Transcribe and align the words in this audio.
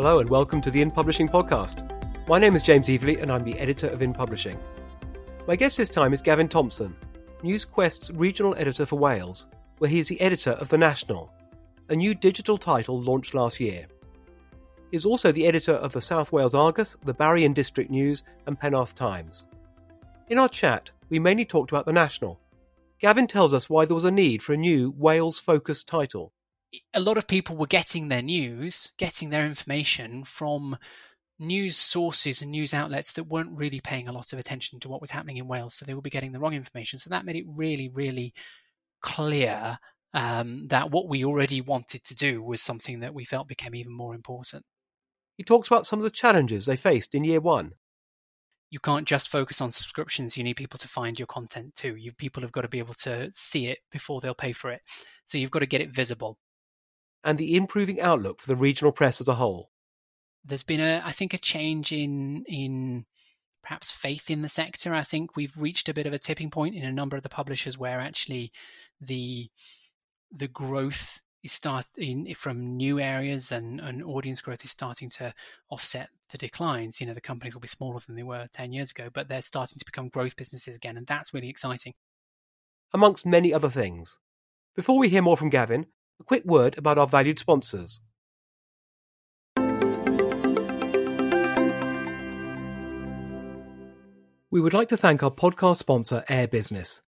Hello 0.00 0.20
and 0.20 0.30
welcome 0.30 0.60
to 0.60 0.70
the 0.70 0.80
In 0.80 0.92
Publishing 0.92 1.28
Podcast. 1.28 1.82
My 2.28 2.38
name 2.38 2.54
is 2.54 2.62
James 2.62 2.86
Evelegh 2.86 3.20
and 3.20 3.32
I'm 3.32 3.42
the 3.42 3.58
editor 3.58 3.88
of 3.88 4.00
In 4.00 4.12
Publishing. 4.12 4.56
My 5.48 5.56
guest 5.56 5.76
this 5.76 5.88
time 5.88 6.12
is 6.12 6.22
Gavin 6.22 6.46
Thompson, 6.46 6.94
NewsQuest's 7.42 8.12
regional 8.12 8.54
editor 8.54 8.86
for 8.86 8.96
Wales, 8.96 9.46
where 9.78 9.90
he 9.90 9.98
is 9.98 10.06
the 10.06 10.20
editor 10.20 10.52
of 10.52 10.68
The 10.68 10.78
National, 10.78 11.32
a 11.88 11.96
new 11.96 12.14
digital 12.14 12.56
title 12.56 13.02
launched 13.02 13.34
last 13.34 13.58
year. 13.58 13.88
He 14.92 14.96
is 14.96 15.04
also 15.04 15.32
the 15.32 15.48
editor 15.48 15.74
of 15.74 15.92
the 15.92 16.00
South 16.00 16.30
Wales 16.30 16.54
Argus, 16.54 16.96
the 17.04 17.12
Barry 17.12 17.44
and 17.44 17.52
District 17.52 17.90
News, 17.90 18.22
and 18.46 18.56
Penarth 18.56 18.94
Times. 18.94 19.46
In 20.28 20.38
our 20.38 20.48
chat, 20.48 20.90
we 21.08 21.18
mainly 21.18 21.44
talked 21.44 21.72
about 21.72 21.86
The 21.86 21.92
National. 21.92 22.38
Gavin 23.00 23.26
tells 23.26 23.52
us 23.52 23.68
why 23.68 23.84
there 23.84 23.96
was 23.96 24.04
a 24.04 24.12
need 24.12 24.44
for 24.44 24.52
a 24.52 24.56
new 24.56 24.94
Wales 24.96 25.40
focused 25.40 25.88
title 25.88 26.32
a 26.94 27.00
lot 27.00 27.18
of 27.18 27.26
people 27.26 27.56
were 27.56 27.66
getting 27.66 28.08
their 28.08 28.22
news, 28.22 28.92
getting 28.98 29.30
their 29.30 29.46
information 29.46 30.24
from 30.24 30.76
news 31.38 31.76
sources 31.76 32.42
and 32.42 32.50
news 32.50 32.74
outlets 32.74 33.12
that 33.12 33.24
weren't 33.24 33.56
really 33.56 33.80
paying 33.80 34.08
a 34.08 34.12
lot 34.12 34.32
of 34.32 34.38
attention 34.38 34.80
to 34.80 34.88
what 34.88 35.00
was 35.00 35.10
happening 35.10 35.36
in 35.36 35.48
Wales. 35.48 35.74
So 35.74 35.84
they 35.84 35.94
would 35.94 36.04
be 36.04 36.10
getting 36.10 36.32
the 36.32 36.40
wrong 36.40 36.54
information. 36.54 36.98
So 36.98 37.10
that 37.10 37.24
made 37.24 37.36
it 37.36 37.46
really, 37.46 37.88
really 37.88 38.34
clear 39.00 39.78
um, 40.14 40.66
that 40.68 40.90
what 40.90 41.08
we 41.08 41.24
already 41.24 41.60
wanted 41.60 42.02
to 42.04 42.14
do 42.14 42.42
was 42.42 42.60
something 42.60 43.00
that 43.00 43.14
we 43.14 43.24
felt 43.24 43.48
became 43.48 43.74
even 43.74 43.92
more 43.92 44.14
important. 44.14 44.64
He 45.36 45.44
talks 45.44 45.68
about 45.68 45.86
some 45.86 46.00
of 46.00 46.02
the 46.02 46.10
challenges 46.10 46.66
they 46.66 46.76
faced 46.76 47.14
in 47.14 47.24
year 47.24 47.40
one. 47.40 47.72
You 48.70 48.80
can't 48.80 49.06
just 49.06 49.30
focus 49.30 49.60
on 49.60 49.70
subscriptions. 49.70 50.36
You 50.36 50.44
need 50.44 50.56
people 50.56 50.78
to 50.78 50.88
find 50.88 51.18
your 51.18 51.26
content 51.26 51.74
too. 51.74 51.96
You 51.96 52.12
people 52.12 52.42
have 52.42 52.52
got 52.52 52.62
to 52.62 52.68
be 52.68 52.80
able 52.80 52.94
to 52.94 53.30
see 53.32 53.68
it 53.68 53.78
before 53.90 54.20
they'll 54.20 54.34
pay 54.34 54.52
for 54.52 54.70
it. 54.70 54.82
So 55.24 55.38
you've 55.38 55.50
got 55.50 55.60
to 55.60 55.66
get 55.66 55.80
it 55.80 55.94
visible 55.94 56.36
and 57.28 57.36
the 57.36 57.56
improving 57.56 58.00
outlook 58.00 58.40
for 58.40 58.46
the 58.46 58.56
regional 58.56 58.90
press 58.90 59.20
as 59.20 59.28
a 59.28 59.34
whole? 59.34 59.70
There's 60.46 60.62
been 60.62 60.80
a, 60.80 61.02
I 61.04 61.12
think, 61.12 61.34
a 61.34 61.38
change 61.38 61.92
in 61.92 62.42
in 62.48 63.04
perhaps 63.62 63.90
faith 63.90 64.30
in 64.30 64.40
the 64.40 64.48
sector. 64.48 64.94
I 64.94 65.02
think 65.02 65.36
we've 65.36 65.54
reached 65.58 65.90
a 65.90 65.94
bit 65.94 66.06
of 66.06 66.14
a 66.14 66.18
tipping 66.18 66.50
point 66.50 66.74
in 66.74 66.84
a 66.84 66.92
number 66.92 67.18
of 67.18 67.22
the 67.22 67.28
publishers 67.28 67.76
where 67.76 68.00
actually 68.00 68.50
the 69.02 69.50
the 70.32 70.48
growth 70.48 71.20
is 71.44 71.52
starting 71.52 72.34
from 72.34 72.78
new 72.78 72.98
areas 72.98 73.52
and, 73.52 73.78
and 73.78 74.02
audience 74.02 74.40
growth 74.40 74.64
is 74.64 74.70
starting 74.70 75.10
to 75.10 75.34
offset 75.70 76.08
the 76.30 76.38
declines. 76.38 76.98
You 76.98 77.06
know, 77.08 77.14
the 77.14 77.20
companies 77.20 77.54
will 77.54 77.60
be 77.60 77.68
smaller 77.68 78.00
than 78.06 78.16
they 78.16 78.22
were 78.22 78.48
10 78.54 78.72
years 78.72 78.90
ago, 78.90 79.10
but 79.12 79.28
they're 79.28 79.42
starting 79.42 79.78
to 79.78 79.84
become 79.84 80.08
growth 80.08 80.34
businesses 80.34 80.76
again. 80.76 80.96
And 80.96 81.06
that's 81.06 81.34
really 81.34 81.50
exciting. 81.50 81.92
Amongst 82.94 83.26
many 83.26 83.52
other 83.52 83.68
things. 83.68 84.16
Before 84.74 84.98
we 84.98 85.10
hear 85.10 85.22
more 85.22 85.36
from 85.36 85.50
Gavin, 85.50 85.86
a 86.20 86.24
quick 86.24 86.44
word 86.44 86.76
about 86.78 86.98
our 86.98 87.06
valued 87.06 87.38
sponsors. 87.38 88.00
We 94.50 94.60
would 94.62 94.72
like 94.72 94.88
to 94.88 94.96
thank 94.96 95.22
our 95.22 95.30
podcast 95.30 95.76
sponsor, 95.76 96.24
Air 96.28 96.48
Business, 96.48 97.02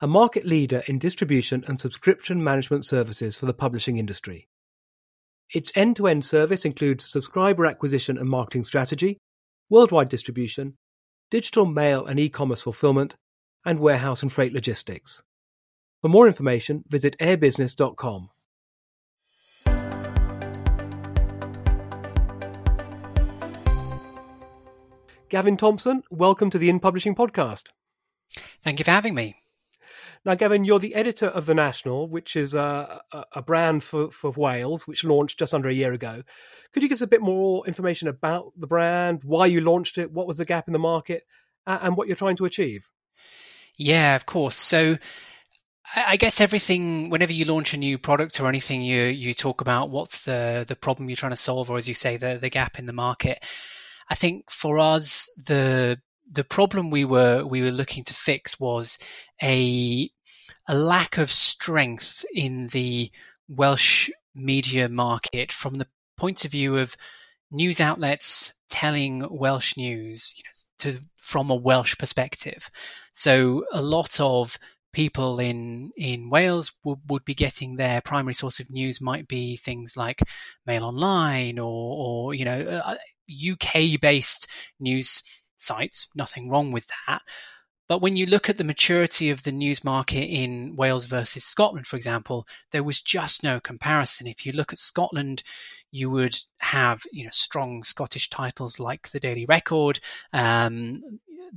a 0.00 0.06
market 0.06 0.46
leader 0.46 0.84
in 0.86 0.98
distribution 0.98 1.64
and 1.66 1.80
subscription 1.80 2.42
management 2.42 2.86
services 2.86 3.34
for 3.34 3.46
the 3.46 3.52
publishing 3.52 3.96
industry. 3.96 4.48
Its 5.52 5.72
end 5.74 5.96
to 5.96 6.06
end 6.06 6.24
service 6.24 6.64
includes 6.64 7.10
subscriber 7.10 7.66
acquisition 7.66 8.16
and 8.16 8.28
marketing 8.28 8.64
strategy, 8.64 9.18
worldwide 9.68 10.08
distribution, 10.08 10.76
digital 11.30 11.66
mail 11.66 12.06
and 12.06 12.20
e 12.20 12.28
commerce 12.28 12.62
fulfillment, 12.62 13.16
and 13.64 13.80
warehouse 13.80 14.22
and 14.22 14.32
freight 14.32 14.52
logistics. 14.52 15.22
For 16.00 16.08
more 16.08 16.26
information, 16.26 16.84
visit 16.88 17.16
airbusiness.com. 17.18 18.30
Gavin 25.34 25.56
Thompson, 25.56 26.04
welcome 26.12 26.48
to 26.50 26.58
the 26.58 26.70
In 26.70 26.78
Publishing 26.78 27.16
podcast. 27.16 27.64
Thank 28.62 28.78
you 28.78 28.84
for 28.84 28.92
having 28.92 29.16
me. 29.16 29.34
Now, 30.24 30.36
Gavin, 30.36 30.62
you're 30.62 30.78
the 30.78 30.94
editor 30.94 31.26
of 31.26 31.46
The 31.46 31.56
National, 31.56 32.08
which 32.08 32.36
is 32.36 32.54
a, 32.54 33.00
a, 33.32 33.42
brand 33.42 33.82
for, 33.82 34.12
for 34.12 34.30
Wales, 34.30 34.86
which 34.86 35.02
launched 35.02 35.40
just 35.40 35.52
under 35.52 35.68
a 35.68 35.74
year 35.74 35.92
ago. 35.92 36.22
Could 36.72 36.84
you 36.84 36.88
give 36.88 36.98
us 36.98 37.02
a 37.02 37.08
bit 37.08 37.20
more 37.20 37.66
information 37.66 38.06
about 38.06 38.52
the 38.56 38.68
brand, 38.68 39.24
why 39.24 39.46
you 39.46 39.60
launched 39.60 39.98
it, 39.98 40.12
what 40.12 40.28
was 40.28 40.36
the 40.36 40.44
gap 40.44 40.68
in 40.68 40.72
the 40.72 40.78
market, 40.78 41.24
and 41.66 41.96
what 41.96 42.06
you're 42.06 42.16
trying 42.16 42.36
to 42.36 42.44
achieve? 42.44 42.88
Yeah, 43.76 44.14
of 44.14 44.26
course. 44.26 44.54
So, 44.54 44.98
I 45.96 46.16
guess 46.16 46.40
everything, 46.40 47.10
whenever 47.10 47.32
you 47.32 47.44
launch 47.44 47.74
a 47.74 47.76
new 47.76 47.98
product 47.98 48.38
or 48.38 48.48
anything, 48.48 48.82
you 48.82 49.02
you 49.02 49.34
talk 49.34 49.60
about 49.60 49.90
what's 49.90 50.26
the 50.26 50.64
the 50.68 50.76
problem 50.76 51.08
you're 51.08 51.16
trying 51.16 51.32
to 51.32 51.36
solve, 51.36 51.70
or 51.72 51.76
as 51.76 51.88
you 51.88 51.94
say, 51.94 52.18
the 52.18 52.38
the 52.40 52.50
gap 52.50 52.78
in 52.78 52.86
the 52.86 52.92
market. 52.92 53.42
I 54.08 54.14
think 54.14 54.50
for 54.50 54.78
us, 54.78 55.28
the 55.46 55.98
the 56.30 56.44
problem 56.44 56.90
we 56.90 57.04
were 57.04 57.46
we 57.46 57.62
were 57.62 57.70
looking 57.70 58.04
to 58.04 58.14
fix 58.14 58.58
was 58.58 58.98
a 59.42 60.10
a 60.68 60.74
lack 60.74 61.18
of 61.18 61.30
strength 61.30 62.24
in 62.34 62.68
the 62.68 63.10
Welsh 63.48 64.10
media 64.34 64.88
market 64.88 65.52
from 65.52 65.74
the 65.74 65.86
point 66.16 66.44
of 66.44 66.50
view 66.50 66.76
of 66.76 66.96
news 67.50 67.80
outlets 67.80 68.54
telling 68.68 69.26
Welsh 69.30 69.76
news 69.76 70.34
you 70.36 70.42
know, 70.44 70.92
to 70.92 71.00
from 71.16 71.50
a 71.50 71.54
Welsh 71.54 71.96
perspective. 71.98 72.70
So 73.12 73.64
a 73.72 73.82
lot 73.82 74.18
of 74.20 74.58
people 74.92 75.40
in 75.40 75.90
in 75.96 76.30
Wales 76.30 76.72
would, 76.84 76.98
would 77.08 77.24
be 77.24 77.34
getting 77.34 77.76
their 77.76 78.00
primary 78.00 78.34
source 78.34 78.60
of 78.60 78.70
news 78.70 79.00
might 79.00 79.28
be 79.28 79.56
things 79.56 79.96
like 79.96 80.20
Mail 80.66 80.84
Online 80.84 81.58
or 81.58 82.28
or 82.28 82.34
you 82.34 82.44
know 82.44 82.60
uh, 82.60 82.96
UK 83.30 84.00
based 84.00 84.48
news 84.80 85.22
sites, 85.56 86.08
nothing 86.14 86.50
wrong 86.50 86.72
with 86.72 86.88
that. 87.06 87.22
But 87.86 88.00
when 88.00 88.16
you 88.16 88.24
look 88.26 88.48
at 88.48 88.56
the 88.56 88.64
maturity 88.64 89.28
of 89.28 89.42
the 89.42 89.52
news 89.52 89.84
market 89.84 90.24
in 90.24 90.74
Wales 90.74 91.04
versus 91.04 91.44
Scotland, 91.44 91.86
for 91.86 91.96
example, 91.96 92.46
there 92.70 92.82
was 92.82 93.02
just 93.02 93.42
no 93.42 93.60
comparison. 93.60 94.26
If 94.26 94.46
you 94.46 94.52
look 94.52 94.72
at 94.72 94.78
Scotland, 94.78 95.42
you 95.90 96.10
would 96.10 96.36
have 96.58 97.02
you 97.12 97.24
know 97.24 97.30
strong 97.30 97.84
Scottish 97.84 98.30
titles 98.30 98.80
like 98.80 99.10
the 99.10 99.20
Daily 99.20 99.44
Record, 99.44 100.00
um, 100.32 101.02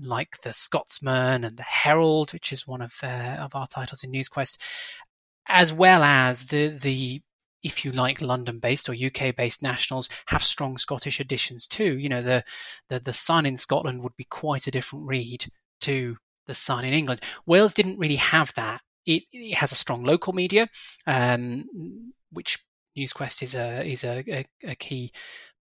like 0.02 0.42
the 0.42 0.52
Scotsman 0.54 1.46
and 1.46 1.56
the 1.56 1.64
Herald, 1.64 2.34
which 2.34 2.52
is 2.52 2.68
one 2.68 2.82
of 2.82 2.94
uh, 3.02 3.38
of 3.40 3.56
our 3.56 3.66
titles 3.66 4.04
in 4.04 4.12
NewsQuest, 4.12 4.58
as 5.48 5.72
well 5.72 6.04
as 6.04 6.46
the 6.48 6.68
the 6.68 7.22
if 7.68 7.84
you 7.84 7.92
like, 7.92 8.22
London-based 8.22 8.90
or 8.90 8.94
UK-based 8.94 9.62
nationals 9.62 10.10
have 10.26 10.44
strong 10.44 10.78
Scottish 10.78 11.20
editions 11.20 11.68
too. 11.68 11.98
You 11.98 12.10
know, 12.10 12.22
the, 12.22 12.44
the 12.90 13.00
the 13.02 13.14
Sun 13.14 13.46
in 13.46 13.58
Scotland 13.58 14.02
would 14.02 14.16
be 14.16 14.24
quite 14.24 14.68
a 14.68 14.72
different 14.72 15.06
read 15.06 15.46
to 15.82 16.16
the 16.48 16.56
Sun 16.56 16.86
in 16.86 16.94
England. 16.94 17.22
Wales 17.46 17.74
didn't 17.74 18.00
really 18.00 18.16
have 18.16 18.54
that. 18.56 18.82
It, 19.06 19.24
it 19.32 19.56
has 19.56 19.74
a 19.74 19.76
strong 19.76 20.04
local 20.04 20.32
media, 20.34 20.68
um, 21.06 21.66
which 22.32 22.58
NewsQuest 22.98 23.44
is 23.44 23.56
a 23.56 23.86
is 23.86 24.04
a, 24.04 24.24
a, 24.30 24.46
a 24.72 24.76
key 24.76 25.12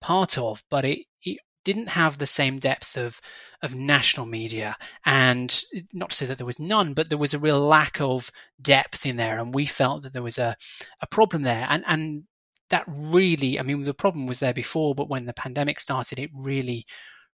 part 0.00 0.38
of, 0.38 0.62
but 0.70 0.84
it, 0.84 1.00
it 1.22 1.38
didn't 1.66 1.88
have 1.88 2.18
the 2.18 2.26
same 2.26 2.56
depth 2.58 2.96
of 2.96 3.20
of 3.62 3.74
national 3.74 4.26
media. 4.26 4.76
And 5.04 5.50
not 5.92 6.10
to 6.10 6.16
say 6.16 6.26
that 6.26 6.38
there 6.38 6.46
was 6.46 6.58
none 6.58 6.94
but 6.94 7.08
there 7.08 7.18
was 7.18 7.34
a 7.34 7.38
real 7.38 7.60
lack 7.60 8.00
of 8.00 8.30
depth 8.62 9.04
in 9.04 9.16
there. 9.16 9.38
And 9.38 9.54
we 9.54 9.66
felt 9.66 10.02
that 10.02 10.12
there 10.12 10.22
was 10.22 10.38
a 10.38 10.56
a 11.00 11.06
problem 11.06 11.42
there. 11.42 11.66
And 11.68 11.84
and 11.86 12.24
that 12.68 12.84
really 12.88 13.60
i 13.60 13.62
mean 13.62 13.84
the 13.84 13.94
problem 13.94 14.26
was 14.26 14.40
there 14.40 14.52
before 14.52 14.92
but 14.92 15.08
when 15.08 15.24
the 15.24 15.32
pandemic 15.32 15.78
started 15.78 16.18
it 16.18 16.30
really 16.34 16.84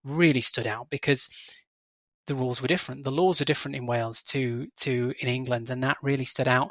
really 0.03 0.41
stood 0.41 0.67
out 0.67 0.88
because 0.88 1.28
the 2.28 2.34
rules 2.34 2.62
were 2.62 2.69
different. 2.69 3.03
The 3.05 3.11
laws 3.11 3.41
are 3.41 3.47
different 3.47 3.75
in 3.75 3.87
Wales 3.87 4.22
to 4.25 4.69
to 4.81 5.12
in 5.20 5.29
England. 5.29 5.70
And 5.70 5.82
that 5.82 5.97
really 6.02 6.25
stood 6.25 6.47
out 6.47 6.70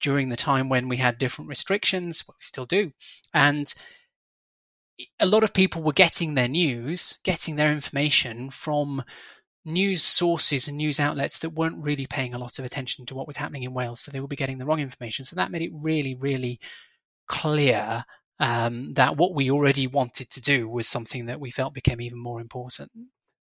during 0.00 0.28
the 0.28 0.36
time 0.36 0.68
when 0.68 0.88
we 0.88 0.96
had 0.96 1.18
different 1.18 1.48
restrictions 1.48 2.22
well, 2.28 2.36
we 2.38 2.44
still 2.44 2.66
do. 2.66 2.92
And 3.34 3.72
a 5.20 5.26
lot 5.26 5.44
of 5.44 5.52
people 5.52 5.82
were 5.82 5.92
getting 5.92 6.34
their 6.34 6.48
news, 6.48 7.18
getting 7.24 7.56
their 7.56 7.72
information 7.72 8.50
from 8.50 9.02
news 9.64 10.02
sources 10.02 10.68
and 10.68 10.76
news 10.76 10.98
outlets 10.98 11.38
that 11.38 11.50
weren't 11.50 11.84
really 11.84 12.06
paying 12.06 12.34
a 12.34 12.38
lot 12.38 12.58
of 12.58 12.64
attention 12.64 13.04
to 13.06 13.14
what 13.14 13.26
was 13.26 13.36
happening 13.36 13.64
in 13.64 13.74
Wales. 13.74 14.00
So 14.00 14.10
they 14.10 14.20
would 14.20 14.30
be 14.30 14.36
getting 14.36 14.58
the 14.58 14.66
wrong 14.66 14.80
information. 14.80 15.24
So 15.24 15.36
that 15.36 15.50
made 15.50 15.62
it 15.62 15.72
really, 15.74 16.14
really 16.14 16.60
clear 17.28 18.04
um, 18.40 18.94
that 18.94 19.16
what 19.16 19.34
we 19.34 19.50
already 19.50 19.86
wanted 19.86 20.30
to 20.30 20.40
do 20.40 20.68
was 20.68 20.88
something 20.88 21.26
that 21.26 21.40
we 21.40 21.50
felt 21.50 21.74
became 21.74 22.00
even 22.00 22.18
more 22.18 22.40
important. 22.40 22.90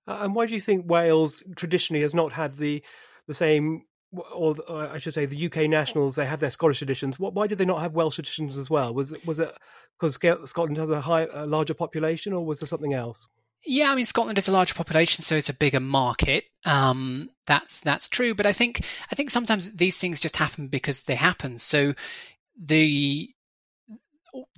And 0.08 0.36
why 0.36 0.46
do 0.46 0.54
you 0.54 0.62
think 0.62 0.90
Wales 0.90 1.44
traditionally 1.56 2.02
has 2.02 2.14
not 2.14 2.32
had 2.32 2.58
the 2.58 2.84
the 3.28 3.34
same 3.34 3.84
or 4.34 4.56
I 4.70 4.98
should 4.98 5.14
say, 5.14 5.26
the 5.26 5.46
UK 5.46 5.70
nationals, 5.70 6.16
they 6.16 6.26
have 6.26 6.40
their 6.40 6.52
Scottish 6.52 6.82
editions. 6.82 7.20
Why 7.20 7.48
did 7.48 7.58
they 7.58 7.66
not 7.66 7.82
have 7.82 7.94
Welsh 7.94 8.20
editions 8.20 8.58
as 8.58 8.70
well? 8.70 8.94
Was 8.94 9.14
was 9.26 9.40
it 9.40 9.56
because 10.00 10.16
Scotland 10.50 10.78
has 10.78 10.90
a 10.90 11.02
high, 11.02 11.28
a 11.34 11.46
larger 11.46 11.74
population, 11.74 12.34
or 12.34 12.46
was 12.46 12.60
there 12.60 12.68
something 12.68 12.94
else? 12.94 13.28
Yeah, 13.66 13.92
I 13.92 13.96
mean 13.96 14.06
Scotland 14.06 14.38
is 14.38 14.48
a 14.48 14.52
larger 14.52 14.76
population, 14.76 15.24
so 15.24 15.36
it's 15.36 15.50
a 15.50 15.54
bigger 15.54 15.80
market. 15.80 16.46
Um, 16.66 17.30
that's 17.48 17.80
that's 17.80 18.08
true, 18.08 18.36
but 18.36 18.46
I 18.46 18.54
think 18.54 18.86
I 19.12 19.16
think 19.16 19.32
sometimes 19.32 19.76
these 19.76 19.98
things 19.98 20.20
just 20.20 20.38
happen 20.38 20.68
because 20.68 21.02
they 21.02 21.16
happen. 21.16 21.58
So 21.58 21.96
the 22.60 23.30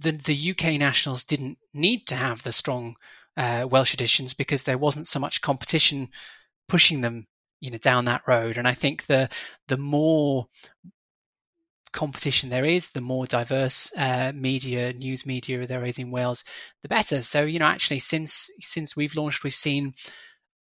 the 0.01 0.12
the 0.12 0.51
UK 0.51 0.80
nationals 0.80 1.24
didn't 1.24 1.57
need 1.74 2.06
to 2.07 2.15
have 2.15 2.44
the 2.44 2.51
strong 2.51 2.95
uh, 3.38 3.68
Welsh 3.69 3.94
editions 3.94 4.33
because 4.33 4.63
there 4.63 4.77
wasn't 4.77 5.07
so 5.07 5.19
much 5.19 5.42
competition 5.42 6.09
pushing 6.68 7.01
them, 7.01 7.27
you 7.59 7.71
know, 7.71 7.77
down 7.77 8.06
that 8.06 8.27
road. 8.27 8.57
And 8.57 8.68
I 8.68 8.74
think 8.74 9.06
the 9.06 9.30
the 9.68 9.77
more 9.77 10.48
competition 11.92 12.50
there 12.50 12.65
is, 12.65 12.89
the 12.89 13.01
more 13.01 13.25
diverse 13.25 13.92
uh, 13.98 14.31
media, 14.36 14.94
news 14.94 15.25
media 15.25 15.65
there 15.65 15.86
is 15.86 15.98
in 15.98 16.12
Wales, 16.12 16.44
the 16.81 16.88
better. 16.88 17.21
So 17.21 17.44
you 17.44 17.59
know, 17.59 17.65
actually, 17.65 18.00
since 18.00 18.50
since 18.59 18.95
we've 18.95 19.15
launched, 19.15 19.44
we've 19.44 19.54
seen 19.54 19.94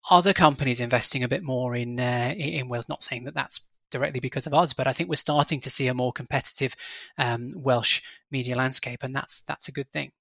other 0.09 0.33
companies 0.33 0.79
investing 0.79 1.23
a 1.23 1.27
bit 1.27 1.43
more 1.43 1.75
in 1.75 1.99
uh, 1.99 2.33
in 2.37 2.69
Wales. 2.69 2.89
Not 2.89 3.03
saying 3.03 3.25
that 3.25 3.35
that's 3.35 3.61
directly 3.91 4.19
because 4.19 4.47
of 4.47 4.53
us, 4.53 4.73
but 4.73 4.87
I 4.87 4.93
think 4.93 5.09
we're 5.09 5.15
starting 5.15 5.59
to 5.61 5.69
see 5.69 5.87
a 5.87 5.93
more 5.93 6.11
competitive 6.11 6.75
um, 7.17 7.51
Welsh 7.55 8.01
media 8.31 8.55
landscape, 8.55 9.03
and 9.03 9.15
that's 9.15 9.41
that's 9.41 9.67
a 9.67 9.71
good 9.71 9.91
thing. 9.91 10.11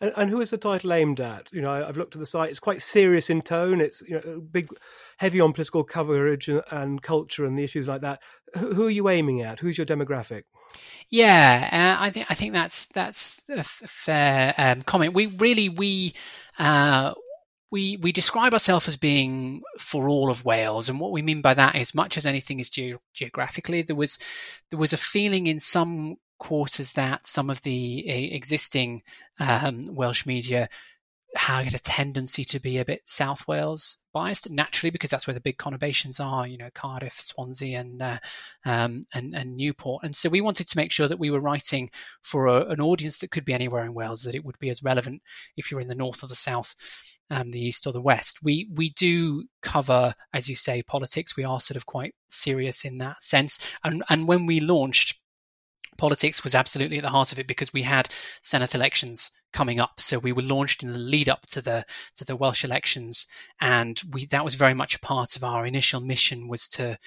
And, 0.00 0.12
and, 0.16 0.30
who 0.30 0.40
is 0.40 0.50
the 0.50 0.58
title 0.58 0.92
aimed 0.92 1.20
at? 1.20 1.52
You 1.52 1.60
know, 1.60 1.70
I've 1.70 1.96
looked 1.96 2.14
at 2.14 2.20
the 2.20 2.26
site; 2.26 2.50
it's 2.50 2.60
quite 2.60 2.82
serious 2.82 3.30
in 3.30 3.42
tone. 3.42 3.80
It's 3.80 4.02
you 4.02 4.14
know 4.14 4.40
big, 4.40 4.68
heavy 5.18 5.40
on 5.40 5.52
political 5.52 5.84
coverage 5.84 6.48
and, 6.48 6.62
and 6.70 7.02
culture 7.02 7.44
and 7.44 7.58
the 7.58 7.64
issues 7.64 7.88
like 7.88 8.00
that. 8.02 8.20
Who, 8.56 8.74
who, 8.74 8.86
are 8.86 8.90
you 8.90 9.08
aiming 9.08 9.42
at? 9.42 9.60
Who's 9.60 9.78
your 9.78 9.86
demographic? 9.86 10.42
Yeah, 11.10 11.68
uh, 11.70 12.02
I 12.02 12.10
think 12.10 12.26
I 12.30 12.34
think 12.34 12.54
that's 12.54 12.86
that's 12.86 13.42
a 13.48 13.62
fair 13.64 14.54
um, 14.56 14.82
comment. 14.82 15.14
We 15.14 15.26
really 15.26 15.68
we. 15.68 16.14
Uh, 16.58 17.14
we 17.72 17.98
we 17.98 18.10
describe 18.10 18.52
ourselves 18.52 18.88
as 18.88 18.96
being 18.96 19.62
for 19.78 20.08
all 20.08 20.28
of 20.28 20.44
Wales, 20.44 20.88
and 20.88 20.98
what 20.98 21.12
we 21.12 21.22
mean 21.22 21.40
by 21.40 21.54
that 21.54 21.76
is, 21.76 21.94
much 21.94 22.16
as 22.16 22.26
anything 22.26 22.58
is 22.58 22.68
ge- 22.68 22.96
geographically, 23.14 23.82
there 23.82 23.94
was 23.96 24.18
there 24.70 24.78
was 24.78 24.92
a 24.92 24.96
feeling 24.96 25.46
in 25.46 25.60
some 25.60 26.16
quarters 26.40 26.92
that 26.92 27.26
some 27.26 27.50
of 27.50 27.60
the 27.60 28.04
uh, 28.08 28.34
existing 28.34 29.02
um, 29.38 29.94
Welsh 29.94 30.26
media 30.26 30.68
had 31.36 31.74
a 31.74 31.78
tendency 31.78 32.44
to 32.44 32.58
be 32.58 32.78
a 32.78 32.84
bit 32.84 33.02
South 33.04 33.46
Wales 33.46 33.98
biased 34.12 34.50
naturally 34.50 34.90
because 34.90 35.10
that's 35.10 35.28
where 35.28 35.34
the 35.34 35.40
big 35.40 35.58
conurbations 35.58 36.18
are, 36.18 36.46
you 36.46 36.58
know, 36.58 36.70
Cardiff, 36.74 37.20
Swansea, 37.20 37.78
and 37.78 38.02
uh, 38.02 38.18
um, 38.64 39.06
and, 39.14 39.34
and 39.34 39.56
Newport. 39.56 40.02
And 40.02 40.14
so 40.14 40.28
we 40.28 40.40
wanted 40.40 40.66
to 40.66 40.76
make 40.76 40.90
sure 40.90 41.06
that 41.06 41.20
we 41.20 41.30
were 41.30 41.40
writing 41.40 41.90
for 42.22 42.46
a, 42.46 42.64
an 42.66 42.80
audience 42.80 43.18
that 43.18 43.30
could 43.30 43.44
be 43.44 43.54
anywhere 43.54 43.84
in 43.84 43.94
Wales, 43.94 44.22
that 44.22 44.34
it 44.34 44.44
would 44.44 44.58
be 44.58 44.70
as 44.70 44.82
relevant 44.82 45.22
if 45.56 45.70
you're 45.70 45.80
in 45.80 45.88
the 45.88 45.94
north 45.94 46.24
or 46.24 46.26
the 46.26 46.34
south, 46.34 46.74
um, 47.30 47.52
the 47.52 47.64
east 47.64 47.86
or 47.86 47.92
the 47.92 48.02
west. 48.02 48.42
We 48.42 48.68
we 48.74 48.90
do 48.90 49.44
cover, 49.62 50.14
as 50.32 50.48
you 50.48 50.56
say, 50.56 50.82
politics. 50.82 51.36
We 51.36 51.44
are 51.44 51.60
sort 51.60 51.76
of 51.76 51.86
quite 51.86 52.14
serious 52.28 52.84
in 52.84 52.98
that 52.98 53.22
sense. 53.22 53.60
And 53.84 54.02
and 54.08 54.26
when 54.26 54.46
we 54.46 54.58
launched 54.58 55.19
politics 56.00 56.42
was 56.42 56.54
absolutely 56.54 56.96
at 56.96 57.02
the 57.02 57.10
heart 57.10 57.30
of 57.30 57.38
it 57.38 57.46
because 57.46 57.72
we 57.72 57.82
had 57.82 58.08
Senedd 58.42 58.74
elections 58.74 59.30
coming 59.52 59.80
up. 59.80 60.00
So 60.00 60.18
we 60.18 60.32
were 60.32 60.42
launched 60.42 60.82
in 60.82 60.92
the 60.92 60.98
lead 60.98 61.28
up 61.28 61.42
to 61.48 61.60
the 61.60 61.84
to 62.16 62.24
the 62.24 62.36
Welsh 62.36 62.64
elections, 62.64 63.26
and 63.60 64.00
we 64.10 64.26
that 64.26 64.44
was 64.44 64.54
very 64.54 64.74
much 64.74 64.94
a 64.94 65.00
part 65.00 65.36
of 65.36 65.44
our 65.44 65.66
initial 65.66 66.00
mission 66.00 66.48
was 66.48 66.68
to 66.70 66.98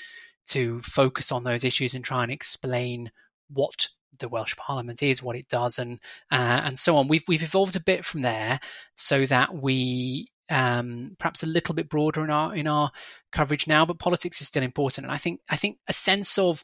to 0.49 0.79
focus 0.81 1.31
on 1.31 1.43
those 1.43 1.63
issues 1.63 1.95
and 1.95 2.05
try 2.05 2.23
and 2.23 2.31
explain 2.31 3.11
what 3.49 3.87
the 4.19 4.29
Welsh 4.29 4.55
Parliament 4.57 5.01
is, 5.01 5.23
what 5.23 5.35
it 5.35 5.47
does, 5.47 5.79
and 5.79 5.99
uh, 6.31 6.61
and 6.63 6.77
so 6.77 6.95
on. 6.97 7.07
We've 7.07 7.27
we've 7.27 7.43
evolved 7.43 7.75
a 7.75 7.79
bit 7.79 8.05
from 8.05 8.21
there 8.21 8.59
so 8.93 9.25
that 9.25 9.55
we 9.55 10.29
um, 10.49 11.15
perhaps 11.17 11.41
a 11.41 11.47
little 11.47 11.73
bit 11.73 11.89
broader 11.89 12.23
in 12.23 12.29
our 12.29 12.55
in 12.55 12.67
our 12.67 12.91
coverage 13.31 13.67
now, 13.67 13.85
but 13.85 13.99
politics 13.99 14.39
is 14.39 14.47
still 14.47 14.63
important. 14.63 15.05
And 15.05 15.13
I 15.13 15.17
think 15.17 15.39
I 15.49 15.57
think 15.57 15.77
a 15.87 15.93
sense 15.93 16.37
of 16.37 16.63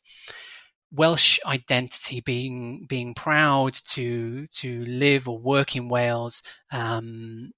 Welsh 0.92 1.40
identity, 1.46 2.22
being 2.22 2.86
being 2.88 3.14
proud 3.14 3.74
to 3.74 4.48
to 4.48 4.86
live 4.86 5.30
or 5.30 5.38
work 5.38 5.76
in 5.76 5.90
Wales, 5.90 6.42
um, 6.72 7.52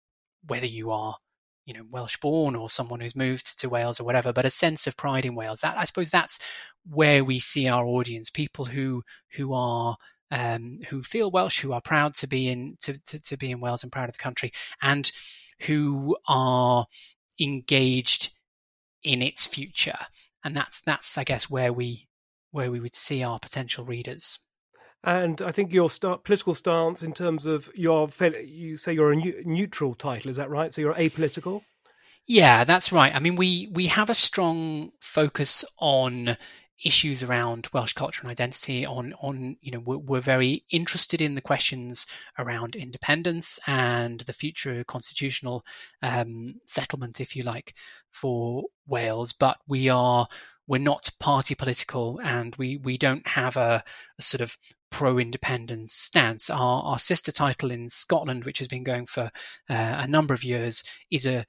whether 0.48 0.66
you 0.66 0.92
are 0.92 1.16
you 1.66 1.74
know 1.74 1.86
Welsh 1.90 2.18
born 2.18 2.56
or 2.56 2.70
someone 2.70 3.00
who's 3.00 3.16
moved 3.16 3.60
to 3.60 3.70
Wales 3.70 4.00
or 4.00 4.04
whatever, 4.04 4.34
but 4.34 4.46
a 4.46 4.50
sense 4.50 4.88
of 4.88 4.98
pride 4.98 5.26
in 5.26 5.36
Wales. 5.36 5.62
That 5.62 5.78
I 5.78 5.86
suppose 5.86 6.10
that's 6.10 6.40
where 6.90 7.24
we 7.24 7.40
see 7.40 7.68
our 7.68 7.86
audience, 7.86 8.30
people 8.30 8.66
who 8.66 9.04
who 9.32 9.54
are 9.54 9.96
um, 10.32 10.80
who 10.90 11.04
feel 11.04 11.32
Welsh, 11.32 11.60
who 11.60 11.74
are 11.74 11.82
proud 11.82 12.14
to 12.16 12.28
be 12.28 12.50
in 12.50 12.78
to, 12.82 12.98
to, 13.06 13.20
to 13.20 13.38
be 13.38 13.52
in 13.52 13.60
Wales 13.62 13.84
and 13.84 13.92
proud 13.92 14.10
of 14.10 14.14
the 14.14 14.24
country, 14.24 14.52
and 14.82 15.12
who 15.62 16.18
are 16.28 16.86
engaged 17.40 18.34
in 19.04 19.22
its 19.22 19.48
future. 19.48 19.98
And 20.44 20.56
that's 20.56 20.82
that's 20.82 21.18
I 21.18 21.24
guess 21.24 21.50
where 21.50 21.72
we 21.72 22.08
where 22.52 22.72
we 22.72 22.80
would 22.80 22.96
see 22.96 23.24
our 23.24 23.40
potential 23.40 23.86
readers. 23.86 24.40
And 25.04 25.42
I 25.42 25.52
think 25.52 25.74
your 25.74 25.90
start, 25.90 26.24
political 26.24 26.54
stance 26.54 27.02
in 27.02 27.14
terms 27.14 27.46
of 27.46 27.72
your, 27.74 28.08
you 28.44 28.78
say 28.78 28.94
you're 28.94 29.12
a 29.12 29.16
neutral 29.16 29.96
title, 29.96 30.30
is 30.30 30.38
that 30.38 30.50
right? 30.50 30.72
So 30.72 30.82
you're 30.82 30.94
apolitical? 30.94 31.62
Yeah, 32.28 32.64
that's 32.64 32.92
right. 32.92 33.14
I 33.14 33.20
mean, 33.20 33.36
we, 33.36 33.70
we 33.74 33.88
have 33.88 34.12
a 34.12 34.16
strong 34.16 34.92
focus 35.00 35.66
on 35.80 36.38
issues 36.84 37.24
around 37.24 37.68
Welsh 37.74 37.94
culture 37.94 38.22
and 38.22 38.32
identity. 38.32 38.86
On 38.86 39.14
on 39.22 39.56
you 39.62 39.72
know 39.72 39.80
we're, 39.80 39.98
we're, 39.98 40.22
very 40.22 40.64
interested 40.72 41.22
in 41.22 41.36
the 41.36 41.42
questions 41.42 42.06
around 42.40 42.76
independence 42.76 43.60
and 43.68 44.20
the 44.22 44.34
future 44.34 44.84
constitutional 44.86 45.64
um, 46.02 46.56
settlement, 46.66 47.22
if 47.22 47.36
you 47.36 47.44
like, 47.44 47.76
for 48.12 48.64
Wales. 48.88 49.34
But 49.34 49.58
we 49.68 49.90
are 49.90 50.28
we're 50.72 50.78
not 50.78 51.10
party 51.20 51.54
political 51.54 52.18
and 52.24 52.56
we, 52.56 52.78
we 52.78 52.98
don't 52.98 53.28
have 53.28 53.58
a, 53.58 53.84
a 54.18 54.22
sort 54.22 54.40
of 54.40 54.58
pro 54.90 55.18
independence 55.18 55.92
stance. 55.92 56.50
Our, 56.50 56.82
our 56.84 56.98
sister 56.98 57.30
title 57.34 57.72
in 57.72 57.90
Scotland, 57.90 58.46
which 58.46 58.60
has 58.60 58.70
been 58.70 58.86
going 58.86 59.06
for 59.06 59.24
uh, 59.70 59.96
a 60.00 60.08
number 60.08 60.34
of 60.34 60.46
years, 60.46 60.86
is 61.12 61.26
a 61.26 61.46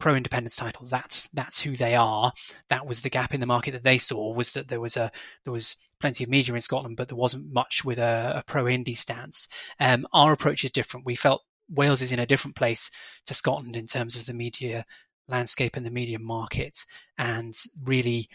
pro 0.00 0.16
independence 0.16 0.56
title. 0.56 0.84
That's 0.84 1.28
that's 1.28 1.60
who 1.60 1.76
they 1.76 1.94
are. 1.94 2.32
That 2.70 2.88
was 2.88 3.02
the 3.02 3.10
gap 3.10 3.34
in 3.34 3.38
the 3.38 3.46
market 3.46 3.70
that 3.70 3.84
they 3.84 3.98
saw 3.98 4.34
was 4.34 4.50
that 4.54 4.66
there 4.66 4.80
was 4.80 4.96
a 4.96 5.12
there 5.44 5.52
was 5.52 5.76
plenty 6.00 6.24
of 6.24 6.30
media 6.30 6.52
in 6.52 6.60
Scotland, 6.60 6.96
but 6.96 7.06
there 7.06 7.16
wasn't 7.16 7.52
much 7.52 7.84
with 7.84 8.00
a, 8.00 8.32
a 8.38 8.42
pro 8.48 8.64
indie 8.64 8.96
stance. 8.96 9.46
Um, 9.78 10.08
our 10.12 10.32
approach 10.32 10.64
is 10.64 10.72
different. 10.72 11.06
We 11.06 11.14
felt 11.14 11.42
Wales 11.68 12.02
is 12.02 12.10
in 12.10 12.18
a 12.18 12.26
different 12.26 12.56
place 12.56 12.90
to 13.26 13.34
Scotland 13.34 13.76
in 13.76 13.86
terms 13.86 14.16
of 14.16 14.26
the 14.26 14.34
media 14.34 14.84
landscape 15.30 15.76
and 15.76 15.86
the 15.86 15.90
media 15.90 16.18
market. 16.18 16.84
And 17.18 17.54
really, 17.84 18.28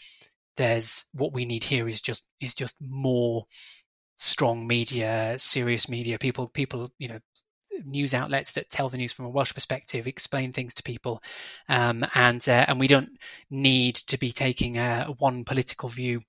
there's 0.57 1.05
what 1.13 1.33
we 1.33 1.45
need 1.45 1.63
here 1.63 1.87
is 1.87 2.01
just 2.01 2.23
is 2.39 2.53
just 2.53 2.75
more 2.81 3.45
strong 4.17 4.65
media, 4.65 5.35
serious 5.37 5.89
media, 5.89 6.17
people 6.17 6.47
people 6.47 6.91
you 6.97 7.07
know 7.07 7.19
news 7.83 8.13
outlets 8.13 8.51
that 8.51 8.69
tell 8.69 8.89
the 8.89 8.97
news 8.97 9.11
from 9.11 9.25
a 9.25 9.29
Welsh 9.29 9.53
perspective, 9.53 10.07
explain 10.07 10.53
things 10.53 10.73
to 10.75 10.83
people, 10.83 11.21
um, 11.69 12.05
and 12.15 12.47
uh, 12.47 12.65
and 12.67 12.79
we 12.79 12.87
don't 12.87 13.09
need 13.49 13.95
to 13.95 14.17
be 14.17 14.31
taking 14.31 14.77
a, 14.77 15.07
one 15.19 15.43
political 15.43 15.89
view 15.89 16.21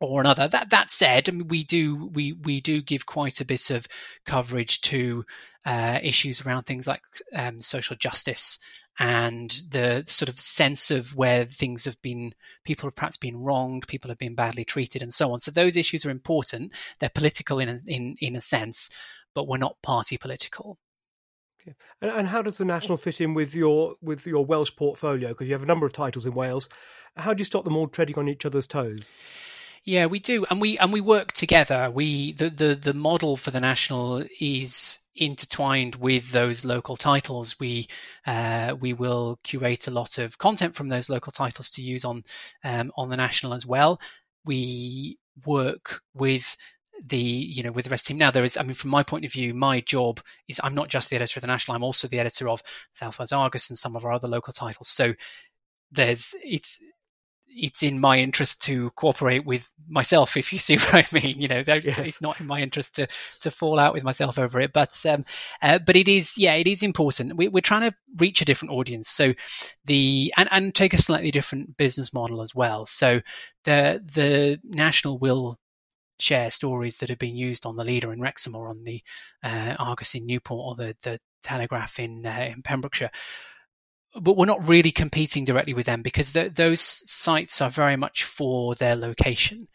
or 0.00 0.20
another. 0.20 0.48
That 0.48 0.70
that 0.70 0.90
said, 0.90 1.28
I 1.28 1.32
mean, 1.32 1.48
we 1.48 1.64
do 1.64 2.06
we 2.12 2.32
we 2.32 2.60
do 2.60 2.82
give 2.82 3.06
quite 3.06 3.40
a 3.40 3.44
bit 3.44 3.70
of 3.70 3.86
coverage 4.26 4.80
to 4.82 5.24
uh, 5.64 5.98
issues 6.02 6.42
around 6.42 6.64
things 6.64 6.86
like 6.86 7.02
um, 7.34 7.60
social 7.60 7.96
justice 7.96 8.58
and 9.00 9.50
the 9.70 10.04
sort 10.06 10.28
of 10.28 10.38
sense 10.38 10.90
of 10.90 11.16
where 11.16 11.46
things 11.46 11.86
have 11.86 12.00
been, 12.02 12.34
people 12.64 12.86
have 12.86 12.94
perhaps 12.94 13.16
been 13.16 13.38
wronged, 13.38 13.88
people 13.88 14.10
have 14.10 14.18
been 14.18 14.34
badly 14.34 14.64
treated, 14.64 15.02
and 15.02 15.12
so 15.12 15.32
on. 15.32 15.38
So 15.38 15.50
those 15.50 15.74
issues 15.74 16.04
are 16.04 16.10
important. 16.10 16.74
They're 17.00 17.08
political 17.08 17.58
in 17.58 17.70
a, 17.70 17.78
in 17.86 18.16
in 18.20 18.36
a 18.36 18.42
sense, 18.42 18.90
but 19.34 19.48
we're 19.48 19.56
not 19.56 19.80
party 19.82 20.18
political. 20.18 20.78
Okay. 21.62 21.74
And, 22.02 22.10
and 22.10 22.28
how 22.28 22.42
does 22.42 22.58
the 22.58 22.64
national 22.66 22.98
fit 22.98 23.22
in 23.22 23.32
with 23.32 23.54
your 23.54 23.94
with 24.02 24.26
your 24.26 24.44
Welsh 24.44 24.76
portfolio? 24.76 25.30
Because 25.30 25.48
you 25.48 25.54
have 25.54 25.62
a 25.62 25.66
number 25.66 25.86
of 25.86 25.94
titles 25.94 26.26
in 26.26 26.34
Wales. 26.34 26.68
How 27.16 27.32
do 27.32 27.40
you 27.40 27.46
stop 27.46 27.64
them 27.64 27.76
all 27.76 27.88
treading 27.88 28.18
on 28.18 28.28
each 28.28 28.44
other's 28.44 28.66
toes? 28.66 29.10
Yeah, 29.84 30.06
we 30.06 30.18
do, 30.20 30.44
and 30.50 30.60
we 30.60 30.76
and 30.78 30.92
we 30.92 31.00
work 31.00 31.32
together. 31.32 31.90
We 31.92 32.32
the 32.32 32.50
the 32.50 32.74
the 32.74 32.94
model 32.94 33.36
for 33.36 33.50
the 33.50 33.60
national 33.60 34.24
is 34.40 34.98
intertwined 35.16 35.96
with 35.96 36.30
those 36.32 36.64
local 36.66 36.96
titles. 36.96 37.58
We 37.58 37.88
uh, 38.26 38.76
we 38.78 38.92
will 38.92 39.38
curate 39.42 39.88
a 39.88 39.90
lot 39.90 40.18
of 40.18 40.36
content 40.38 40.74
from 40.76 40.88
those 40.88 41.08
local 41.08 41.32
titles 41.32 41.70
to 41.72 41.82
use 41.82 42.04
on 42.04 42.22
um, 42.62 42.92
on 42.96 43.08
the 43.08 43.16
national 43.16 43.54
as 43.54 43.64
well. 43.64 44.00
We 44.44 45.18
work 45.46 46.02
with 46.14 46.56
the 47.06 47.18
you 47.18 47.62
know 47.62 47.72
with 47.72 47.86
the 47.86 47.90
rest 47.90 48.04
of 48.04 48.08
the 48.08 48.12
team 48.12 48.18
now 48.18 48.30
there 48.30 48.44
is 48.44 48.58
i 48.58 48.62
mean 48.62 48.74
from 48.74 48.90
my 48.90 49.02
point 49.02 49.24
of 49.24 49.32
view 49.32 49.54
my 49.54 49.80
job 49.80 50.20
is 50.48 50.60
i'm 50.62 50.74
not 50.74 50.88
just 50.88 51.08
the 51.08 51.16
editor 51.16 51.38
of 51.38 51.40
the 51.40 51.46
national 51.46 51.74
i'm 51.74 51.82
also 51.82 52.06
the 52.06 52.18
editor 52.20 52.46
of 52.46 52.62
south 52.92 53.18
wales 53.18 53.32
argus 53.32 53.70
and 53.70 53.78
some 53.78 53.96
of 53.96 54.04
our 54.04 54.12
other 54.12 54.28
local 54.28 54.52
titles 54.52 54.86
so 54.88 55.14
there's 55.90 56.34
it's 56.44 56.78
it's 57.56 57.82
in 57.82 58.00
my 58.00 58.18
interest 58.18 58.62
to 58.62 58.90
cooperate 58.90 59.44
with 59.44 59.70
myself, 59.88 60.36
if 60.36 60.52
you 60.52 60.58
see 60.58 60.76
what 60.78 60.94
I 60.94 61.20
mean. 61.20 61.40
You 61.40 61.48
know, 61.48 61.62
yes. 61.66 61.98
it's 61.98 62.20
not 62.22 62.40
in 62.40 62.46
my 62.46 62.60
interest 62.60 62.96
to 62.96 63.06
to 63.40 63.50
fall 63.50 63.78
out 63.78 63.94
with 63.94 64.04
myself 64.04 64.38
over 64.38 64.60
it, 64.60 64.72
but 64.72 64.94
um, 65.06 65.24
uh, 65.62 65.78
but 65.78 65.96
it 65.96 66.08
is, 66.08 66.36
yeah, 66.36 66.54
it 66.54 66.66
is 66.66 66.82
important. 66.82 67.36
We, 67.36 67.48
are 67.48 67.60
trying 67.60 67.90
to 67.90 67.96
reach 68.18 68.40
a 68.40 68.44
different 68.44 68.72
audience, 68.72 69.08
so 69.08 69.34
the 69.84 70.32
and 70.36 70.48
and 70.50 70.74
take 70.74 70.94
a 70.94 70.98
slightly 70.98 71.30
different 71.30 71.76
business 71.76 72.12
model 72.12 72.42
as 72.42 72.54
well. 72.54 72.86
So 72.86 73.20
the 73.64 74.02
the 74.14 74.60
national 74.64 75.18
will 75.18 75.58
share 76.18 76.50
stories 76.50 76.98
that 76.98 77.08
have 77.08 77.18
been 77.18 77.36
used 77.36 77.64
on 77.64 77.76
the 77.76 77.84
Leader 77.84 78.12
in 78.12 78.20
Wrexham 78.20 78.54
or 78.54 78.68
on 78.68 78.84
the 78.84 79.02
uh, 79.42 79.74
Argus 79.78 80.14
in 80.14 80.26
Newport 80.26 80.78
or 80.78 80.84
the 80.84 80.96
the 81.02 81.18
Telegraph 81.42 81.98
in 81.98 82.26
uh, 82.26 82.50
in 82.54 82.62
Pembrokeshire. 82.62 83.10
But 84.14 84.36
we're 84.36 84.46
not 84.46 84.68
really 84.68 84.90
competing 84.90 85.44
directly 85.44 85.72
with 85.72 85.86
them 85.86 86.02
because 86.02 86.32
those 86.32 86.80
sites 86.80 87.60
are 87.60 87.70
very 87.70 87.96
much 87.96 88.24
for 88.24 88.74
their 88.74 88.96
location. 88.96 89.68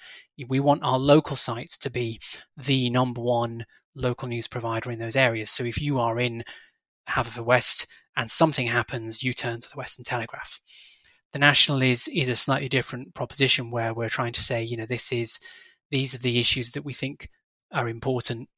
We 0.48 0.60
want 0.60 0.84
our 0.84 1.00
local 1.00 1.38
sites 1.38 1.78
to 1.80 1.90
be 1.90 2.20
the 2.58 2.90
number 2.90 3.22
one 3.22 3.66
local 3.96 4.28
news 4.28 4.48
provider 4.48 4.92
in 4.92 5.00
those 5.00 5.16
areas. 5.16 5.50
So 5.52 5.64
if 5.64 5.82
you 5.82 6.00
are 6.00 6.20
in 6.20 6.44
Haverfordwest 7.08 7.86
and 8.18 8.30
something 8.30 8.68
happens, 8.68 9.24
you 9.24 9.32
turn 9.32 9.62
to 9.62 9.70
the 9.70 9.78
Western 9.78 10.04
Telegraph. 10.04 10.60
The 11.32 11.40
National 11.40 11.82
is 11.82 12.08
is 12.10 12.30
a 12.30 12.36
slightly 12.36 12.70
different 12.70 13.14
proposition 13.14 13.72
where 13.72 13.94
we're 13.94 14.10
trying 14.10 14.34
to 14.34 14.44
say, 14.44 14.64
you 14.64 14.78
know, 14.78 14.86
this 14.86 15.12
is 15.12 15.40
these 15.92 16.16
are 16.16 16.20
the 16.20 16.40
issues 16.40 16.72
that 16.72 16.84
we 16.84 16.94
think 16.94 17.30
are 17.72 17.88
important 17.88 18.50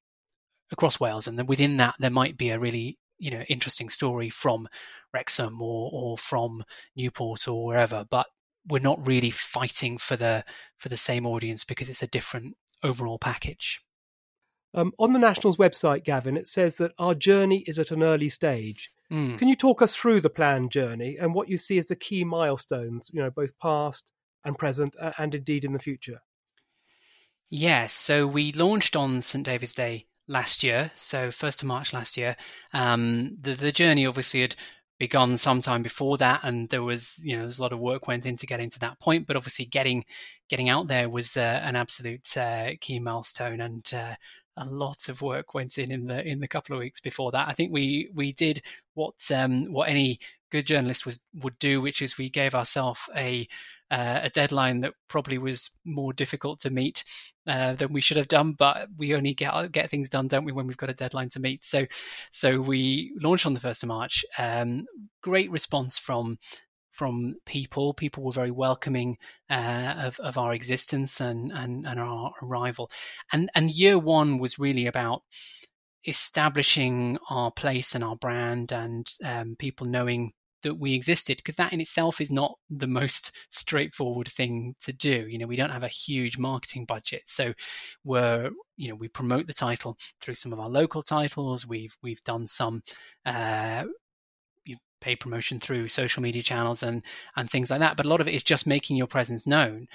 across 0.72 1.00
Wales, 1.00 1.28
and 1.28 1.38
then 1.38 1.46
within 1.46 1.78
that 1.78 1.96
there 2.00 2.10
might 2.10 2.38
be 2.38 2.50
a 2.50 2.60
really 2.60 2.98
you 3.20 3.32
know 3.32 3.42
interesting 3.50 3.90
story 3.90 4.30
from 4.30 4.68
Wrexham 5.14 5.62
or 5.62 5.90
or 5.94 6.18
from 6.18 6.64
Newport 6.96 7.48
or 7.48 7.66
wherever, 7.66 8.06
but 8.10 8.28
we're 8.68 8.80
not 8.80 9.06
really 9.08 9.32
fighting 9.32 9.98
for 9.98 10.16
the 10.16 10.44
for 10.78 10.90
the 10.90 10.98
same 10.98 11.26
audience 11.26 11.64
because 11.64 11.90
it's 11.90 12.04
a 12.04 12.08
different 12.08 12.56
overall 12.84 13.18
package. 13.18 13.82
Um, 14.74 14.92
on 15.00 15.14
the 15.14 15.20
National's 15.20 15.58
website, 15.58 16.04
Gavin, 16.04 16.38
it 16.38 16.48
says 16.48 16.78
that 16.78 16.92
our 17.00 17.16
journey 17.16 17.64
is 17.66 17.80
at 17.80 17.92
an 17.92 18.04
early 18.04 18.30
stage. 18.30 18.92
Mm. 19.12 19.40
Can 19.40 19.48
you 19.48 19.56
talk 19.56 19.82
us 19.82 19.96
through 19.96 20.22
the 20.22 20.30
planned 20.30 20.72
journey 20.72 21.18
and 21.20 21.34
what 21.34 21.48
you 21.48 21.58
see 21.58 21.80
as 21.80 21.88
the 21.88 21.96
key 21.96 22.24
milestones, 22.24 23.10
you 23.14 23.22
know, 23.22 23.32
both 23.32 23.58
past 23.60 24.12
and 24.44 24.58
present, 24.58 24.96
and 25.18 25.34
indeed 25.34 25.64
in 25.64 25.74
the 25.74 25.80
future? 25.80 26.22
Yes, 27.50 27.94
so 27.94 28.28
we 28.28 28.52
launched 28.52 28.98
on 28.98 29.22
St 29.22 29.46
David's 29.46 29.74
Day 29.74 30.08
last 30.28 30.64
year, 30.64 30.92
so 30.96 31.32
first 31.32 31.62
of 31.62 31.68
March 31.68 31.94
last 31.94 32.18
year. 32.18 32.36
Um, 32.74 33.38
the 33.42 33.54
the 33.56 33.72
journey 33.72 34.06
obviously 34.06 34.42
had 34.42 34.56
begun 35.00 35.38
sometime 35.38 35.84
before 35.84 36.18
that, 36.18 36.42
and 36.44 36.70
there 36.70 36.84
was 36.84 37.20
you 37.24 37.36
know 37.36 37.44
there's 37.44 37.60
a 37.60 37.62
lot 37.62 37.74
of 37.74 37.80
work 37.80 38.08
went 38.08 38.26
into 38.26 38.46
getting 38.46 38.70
to 38.72 38.80
that 38.80 39.00
point. 39.00 39.28
But 39.28 39.36
obviously, 39.36 39.66
getting 39.66 40.06
getting 40.50 40.70
out 40.70 40.88
there 40.88 41.10
was 41.10 41.38
uh, 41.38 41.62
an 41.64 41.76
absolute 41.76 42.36
uh, 42.38 42.72
key 42.82 43.00
milestone, 43.00 43.62
and 43.62 43.94
uh, 43.94 44.16
a 44.58 44.66
lot 44.66 45.10
of 45.10 45.22
work 45.22 45.54
went 45.54 45.78
in 45.78 45.92
in 45.92 46.08
the 46.08 46.26
in 46.28 46.40
the 46.40 46.48
couple 46.48 46.76
of 46.76 46.80
weeks 46.80 47.00
before 47.00 47.32
that. 47.32 47.48
I 47.48 47.54
think 47.54 47.72
we 47.72 48.10
we 48.14 48.34
did 48.34 48.62
what 48.96 49.16
um, 49.34 49.72
what 49.72 49.90
any 49.90 50.20
good 50.52 50.66
journalist 50.66 51.06
was 51.06 51.20
would 51.42 51.58
do, 51.60 51.82
which 51.82 52.02
is 52.02 52.18
we 52.18 52.30
gave 52.30 52.56
ourselves 52.56 53.02
a 53.16 53.48
uh, 53.92 54.22
a 54.24 54.30
deadline 54.30 54.82
that 54.82 54.94
probably 55.08 55.38
was 55.38 55.72
more 55.86 56.14
difficult 56.14 56.60
to 56.62 56.70
meet 56.70 57.04
uh, 57.46 57.74
than 57.74 57.94
we 57.94 58.02
should 58.02 58.18
have 58.18 58.28
done. 58.28 58.54
But 58.54 58.88
we 58.98 59.16
only 59.16 59.34
get 59.34 59.72
get 59.72 59.90
things 59.90 60.10
done, 60.10 60.28
don't 60.28 60.46
we, 60.46 60.52
when 60.52 60.68
we've 60.68 60.78
got 60.78 60.90
a 60.90 60.94
deadline 60.94 61.30
to 61.30 61.40
meet? 61.40 61.64
So 61.64 61.86
so 62.32 62.60
we 62.60 63.14
launched 63.22 63.46
on 63.46 63.54
the 63.54 63.60
first 63.60 63.84
of 63.84 63.88
March. 63.88 64.26
Um, 64.38 64.86
great 65.22 65.52
response 65.52 65.98
from 65.98 66.38
from 66.98 67.36
people. 67.46 67.94
People 67.94 68.24
were 68.24 68.32
very 68.32 68.52
welcoming 68.52 69.18
uh, 69.52 69.94
of, 70.00 70.20
of 70.20 70.38
our 70.40 70.54
existence 70.54 71.22
and, 71.22 71.52
and, 71.52 71.86
and 71.86 72.00
our 72.00 72.32
arrival. 72.42 72.90
And, 73.32 73.52
and 73.54 73.70
year 73.70 74.00
one 74.00 74.40
was 74.40 74.58
really 74.58 74.88
about 74.88 75.22
establishing 76.08 77.20
our 77.30 77.52
place 77.52 77.94
and 77.94 78.04
our 78.04 78.16
brand 78.16 78.72
and 78.72 79.08
um, 79.24 79.56
people 79.60 79.86
knowing 79.86 80.32
that 80.64 80.76
we 80.76 80.94
existed 80.94 81.38
because 81.38 81.56
that 81.56 81.74
in 81.74 81.82
itself 81.82 82.20
is 82.20 82.32
not 82.32 82.56
the 82.70 82.88
most 82.88 83.32
straightforward 83.50 84.28
thing 84.28 84.76
to 84.82 84.94
do 84.94 85.28
you 85.30 85.38
know 85.38 85.48
we 85.48 85.56
don't 85.56 85.70
have 85.70 85.84
a 85.84 85.88
huge 85.88 86.38
marketing 86.38 86.86
budget 86.86 87.22
so 87.26 87.54
we're 88.04 88.50
you 88.76 88.90
know 88.90 88.96
we 88.96 89.08
promote 89.08 89.48
the 89.48 89.54
title 89.54 89.98
through 90.22 90.34
some 90.34 90.54
of 90.54 90.60
our 90.60 90.70
local 90.70 91.02
titles 91.02 91.68
we've 91.68 91.96
we've 92.02 92.22
done 92.22 92.46
some 92.46 92.82
uh, 93.26 93.84
pay 95.02 95.16
promotion 95.16 95.60
through 95.60 95.88
social 95.88 96.22
media 96.22 96.42
channels 96.42 96.84
and 96.84 97.04
and 97.36 97.50
things 97.50 97.70
like 97.70 97.80
that. 97.80 97.98
But 97.98 98.06
a 98.06 98.10
lot 98.10 98.22
of 98.22 98.28
it 98.28 98.34
is 98.34 98.44
just 98.44 98.68
making 98.68 98.98
your 98.98 99.08
presence 99.08 99.46
known. 99.46 99.88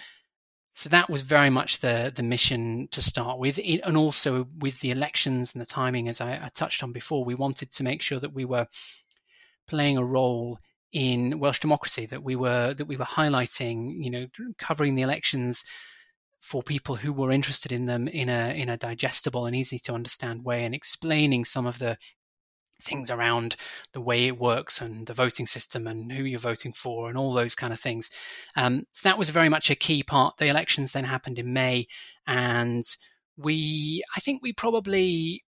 So 0.75 0.89
that 0.89 1.11
was 1.11 1.23
very 1.23 1.51
much 1.51 1.81
the 1.81 2.13
the 2.15 2.23
mission 2.23 2.89
to 2.93 3.03
start 3.03 3.39
with, 3.39 3.59
and 3.59 3.97
also 3.97 4.49
with 4.59 4.81
the 4.81 4.91
elections 4.91 5.55
and 5.55 5.61
the 5.61 5.67
timing, 5.67 6.09
as 6.09 6.21
I, 6.21 6.33
I 6.35 6.51
touched 6.55 6.83
on 6.83 6.93
before, 6.93 7.25
we 7.25 7.35
wanted 7.35 7.71
to 7.73 7.85
make 7.85 8.01
sure 8.03 8.21
that 8.21 8.33
we 8.33 8.45
were 8.45 8.67
playing 9.73 9.97
a 9.99 10.05
role 10.05 10.59
in 10.93 11.39
Welsh 11.41 11.61
democracy, 11.61 12.05
that 12.07 12.23
we 12.23 12.37
were 12.37 12.75
that 12.75 12.89
we 12.91 12.99
were 12.99 13.17
highlighting, 13.21 13.77
you 14.05 14.11
know, 14.11 14.27
covering 14.59 14.95
the 14.95 15.07
elections 15.09 15.65
for 16.41 16.63
people 16.63 16.97
who 16.97 17.13
were 17.13 17.33
interested 17.33 17.73
in 17.73 17.87
them 17.87 18.09
in 18.09 18.29
a 18.29 18.43
in 18.63 18.69
a 18.69 18.77
digestible 18.77 19.47
and 19.47 19.57
easy 19.57 19.79
to 19.79 19.95
understand 19.95 20.45
way, 20.45 20.65
and 20.65 20.75
explaining 20.75 21.45
some 21.47 21.67
of 21.67 21.79
the 21.79 21.97
things 22.83 23.11
around 23.11 23.57
the 23.93 24.01
way 24.01 24.27
it 24.27 24.39
works 24.39 24.81
and 24.81 25.07
the 25.07 25.15
voting 25.15 25.47
system 25.47 25.87
and 25.87 26.13
who 26.13 26.25
you're 26.25 26.51
voting 26.51 26.73
for 26.73 27.09
and 27.09 27.17
all 27.17 27.33
those 27.33 27.55
kind 27.55 27.73
of 27.73 27.81
things. 27.81 28.11
Um, 28.57 28.85
so 28.91 29.09
that 29.09 29.19
was 29.19 29.31
very 29.31 29.49
much 29.49 29.71
a 29.71 29.77
key 29.87 30.03
part. 30.03 30.37
The 30.37 30.49
elections 30.49 30.93
then 30.93 31.05
happened 31.05 31.39
in 31.39 31.53
May, 31.53 31.87
and 32.27 32.85
we, 33.37 34.03
I 34.17 34.21
think 34.21 34.43
we 34.43 34.53
probably 34.53 35.43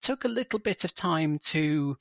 took 0.00 0.24
a 0.24 0.34
little 0.40 0.58
bit 0.58 0.84
of 0.84 0.94
time 0.94 1.38
to 1.38 1.96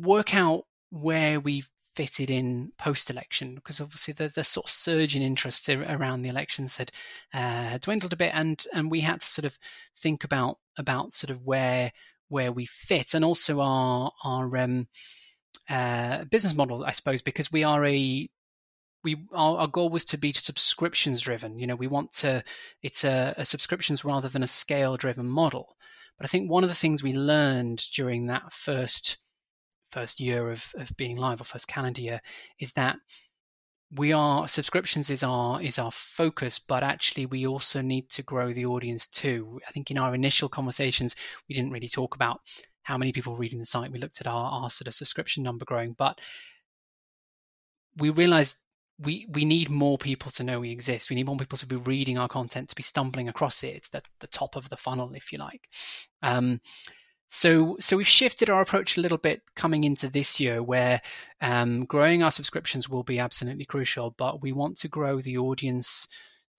work 0.00 0.34
out 0.34 0.64
where 0.90 1.40
we 1.40 1.64
fitted 1.94 2.30
in 2.30 2.70
post-election 2.78 3.56
because 3.56 3.80
obviously 3.80 4.14
the, 4.14 4.28
the 4.28 4.44
sort 4.44 4.66
of 4.66 4.70
surge 4.70 5.16
in 5.16 5.22
interest 5.22 5.68
around 5.68 6.22
the 6.22 6.28
elections 6.28 6.76
had 6.76 6.92
uh, 7.34 7.76
dwindled 7.78 8.12
a 8.12 8.16
bit 8.16 8.30
and 8.32 8.66
and 8.72 8.88
we 8.88 9.00
had 9.00 9.18
to 9.18 9.28
sort 9.28 9.44
of 9.44 9.58
think 9.96 10.22
about 10.22 10.58
about 10.78 11.12
sort 11.12 11.30
of 11.30 11.44
where 11.44 11.90
where 12.28 12.52
we 12.52 12.66
fit, 12.66 13.14
and 13.14 13.24
also 13.24 13.60
our 13.60 14.12
our 14.24 14.56
um, 14.56 14.86
uh, 15.68 16.24
business 16.24 16.54
model, 16.54 16.84
I 16.84 16.92
suppose, 16.92 17.22
because 17.22 17.50
we 17.50 17.64
are 17.64 17.84
a 17.84 18.28
we 19.04 19.16
our, 19.32 19.58
our, 19.58 19.68
goal 19.68 19.90
was 19.90 20.04
to 20.06 20.18
be 20.18 20.32
subscriptions 20.32 21.20
driven. 21.22 21.58
You 21.58 21.66
know, 21.66 21.76
we 21.76 21.86
want 21.86 22.12
to 22.12 22.42
it's 22.82 23.04
a, 23.04 23.34
a 23.36 23.44
subscriptions 23.44 24.04
rather 24.04 24.28
than 24.28 24.42
a 24.42 24.48
scale 24.48 24.96
driven 24.96 25.26
model. 25.26 25.76
But 26.18 26.26
I 26.26 26.28
think 26.28 26.50
one 26.50 26.64
of 26.64 26.70
the 26.70 26.76
things 26.76 27.02
we 27.02 27.12
learned 27.12 27.82
during 27.94 28.26
that 28.26 28.52
first 28.52 29.18
first 29.90 30.20
year 30.20 30.50
of, 30.50 30.64
of 30.76 30.90
being 30.96 31.16
live 31.16 31.40
or 31.40 31.44
first 31.44 31.68
calendar 31.68 32.00
year 32.00 32.20
is 32.60 32.72
that 32.72 32.96
we 33.92 34.12
are 34.12 34.46
subscriptions 34.46 35.08
is 35.08 35.22
our 35.22 35.62
is 35.62 35.78
our 35.78 35.90
focus 35.90 36.58
but 36.58 36.82
actually 36.82 37.24
we 37.24 37.46
also 37.46 37.80
need 37.80 38.08
to 38.10 38.22
grow 38.22 38.52
the 38.52 38.66
audience 38.66 39.06
too. 39.06 39.58
I 39.66 39.70
think 39.72 39.90
in 39.90 39.98
our 39.98 40.14
initial 40.14 40.48
conversations 40.48 41.16
we 41.48 41.54
didn't 41.54 41.72
really 41.72 41.88
talk 41.88 42.14
about 42.14 42.40
how 42.82 42.98
many 42.98 43.12
people 43.12 43.36
reading 43.36 43.58
the 43.58 43.64
site. 43.64 43.92
We 43.92 43.98
looked 43.98 44.20
at 44.20 44.26
our, 44.26 44.50
our 44.50 44.70
sort 44.70 44.88
of 44.88 44.94
subscription 44.94 45.42
number 45.42 45.64
growing 45.64 45.94
but 45.96 46.18
we 47.96 48.10
realized 48.10 48.56
we 48.98 49.26
we 49.30 49.44
need 49.44 49.70
more 49.70 49.96
people 49.96 50.30
to 50.32 50.44
know 50.44 50.60
we 50.60 50.70
exist. 50.70 51.08
We 51.08 51.16
need 51.16 51.26
more 51.26 51.36
people 51.36 51.58
to 51.58 51.66
be 51.66 51.76
reading 51.76 52.18
our 52.18 52.28
content 52.28 52.68
to 52.68 52.74
be 52.74 52.82
stumbling 52.82 53.28
across 53.28 53.62
it. 53.62 53.76
It's 53.76 53.88
the, 53.88 54.02
the 54.20 54.26
top 54.26 54.56
of 54.56 54.68
the 54.68 54.76
funnel 54.76 55.12
if 55.14 55.32
you 55.32 55.38
like. 55.38 55.62
Um, 56.22 56.60
so, 57.28 57.76
so 57.78 57.98
we've 57.98 58.08
shifted 58.08 58.48
our 58.48 58.62
approach 58.62 58.96
a 58.96 59.02
little 59.02 59.18
bit 59.18 59.42
coming 59.54 59.84
into 59.84 60.08
this 60.08 60.40
year, 60.40 60.62
where 60.62 61.02
um, 61.42 61.84
growing 61.84 62.22
our 62.22 62.30
subscriptions 62.30 62.88
will 62.88 63.02
be 63.02 63.18
absolutely 63.18 63.66
crucial, 63.66 64.14
but 64.16 64.40
we 64.40 64.52
want 64.52 64.78
to 64.78 64.88
grow 64.88 65.20
the 65.20 65.36
audience 65.36 66.08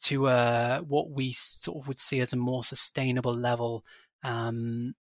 to 0.02 0.28
uh, 0.28 0.80
what 0.82 1.10
we 1.10 1.32
sort 1.32 1.80
of 1.80 1.88
would 1.88 1.98
see 1.98 2.22
as 2.22 2.34
a 2.34 2.38
more 2.38 2.64
sustainable 2.64 3.34
level 3.34 3.84
um, 4.24 4.94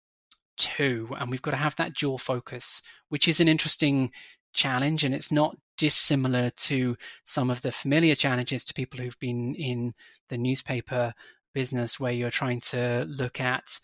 too, 0.57 1.07
and 1.19 1.29
we've 1.29 1.41
got 1.43 1.51
to 1.51 1.57
have 1.57 1.75
that 1.75 1.93
dual 1.93 2.17
focus, 2.17 2.81
which 3.09 3.27
is 3.27 3.39
an 3.39 3.47
interesting 3.47 4.11
challenge, 4.53 5.03
and 5.03 5.13
it's 5.13 5.31
not 5.31 5.55
dissimilar 5.77 6.49
to 6.49 6.97
some 7.23 7.51
of 7.51 7.61
the 7.61 7.71
familiar 7.71 8.15
challenges 8.15 8.65
to 8.65 8.73
people 8.73 8.99
who've 8.99 9.19
been 9.19 9.53
in 9.53 9.93
the 10.29 10.37
newspaper 10.37 11.13
business, 11.53 11.99
where 11.99 12.11
you're 12.11 12.31
trying 12.31 12.59
to 12.59 13.05
look 13.07 13.39
at 13.39 13.79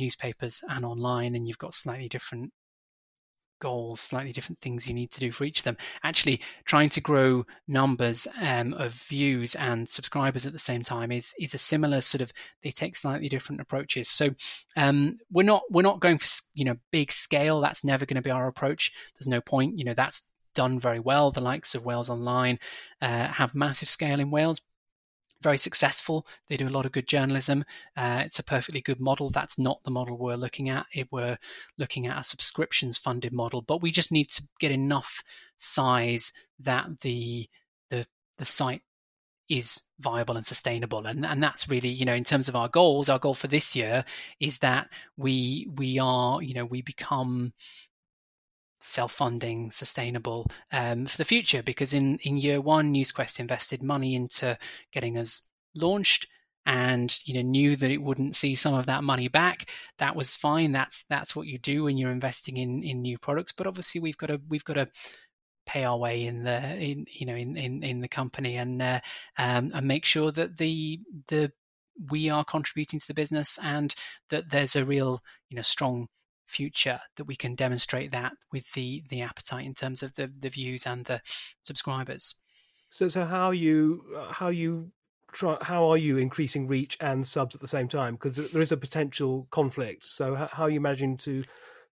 newspapers 0.00 0.64
and 0.68 0.84
online, 0.84 1.34
and 1.34 1.46
you've 1.46 1.58
got 1.58 1.74
slightly 1.74 2.08
different 2.08 2.52
goals, 3.60 4.00
slightly 4.00 4.32
different 4.32 4.60
things 4.60 4.88
you 4.88 4.94
need 4.94 5.10
to 5.12 5.20
do 5.20 5.30
for 5.30 5.44
each 5.44 5.58
of 5.60 5.64
them. 5.64 5.76
Actually, 6.02 6.40
trying 6.64 6.88
to 6.88 7.00
grow 7.00 7.44
numbers 7.68 8.26
um, 8.40 8.72
of 8.74 8.92
views 8.92 9.54
and 9.54 9.88
subscribers 9.88 10.46
at 10.46 10.52
the 10.52 10.58
same 10.58 10.82
time 10.82 11.12
is 11.12 11.32
is 11.38 11.54
a 11.54 11.58
similar 11.58 12.00
sort 12.00 12.22
of. 12.22 12.32
They 12.62 12.70
take 12.70 12.96
slightly 12.96 13.28
different 13.28 13.60
approaches. 13.60 14.08
So 14.08 14.30
um, 14.76 15.18
we're 15.30 15.44
not 15.44 15.62
we're 15.70 15.82
not 15.82 16.00
going 16.00 16.18
for 16.18 16.26
you 16.54 16.64
know 16.64 16.76
big 16.90 17.12
scale. 17.12 17.60
That's 17.60 17.84
never 17.84 18.06
going 18.06 18.16
to 18.16 18.22
be 18.22 18.30
our 18.30 18.48
approach. 18.48 18.92
There's 19.14 19.28
no 19.28 19.40
point. 19.40 19.78
You 19.78 19.84
know 19.84 19.94
that's 19.94 20.24
done 20.54 20.80
very 20.80 21.00
well. 21.00 21.30
The 21.30 21.40
likes 21.42 21.74
of 21.74 21.84
Wales 21.84 22.10
Online 22.10 22.58
uh, 23.00 23.28
have 23.28 23.54
massive 23.54 23.88
scale 23.88 24.18
in 24.18 24.30
Wales, 24.30 24.60
very 25.42 25.58
successful. 25.58 26.26
They 26.48 26.56
do 26.56 26.68
a 26.68 26.70
lot 26.70 26.86
of 26.86 26.92
good 26.92 27.08
journalism. 27.08 27.64
Uh, 27.96 28.22
it's 28.24 28.38
a 28.38 28.44
perfectly 28.44 28.80
good 28.80 29.00
model. 29.00 29.30
That's 29.30 29.58
not 29.58 29.82
the 29.84 29.90
model 29.90 30.18
we're 30.18 30.36
looking 30.36 30.68
at. 30.68 30.86
It, 30.92 31.08
we're 31.10 31.38
looking 31.78 32.06
at 32.06 32.18
a 32.18 32.24
subscriptions 32.24 32.98
funded 32.98 33.32
model, 33.32 33.62
but 33.62 33.82
we 33.82 33.90
just 33.90 34.12
need 34.12 34.28
to 34.30 34.42
get 34.58 34.70
enough 34.70 35.22
size 35.56 36.32
that 36.60 37.00
the 37.00 37.48
the 37.90 38.06
the 38.38 38.44
site 38.44 38.82
is 39.50 39.80
viable 39.98 40.36
and 40.36 40.46
sustainable 40.46 41.06
and 41.06 41.26
and 41.26 41.42
that's 41.42 41.68
really 41.68 41.88
you 41.88 42.04
know 42.04 42.14
in 42.14 42.22
terms 42.22 42.48
of 42.48 42.54
our 42.54 42.68
goals 42.68 43.08
our 43.08 43.18
goal 43.18 43.34
for 43.34 43.48
this 43.48 43.74
year 43.74 44.04
is 44.38 44.58
that 44.58 44.88
we 45.16 45.66
we 45.74 45.98
are 45.98 46.40
you 46.40 46.54
know 46.54 46.64
we 46.64 46.80
become 46.82 47.52
self-funding 48.80 49.70
sustainable 49.70 50.46
um, 50.72 51.06
for 51.06 51.16
the 51.18 51.24
future 51.24 51.62
because 51.62 51.92
in 51.92 52.16
in 52.18 52.36
year 52.36 52.60
one 52.60 52.92
newsquest 52.92 53.38
invested 53.38 53.82
money 53.82 54.14
into 54.14 54.56
getting 54.92 55.18
us 55.18 55.42
launched 55.74 56.26
and 56.66 57.18
you 57.24 57.34
know 57.34 57.42
knew 57.42 57.76
that 57.76 57.90
it 57.90 58.02
wouldn't 58.02 58.36
see 58.36 58.54
some 58.54 58.74
of 58.74 58.86
that 58.86 59.04
money 59.04 59.28
back. 59.28 59.70
That 59.98 60.16
was 60.16 60.36
fine. 60.36 60.72
That's 60.72 61.04
that's 61.08 61.34
what 61.34 61.46
you 61.46 61.58
do 61.58 61.84
when 61.84 61.96
you're 61.96 62.12
investing 62.12 62.56
in 62.58 62.82
in 62.82 63.02
new 63.02 63.18
products. 63.18 63.52
But 63.52 63.66
obviously 63.66 64.00
we've 64.00 64.18
got 64.18 64.26
to 64.28 64.40
we've 64.48 64.64
got 64.64 64.74
to 64.74 64.88
pay 65.66 65.84
our 65.84 65.98
way 65.98 66.26
in 66.26 66.42
the 66.42 66.76
in 66.76 67.06
you 67.08 67.26
know 67.26 67.34
in 67.34 67.56
in, 67.56 67.82
in 67.82 68.00
the 68.00 68.08
company 68.08 68.56
and 68.56 68.80
uh, 68.82 69.00
um, 69.38 69.70
and 69.74 69.86
make 69.86 70.04
sure 70.04 70.32
that 70.32 70.56
the 70.58 71.00
the 71.28 71.50
we 72.10 72.30
are 72.30 72.44
contributing 72.44 72.98
to 72.98 73.06
the 73.06 73.14
business 73.14 73.58
and 73.62 73.94
that 74.30 74.50
there's 74.50 74.76
a 74.76 74.84
real 74.84 75.20
you 75.48 75.56
know 75.56 75.62
strong 75.62 76.08
future 76.50 76.98
that 77.16 77.24
we 77.24 77.36
can 77.36 77.54
demonstrate 77.54 78.10
that 78.10 78.32
with 78.52 78.70
the 78.72 79.02
the 79.08 79.22
appetite 79.22 79.64
in 79.64 79.74
terms 79.74 80.02
of 80.02 80.14
the 80.14 80.30
the 80.40 80.48
views 80.48 80.86
and 80.86 81.04
the 81.04 81.20
subscribers 81.62 82.34
so 82.90 83.08
so 83.08 83.24
how 83.24 83.50
you 83.50 84.04
how 84.30 84.48
you 84.48 84.90
try 85.32 85.56
how 85.62 85.88
are 85.88 85.96
you 85.96 86.18
increasing 86.18 86.66
reach 86.66 86.96
and 87.00 87.26
subs 87.26 87.54
at 87.54 87.60
the 87.60 87.68
same 87.68 87.88
time 87.88 88.14
because 88.14 88.36
there 88.36 88.62
is 88.62 88.72
a 88.72 88.76
potential 88.76 89.46
conflict 89.50 90.04
so 90.04 90.34
how 90.34 90.64
are 90.64 90.70
you 90.70 90.80
managing 90.80 91.16
to 91.16 91.44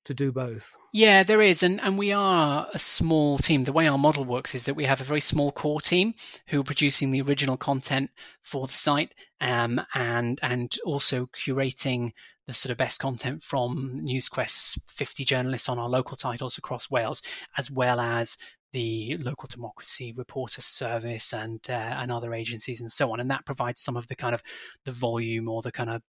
to 0.08 0.14
do 0.14 0.32
both. 0.32 0.74
Yeah, 0.92 1.22
there 1.22 1.42
is, 1.42 1.62
and 1.62 1.80
and 1.82 1.98
we 1.98 2.12
are 2.12 2.66
a 2.72 2.78
small 2.78 3.36
team. 3.38 3.62
The 3.62 3.72
way 3.72 3.86
our 3.86 3.98
model 3.98 4.24
works 4.24 4.54
is 4.54 4.64
that 4.64 4.74
we 4.74 4.84
have 4.84 5.00
a 5.00 5.04
very 5.04 5.20
small 5.20 5.52
core 5.52 5.82
team 5.82 6.14
who 6.48 6.60
are 6.60 6.64
producing 6.64 7.10
the 7.10 7.20
original 7.20 7.58
content 7.58 8.10
for 8.42 8.66
the 8.66 8.72
site, 8.72 9.12
um, 9.40 9.80
and 9.94 10.40
and 10.42 10.76
also 10.84 11.26
curating 11.26 12.12
the 12.48 12.54
sort 12.54 12.70
of 12.70 12.78
best 12.78 12.98
content 12.98 13.42
from 13.42 14.00
NewsQuest's 14.02 14.78
50 14.86 15.22
journalists 15.26 15.68
on 15.68 15.78
our 15.78 15.88
local 15.88 16.16
titles 16.16 16.56
across 16.56 16.90
Wales, 16.90 17.22
as 17.58 17.70
well 17.70 18.00
as 18.00 18.38
the 18.72 19.18
local 19.18 19.46
democracy 19.48 20.14
reporter 20.16 20.62
service 20.62 21.34
and 21.34 21.60
uh, 21.68 21.72
and 21.98 22.10
other 22.10 22.32
agencies 22.32 22.80
and 22.80 22.90
so 22.90 23.12
on. 23.12 23.20
And 23.20 23.30
that 23.30 23.44
provides 23.44 23.82
some 23.82 23.98
of 23.98 24.06
the 24.08 24.16
kind 24.16 24.34
of 24.34 24.42
the 24.86 24.92
volume 24.92 25.46
or 25.46 25.60
the 25.60 25.70
kind 25.70 25.90
of 25.90 26.02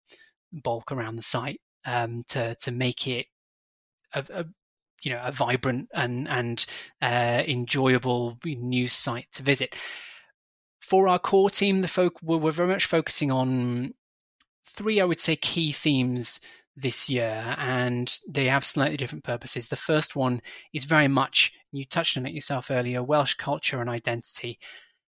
bulk 0.53 0.93
around 0.93 1.17
the 1.17 1.21
site 1.21 1.59
um, 1.85 2.23
to 2.29 2.55
to 2.55 2.71
make 2.71 3.05
it 3.05 3.25
a, 4.13 4.23
a 4.33 4.45
you 5.03 5.11
know 5.11 5.21
a 5.21 5.33
vibrant 5.33 5.89
and 5.93 6.25
and 6.29 6.65
uh, 7.01 7.43
enjoyable 7.45 8.39
news 8.45 8.93
site 8.93 9.27
to 9.33 9.43
visit. 9.43 9.75
For 10.79 11.09
our 11.09 11.19
core 11.19 11.49
team, 11.49 11.79
the 11.81 11.89
folk 11.89 12.13
we're 12.23 12.51
very 12.51 12.69
much 12.69 12.85
focusing 12.85 13.29
on 13.29 13.93
three, 14.75 15.01
I 15.01 15.05
would 15.05 15.19
say, 15.19 15.35
key 15.35 15.71
themes 15.71 16.39
this 16.75 17.09
year, 17.09 17.55
and 17.57 18.17
they 18.27 18.45
have 18.45 18.65
slightly 18.65 18.97
different 18.97 19.23
purposes. 19.23 19.67
The 19.67 19.75
first 19.75 20.15
one 20.15 20.41
is 20.73 20.85
very 20.85 21.07
much 21.07 21.53
you 21.71 21.85
touched 21.85 22.17
on 22.17 22.25
it 22.25 22.33
yourself 22.33 22.71
earlier: 22.71 23.03
Welsh 23.03 23.35
culture 23.35 23.81
and 23.81 23.89
identity. 23.89 24.59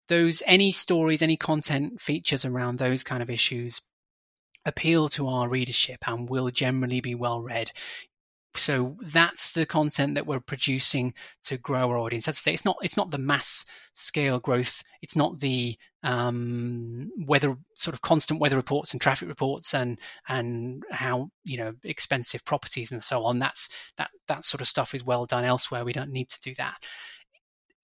Those 0.08 0.44
any 0.46 0.72
stories, 0.72 1.22
any 1.22 1.38
content 1.38 2.02
features 2.02 2.46
around 2.46 2.78
those 2.80 3.04
kind 3.04 3.22
of 3.24 3.30
issues 3.30 3.82
appeal 4.66 5.10
to 5.10 5.28
our 5.28 5.48
readership 5.50 6.08
and 6.08 6.30
will 6.30 6.50
generally 6.52 7.02
be 7.02 7.16
well 7.16 7.42
read 7.42 7.72
so 8.56 8.98
that's 9.02 9.54
the 9.54 9.66
content 9.66 10.16
that 10.16 10.28
we're 10.28 10.42
producing 10.42 11.14
to 11.44 11.58
grow 11.58 11.90
our 11.90 11.98
audience. 11.98 12.28
As 12.28 12.38
I 12.38 12.40
say, 12.40 12.54
it's 12.54 12.66
not 12.66 12.78
it's 12.82 12.98
not 12.98 13.12
the 13.12 13.18
mass 13.18 13.66
scale 13.94 14.40
growth. 14.40 14.84
It's 15.02 15.16
not 15.16 15.40
the 15.40 15.78
um, 16.04 17.10
weather 17.26 17.56
sort 17.76 17.94
of 17.94 18.02
constant 18.02 18.42
weather 18.42 18.58
reports 18.58 18.92
and 18.92 19.02
traffic 19.02 19.30
reports 19.30 19.74
and 19.74 20.00
and 20.28 20.84
how 20.92 21.30
you 21.46 21.58
know 21.58 21.74
expensive 21.84 22.44
properties 22.44 22.92
and 22.92 23.02
so 23.02 23.24
on. 23.24 23.40
That's 23.40 23.70
that 23.98 24.10
that 24.28 24.44
sort 24.44 24.60
of 24.62 24.68
stuff 24.68 24.94
is 24.94 25.04
well 25.04 25.26
done 25.26 25.46
elsewhere. 25.46 25.86
We 25.86 25.94
don't 25.94 26.12
need 26.12 26.30
to 26.30 26.42
do 26.42 26.54
that. 26.56 26.84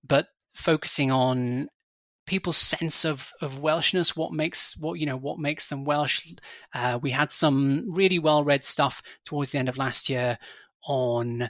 But 0.06 0.28
focusing 0.54 1.12
on 1.12 1.70
people's 2.28 2.58
sense 2.58 3.06
of 3.06 3.32
of 3.42 3.60
Welshness, 3.60 4.16
what 4.16 4.32
makes 4.32 4.78
what 4.78 5.00
you 5.00 5.08
know 5.08 5.18
what 5.18 5.40
makes 5.40 5.68
them 5.68 5.86
Welsh. 5.86 6.32
Uh, 6.74 7.00
we 7.02 7.10
had 7.10 7.32
some 7.32 7.86
really 7.88 8.20
well 8.20 8.44
read 8.44 8.64
stuff 8.64 9.02
towards 9.26 9.52
the 9.52 9.58
end 9.58 9.70
of 9.70 9.78
last 9.78 10.10
year 10.10 10.38
on 10.86 11.50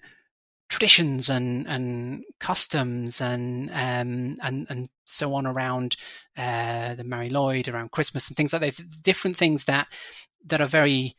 traditions 0.70 1.30
and 1.30 1.68
and 1.68 2.24
customs 2.40 3.20
and 3.20 3.70
um, 3.72 4.36
and 4.42 4.68
and 4.70 4.90
so 5.06 5.34
on 5.34 5.46
around 5.46 5.98
uh, 6.38 6.96
the 6.96 7.04
Mari 7.04 7.30
Lwyd 7.30 7.74
around 7.74 7.92
Christmas 7.92 8.30
and 8.30 8.38
things 8.38 8.54
like 8.54 8.62
that. 8.62 9.04
Different 9.04 9.36
things 9.36 9.66
that 9.66 9.88
that 10.46 10.62
are 10.62 10.68
very 10.68 11.16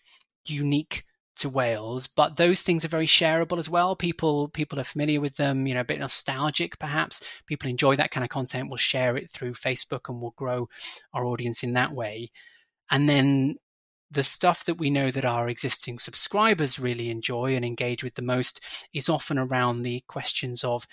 unique 0.47 1.05
to 1.39 1.49
Wales, 1.49 2.07
but 2.07 2.37
those 2.37 2.63
things 2.63 2.85
are 2.85 2.89
very 2.89 3.07
shareable 3.07 3.59
as 3.59 3.69
well. 3.69 3.97
People 3.97 4.49
people 4.49 4.79
are 4.79 4.85
familiar 4.85 5.21
with 5.21 5.37
them, 5.37 5.67
you 5.67 5.75
know, 5.75 5.81
a 5.81 5.85
bit 5.85 5.99
nostalgic 5.99 6.79
perhaps. 6.79 7.23
People 7.47 7.71
enjoy 7.71 7.97
that 7.97 8.11
kind 8.11 8.25
of 8.25 8.31
content. 8.31 8.69
We'll 8.69 8.77
share 8.77 9.17
it 9.17 9.31
through 9.31 9.53
Facebook 9.55 10.09
and 10.09 10.21
we'll 10.21 10.35
grow 10.37 10.69
our 11.13 11.25
audience 11.25 11.63
in 11.63 11.75
that 11.75 11.93
way. 11.93 12.31
And 12.91 13.09
then 13.09 13.57
the 14.11 14.25
stuff 14.25 14.65
that 14.65 14.79
we 14.79 14.91
know 14.91 15.11
that 15.11 15.25
our 15.25 15.49
existing 15.49 15.99
subscribers 15.99 16.79
really 16.79 17.11
enjoy 17.11 17.55
and 17.55 17.65
engage 17.65 18.03
with 18.03 18.15
the 18.15 18.23
most 18.23 18.61
is 18.95 19.09
often 19.09 19.39
around 19.39 19.83
the 19.83 20.03
questions 20.09 20.65
of 20.65 20.87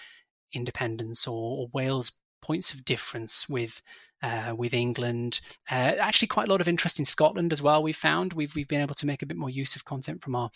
independence 0.53 1.27
or, 1.27 1.61
or 1.61 1.67
Wales 1.73 2.11
points 2.41 2.73
of 2.73 2.85
difference 2.85 3.47
with 3.49 3.81
uh, 4.21 4.53
with 4.57 4.73
England. 4.73 5.39
Uh, 5.69 5.93
actually, 5.99 6.27
quite 6.27 6.47
a 6.47 6.51
lot 6.51 6.61
of 6.61 6.67
interest 6.67 6.99
in 6.99 7.05
Scotland 7.05 7.51
as 7.51 7.61
well. 7.61 7.83
We've 7.83 7.95
found 7.95 8.33
we've 8.33 8.55
we've 8.55 8.67
been 8.67 8.81
able 8.81 8.95
to 8.95 9.05
make 9.05 9.21
a 9.21 9.25
bit 9.25 9.37
more 9.37 9.49
use 9.49 9.75
of 9.75 9.85
content 9.85 10.21
from 10.21 10.35
our 10.35 10.49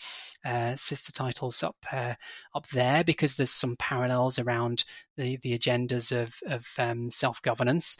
uh, 0.44 0.76
sister 0.76 1.12
titles 1.12 1.62
up 1.62 1.76
uh, 1.92 2.14
up 2.54 2.66
there 2.68 3.04
because 3.04 3.34
there's 3.34 3.50
some 3.50 3.76
parallels 3.76 4.38
around 4.38 4.84
the 5.16 5.38
the 5.42 5.58
agendas 5.58 6.12
of 6.12 6.34
of 6.46 6.66
um, 6.78 7.10
self 7.10 7.42
governance 7.42 7.96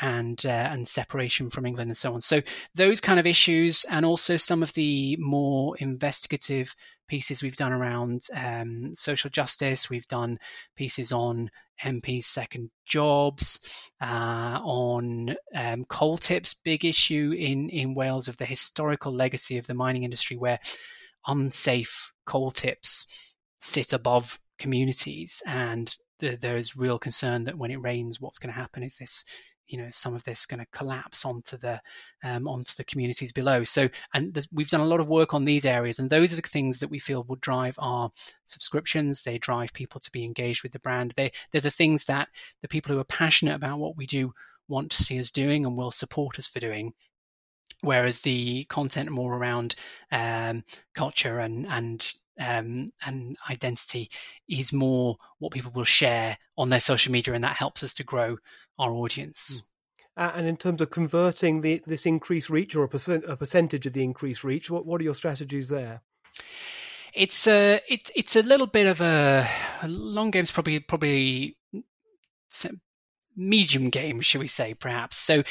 and 0.00 0.44
uh, 0.46 0.48
and 0.48 0.86
separation 0.86 1.50
from 1.50 1.66
England 1.66 1.90
and 1.90 1.96
so 1.96 2.14
on. 2.14 2.20
So 2.20 2.42
those 2.74 3.00
kind 3.00 3.20
of 3.20 3.26
issues, 3.26 3.84
and 3.90 4.04
also 4.04 4.36
some 4.36 4.62
of 4.62 4.72
the 4.72 5.16
more 5.18 5.76
investigative 5.78 6.74
pieces 7.06 7.42
we've 7.42 7.56
done 7.56 7.72
around 7.72 8.22
um, 8.34 8.94
social 8.94 9.30
justice. 9.30 9.90
We've 9.90 10.08
done 10.08 10.38
pieces 10.76 11.12
on 11.12 11.50
MPs' 11.82 12.24
second 12.24 12.70
jobs, 12.86 13.60
uh, 14.00 14.60
on 14.62 15.36
um, 15.54 15.84
coal 15.84 16.16
tips, 16.16 16.54
big 16.54 16.84
issue 16.84 17.34
in 17.36 17.68
in 17.70 17.94
Wales 17.94 18.28
of 18.28 18.36
the 18.36 18.46
historical 18.46 19.12
legacy 19.12 19.58
of 19.58 19.66
the 19.66 19.74
mining 19.74 20.04
industry, 20.04 20.36
where 20.36 20.58
unsafe 21.26 22.12
coal 22.26 22.50
tips 22.50 23.06
sit 23.60 23.92
above 23.92 24.38
communities 24.58 25.42
and 25.46 25.96
there 26.20 26.56
is 26.56 26.76
real 26.76 26.98
concern 26.98 27.44
that 27.44 27.58
when 27.58 27.70
it 27.70 27.80
rains, 27.82 28.20
what's 28.20 28.38
going 28.38 28.52
to 28.52 28.58
happen 28.60 28.82
is 28.82 28.96
this 28.96 29.24
you 29.68 29.78
know 29.78 29.88
some 29.90 30.14
of 30.14 30.24
this 30.24 30.46
going 30.46 30.60
to 30.60 30.66
collapse 30.72 31.24
onto 31.24 31.56
the 31.56 31.80
um, 32.22 32.46
onto 32.46 32.72
the 32.76 32.84
communities 32.84 33.32
below. 33.32 33.64
So 33.64 33.88
and 34.12 34.36
we've 34.52 34.70
done 34.70 34.80
a 34.80 34.86
lot 34.86 35.00
of 35.00 35.08
work 35.08 35.34
on 35.34 35.44
these 35.44 35.64
areas 35.64 35.98
and 35.98 36.10
those 36.10 36.32
are 36.32 36.36
the 36.36 36.42
things 36.42 36.78
that 36.78 36.90
we 36.90 36.98
feel 36.98 37.24
will 37.24 37.36
drive 37.36 37.74
our 37.78 38.10
subscriptions. 38.44 39.22
They 39.22 39.38
drive 39.38 39.72
people 39.72 40.00
to 40.00 40.10
be 40.10 40.24
engaged 40.24 40.62
with 40.62 40.72
the 40.72 40.78
brand. 40.80 41.12
They 41.16 41.32
they're 41.52 41.60
the 41.60 41.70
things 41.70 42.04
that 42.04 42.28
the 42.62 42.68
people 42.68 42.94
who 42.94 43.00
are 43.00 43.04
passionate 43.04 43.54
about 43.54 43.78
what 43.78 43.96
we 43.96 44.06
do 44.06 44.32
want 44.68 44.90
to 44.90 45.02
see 45.02 45.18
us 45.18 45.30
doing 45.30 45.64
and 45.64 45.76
will 45.76 45.90
support 45.90 46.38
us 46.38 46.46
for 46.46 46.60
doing. 46.60 46.92
Whereas 47.80 48.20
the 48.20 48.64
content 48.64 49.10
more 49.10 49.34
around 49.34 49.74
um, 50.10 50.64
culture 50.94 51.38
and 51.38 51.66
and 51.66 52.14
um, 52.38 52.88
and 53.06 53.36
identity 53.50 54.10
is 54.48 54.72
more 54.72 55.16
what 55.38 55.52
people 55.52 55.72
will 55.74 55.84
share 55.84 56.38
on 56.56 56.68
their 56.68 56.80
social 56.80 57.12
media, 57.12 57.34
and 57.34 57.44
that 57.44 57.56
helps 57.56 57.82
us 57.82 57.94
to 57.94 58.04
grow 58.04 58.36
our 58.78 58.92
audience. 58.92 59.62
Uh, 60.16 60.30
and 60.34 60.46
in 60.46 60.56
terms 60.56 60.80
of 60.80 60.90
converting 60.90 61.60
the, 61.60 61.82
this 61.86 62.06
increased 62.06 62.48
reach 62.48 62.76
or 62.76 62.84
a, 62.84 62.88
percent, 62.88 63.24
a 63.26 63.36
percentage 63.36 63.86
of 63.86 63.92
the 63.92 64.04
increased 64.04 64.44
reach, 64.44 64.70
what, 64.70 64.86
what 64.86 65.00
are 65.00 65.04
your 65.04 65.14
strategies 65.14 65.68
there? 65.68 66.02
It's 67.12 67.46
a 67.46 67.80
it, 67.88 68.10
it's 68.16 68.34
a 68.34 68.42
little 68.42 68.66
bit 68.66 68.86
of 68.86 69.00
a, 69.00 69.48
a 69.82 69.88
long 69.88 70.30
game's 70.32 70.50
probably 70.50 70.80
probably 70.80 71.56
medium 73.36 73.90
game, 73.90 74.20
should 74.20 74.40
we 74.40 74.48
say, 74.48 74.74
perhaps. 74.74 75.16
So 75.16 75.44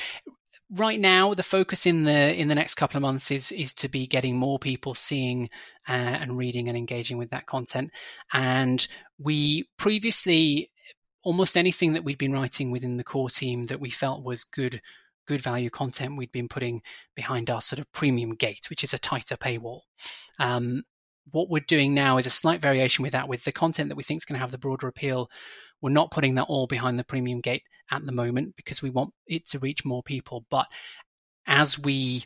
right 0.76 1.00
now 1.00 1.34
the 1.34 1.44
focus 1.44 1.86
in 1.86 2.04
the 2.04 2.40
in 2.40 2.48
the 2.48 2.56
next 2.56 2.76
couple 2.76 2.98
of 2.98 3.02
months 3.02 3.32
is 3.32 3.52
is 3.52 3.74
to 3.76 3.88
be 3.88 4.08
getting 4.08 4.36
more 4.36 4.60
people 4.60 4.94
seeing 4.94 5.50
uh, 5.88 5.92
and 5.92 6.38
reading 6.38 6.68
and 6.68 6.78
engaging 6.78 7.18
with 7.18 7.30
that 7.30 7.46
content. 7.46 7.92
And 8.32 8.86
we 9.20 9.70
previously 9.78 10.72
almost 11.24 11.56
anything 11.56 11.94
that 11.94 12.04
we'd 12.04 12.18
been 12.18 12.34
writing 12.34 12.72
within 12.72 12.98
the 12.98 13.04
core 13.04 13.30
team 13.30 13.64
that 13.64 13.80
we 13.80 13.90
felt 13.90 14.24
was 14.24 14.44
good 14.44 14.82
good 15.26 15.42
value 15.42 15.70
content 15.70 16.18
we'd 16.18 16.34
been 16.34 16.50
putting 16.50 16.82
behind 17.16 17.50
our 17.50 17.62
sort 17.62 17.80
of 17.80 17.90
premium 17.94 18.36
gate 18.36 18.70
which 18.70 18.84
is 18.84 18.94
a 18.94 19.00
tighter 19.00 19.38
paywall. 19.38 19.82
Um, 20.40 20.84
what 21.32 21.50
we're 21.50 21.64
doing 21.66 21.94
now 21.94 22.18
is 22.18 22.26
a 22.26 22.32
slight 22.32 22.62
variation 22.62 23.04
with 23.04 23.14
that 23.14 23.30
with 23.30 23.44
the 23.46 23.52
content 23.52 23.90
that 23.90 23.96
we 23.96 24.04
think 24.04 24.18
is 24.18 24.26
going 24.26 24.36
to 24.36 24.42
have 24.42 24.52
the 24.52 24.58
broader 24.58 24.88
appeal 24.88 25.30
We're 25.84 25.90
not 25.90 26.12
putting 26.12 26.36
that 26.36 26.48
all 26.48 26.66
behind 26.66 26.98
the 26.98 27.04
premium 27.04 27.42
gate 27.42 27.64
at 27.92 28.06
the 28.06 28.14
moment 28.14 28.56
because 28.56 28.82
we 28.82 28.90
want 28.90 29.14
it 29.28 29.46
to 29.48 29.60
reach 29.60 29.84
more 29.84 30.02
people. 30.02 30.46
But 30.50 30.66
as 31.46 31.78
we 31.78 32.24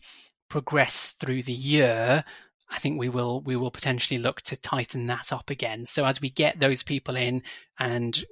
progress 0.47 1.15
through 1.19 1.41
the 1.41 1.53
year, 1.53 2.23
I 2.69 2.79
think 2.79 2.99
we 2.99 3.09
will 3.09 3.41
we 3.41 3.55
will 3.55 3.71
potentially 3.71 4.19
look 4.19 4.41
to 4.43 4.61
tighten 4.61 5.07
that 5.07 5.33
up 5.33 5.49
again. 5.49 5.87
So 5.87 6.05
as 6.05 6.21
we 6.21 6.29
get 6.29 6.59
those 6.59 6.83
people 6.83 7.15
in 7.15 7.41
and 7.79 8.23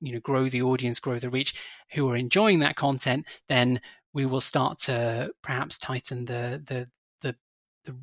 you 0.00 0.12
know 0.12 0.20
grow 0.20 0.48
the 0.48 0.62
audience, 0.62 1.00
grow 1.00 1.18
the 1.18 1.28
reach, 1.28 1.54
who 1.90 2.08
are 2.08 2.16
enjoying 2.16 2.60
that 2.60 2.76
content, 2.76 3.26
then 3.48 3.80
we 4.14 4.26
will 4.26 4.40
start 4.40 4.78
to 4.78 5.32
perhaps 5.42 5.76
tighten 5.76 6.24
the 6.24 6.62
the 6.64 6.88
the 7.84 7.96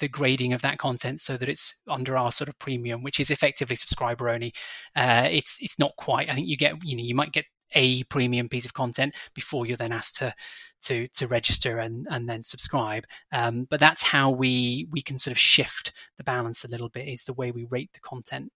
the, 0.00 0.08
grading 0.08 0.52
of 0.52 0.62
that 0.62 0.78
content 0.78 1.20
so 1.20 1.36
that 1.36 1.48
it's 1.48 1.74
under 1.88 2.16
our 2.16 2.32
sort 2.32 2.48
of 2.48 2.58
premium, 2.58 3.02
which 3.02 3.20
is 3.20 3.30
effectively 3.30 3.76
subscriber 3.76 4.28
only. 4.28 4.52
Uh, 4.94 5.28
it's 5.30 5.58
it's 5.60 5.78
not 5.78 5.92
quite. 5.96 6.28
I 6.28 6.34
think 6.34 6.48
you 6.48 6.56
get 6.56 6.74
you 6.82 6.96
know 6.96 7.02
you 7.02 7.14
might 7.14 7.32
get 7.32 7.46
a 7.74 8.04
premium 8.04 8.48
piece 8.48 8.64
of 8.64 8.74
content 8.74 9.14
before 9.34 9.66
you're 9.66 9.76
then 9.76 9.92
asked 9.92 10.16
to 10.16 10.34
to 10.82 11.08
to 11.08 11.26
register 11.26 11.78
and 11.78 12.06
and 12.10 12.28
then 12.28 12.42
subscribe. 12.42 13.04
Um, 13.32 13.66
but 13.70 13.80
that's 13.80 14.02
how 14.02 14.30
we 14.30 14.86
we 14.90 15.02
can 15.02 15.18
sort 15.18 15.32
of 15.32 15.38
shift 15.38 15.92
the 16.16 16.24
balance 16.24 16.64
a 16.64 16.68
little 16.68 16.88
bit. 16.88 17.08
Is 17.08 17.24
the 17.24 17.34
way 17.34 17.50
we 17.50 17.64
rate 17.64 17.90
the 17.92 18.00
content. 18.00 18.50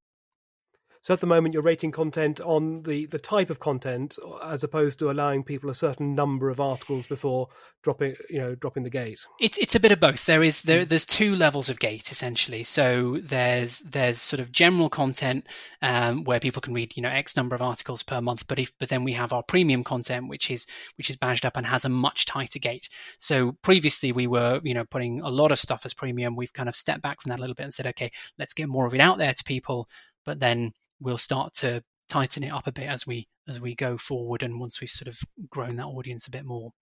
So 1.02 1.14
at 1.14 1.20
the 1.20 1.26
moment, 1.26 1.54
you're 1.54 1.62
rating 1.62 1.92
content 1.92 2.42
on 2.42 2.82
the, 2.82 3.06
the 3.06 3.18
type 3.18 3.48
of 3.48 3.58
content, 3.58 4.18
as 4.44 4.62
opposed 4.62 4.98
to 4.98 5.10
allowing 5.10 5.44
people 5.44 5.70
a 5.70 5.74
certain 5.74 6.14
number 6.14 6.50
of 6.50 6.60
articles 6.60 7.06
before 7.06 7.48
dropping 7.82 8.14
you 8.28 8.38
know 8.38 8.54
dropping 8.54 8.82
the 8.82 8.90
gate. 8.90 9.20
It's 9.40 9.56
it's 9.56 9.74
a 9.74 9.80
bit 9.80 9.92
of 9.92 10.00
both. 10.00 10.26
There 10.26 10.42
is 10.42 10.60
there 10.62 10.82
hmm. 10.82 10.88
there's 10.88 11.06
two 11.06 11.34
levels 11.36 11.70
of 11.70 11.78
gate 11.78 12.10
essentially. 12.10 12.62
So 12.64 13.18
there's 13.22 13.78
there's 13.80 14.20
sort 14.20 14.40
of 14.40 14.52
general 14.52 14.90
content 14.90 15.46
um, 15.80 16.24
where 16.24 16.38
people 16.38 16.60
can 16.60 16.74
read 16.74 16.94
you 16.96 17.02
know 17.02 17.08
X 17.08 17.34
number 17.34 17.56
of 17.56 17.62
articles 17.62 18.02
per 18.02 18.20
month, 18.20 18.46
but 18.46 18.58
if 18.58 18.70
but 18.78 18.90
then 18.90 19.02
we 19.02 19.14
have 19.14 19.32
our 19.32 19.42
premium 19.42 19.82
content 19.82 20.28
which 20.28 20.50
is 20.50 20.66
which 20.98 21.08
is 21.08 21.16
badged 21.16 21.46
up 21.46 21.56
and 21.56 21.66
has 21.66 21.86
a 21.86 21.88
much 21.88 22.26
tighter 22.26 22.58
gate. 22.58 22.90
So 23.18 23.52
previously 23.62 24.12
we 24.12 24.26
were 24.26 24.60
you 24.62 24.74
know 24.74 24.84
putting 24.84 25.22
a 25.22 25.30
lot 25.30 25.50
of 25.50 25.58
stuff 25.58 25.86
as 25.86 25.94
premium. 25.94 26.36
We've 26.36 26.52
kind 26.52 26.68
of 26.68 26.76
stepped 26.76 27.02
back 27.02 27.22
from 27.22 27.30
that 27.30 27.38
a 27.38 27.42
little 27.42 27.54
bit 27.54 27.64
and 27.64 27.74
said 27.74 27.86
okay, 27.86 28.10
let's 28.38 28.52
get 28.52 28.68
more 28.68 28.84
of 28.84 28.94
it 28.94 29.00
out 29.00 29.16
there 29.16 29.32
to 29.32 29.44
people. 29.44 29.88
But 30.26 30.38
then 30.38 30.74
we'll 31.00 31.18
start 31.18 31.54
to 31.54 31.82
tighten 32.08 32.42
it 32.42 32.50
up 32.50 32.66
a 32.66 32.72
bit 32.72 32.88
as 32.88 33.06
we 33.06 33.28
as 33.48 33.60
we 33.60 33.74
go 33.74 33.96
forward 33.96 34.42
and 34.42 34.60
once 34.60 34.80
we've 34.80 34.90
sort 34.90 35.08
of 35.08 35.18
grown 35.48 35.76
that 35.76 35.86
audience 35.86 36.26
a 36.26 36.30
bit 36.30 36.44
more. 36.44 36.72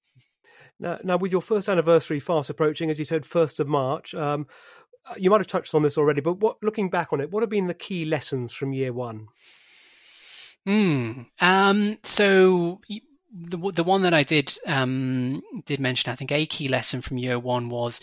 Now, 0.81 0.99
now 1.03 1.17
with 1.17 1.33
your 1.33 1.43
first 1.43 1.69
anniversary 1.69 2.21
fast 2.21 2.51
approaching, 2.51 2.91
as 2.91 2.99
you 2.99 3.05
said, 3.05 3.27
first 3.27 3.59
of 3.59 3.67
March, 3.67 4.15
um, 4.15 4.47
you 5.17 5.31
might 5.31 5.41
have 5.41 5.47
touched 5.47 5.75
on 5.75 5.83
this 5.83 5.99
already, 5.99 6.21
but 6.21 6.35
what, 6.35 6.63
looking 6.63 6.91
back 6.91 7.13
on 7.13 7.21
it, 7.21 7.31
what 7.31 7.43
have 7.43 7.51
been 7.51 7.67
the 7.67 7.75
key 7.75 8.05
lessons 8.05 8.53
from 8.53 8.73
year 8.73 8.93
one? 8.93 9.29
Hmm. 10.67 11.23
Um, 11.41 11.99
so 12.03 12.81
the 13.33 13.73
the 13.73 13.85
one 13.85 14.03
that 14.03 14.15
I 14.15 14.23
did 14.23 14.57
um, 14.67 15.43
did 15.65 15.81
mention, 15.81 16.13
I 16.13 16.15
think 16.15 16.33
a 16.33 16.47
key 16.47 16.69
lesson 16.69 17.01
from 17.01 17.19
year 17.19 17.39
one 17.39 17.69
was 17.69 18.01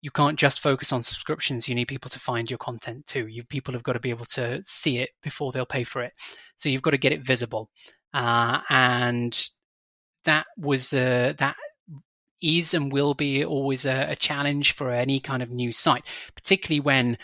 you 0.00 0.10
can't 0.10 0.38
just 0.38 0.60
focus 0.60 0.92
on 0.92 1.02
subscriptions. 1.02 1.68
You 1.68 1.74
need 1.74 1.88
people 1.88 2.10
to 2.10 2.20
find 2.20 2.50
your 2.50 2.58
content 2.58 3.06
too. 3.06 3.26
You 3.26 3.44
people 3.44 3.74
have 3.74 3.82
got 3.82 3.94
to 3.94 4.00
be 4.00 4.10
able 4.10 4.26
to 4.26 4.60
see 4.62 4.98
it 4.98 5.10
before 5.22 5.52
they'll 5.52 5.66
pay 5.66 5.84
for 5.84 6.02
it. 6.02 6.12
So 6.56 6.68
you've 6.68 6.82
got 6.82 6.92
to 6.92 6.98
get 6.98 7.12
it 7.12 7.24
visible, 7.24 7.70
uh, 8.14 8.60
and 8.70 9.38
that 10.24 10.46
was 10.56 10.92
uh, 10.92 11.34
that 11.38 11.56
is 12.40 12.74
and 12.74 12.92
will 12.92 13.14
be 13.14 13.44
always 13.44 13.84
a, 13.84 14.10
a 14.10 14.16
challenge 14.16 14.72
for 14.72 14.90
any 14.90 15.18
kind 15.20 15.42
of 15.42 15.50
new 15.50 15.72
site, 15.72 16.04
particularly 16.34 16.80
when 16.80 17.18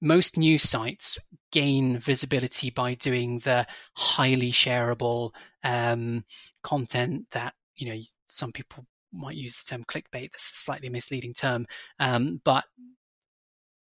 most 0.00 0.38
news 0.38 0.62
sites 0.62 1.18
gain 1.52 1.98
visibility 1.98 2.70
by 2.70 2.94
doing 2.94 3.38
the 3.40 3.66
highly 3.96 4.52
shareable 4.52 5.32
um, 5.64 6.24
content 6.62 7.26
that 7.32 7.54
you 7.76 7.92
know 7.92 8.00
some 8.24 8.52
people 8.52 8.86
might 9.12 9.36
use 9.36 9.56
the 9.56 9.64
term 9.68 9.84
clickbait. 9.84 10.32
That's 10.32 10.50
a 10.50 10.54
slightly 10.54 10.88
misleading 10.88 11.34
term. 11.34 11.66
Um, 11.98 12.40
but 12.44 12.64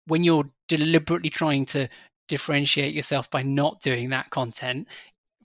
when 0.07 0.23
you're 0.23 0.49
deliberately 0.67 1.29
trying 1.29 1.65
to 1.65 1.87
differentiate 2.27 2.93
yourself 2.93 3.29
by 3.29 3.41
not 3.41 3.81
doing 3.81 4.09
that 4.09 4.29
content, 4.29 4.87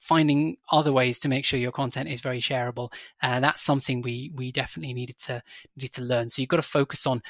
finding 0.00 0.56
other 0.70 0.92
ways 0.92 1.18
to 1.20 1.28
make 1.28 1.44
sure 1.44 1.58
your 1.58 1.72
content 1.72 2.08
is 2.08 2.20
very 2.20 2.40
shareable, 2.40 2.92
uh, 3.22 3.40
that's 3.40 3.62
something 3.62 4.02
we 4.02 4.32
we 4.34 4.52
definitely 4.52 4.94
needed 4.94 5.18
to 5.18 5.42
need 5.76 5.92
to 5.92 6.02
learn. 6.02 6.30
So 6.30 6.42
you've 6.42 6.48
got 6.48 6.56
to 6.56 6.62
focus 6.62 7.06
on 7.06 7.22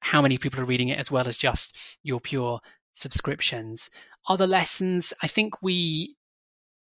how 0.00 0.22
many 0.22 0.38
people 0.38 0.60
are 0.60 0.64
reading 0.64 0.88
it 0.88 0.98
as 0.98 1.10
well 1.10 1.26
as 1.26 1.36
just 1.36 1.76
your 2.02 2.20
pure 2.20 2.60
subscriptions. 2.94 3.90
Other 4.28 4.46
lessons, 4.46 5.12
I 5.22 5.26
think 5.26 5.62
we 5.62 6.16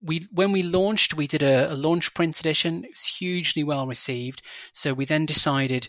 we 0.05 0.27
when 0.31 0.51
we 0.51 0.63
launched, 0.63 1.15
we 1.15 1.27
did 1.27 1.43
a, 1.43 1.71
a 1.71 1.75
launch 1.75 2.13
print 2.13 2.39
edition. 2.39 2.85
It 2.85 2.91
was 2.91 3.03
hugely 3.03 3.63
well 3.63 3.87
received. 3.87 4.41
So 4.71 4.93
we 4.93 5.05
then 5.05 5.25
decided 5.25 5.87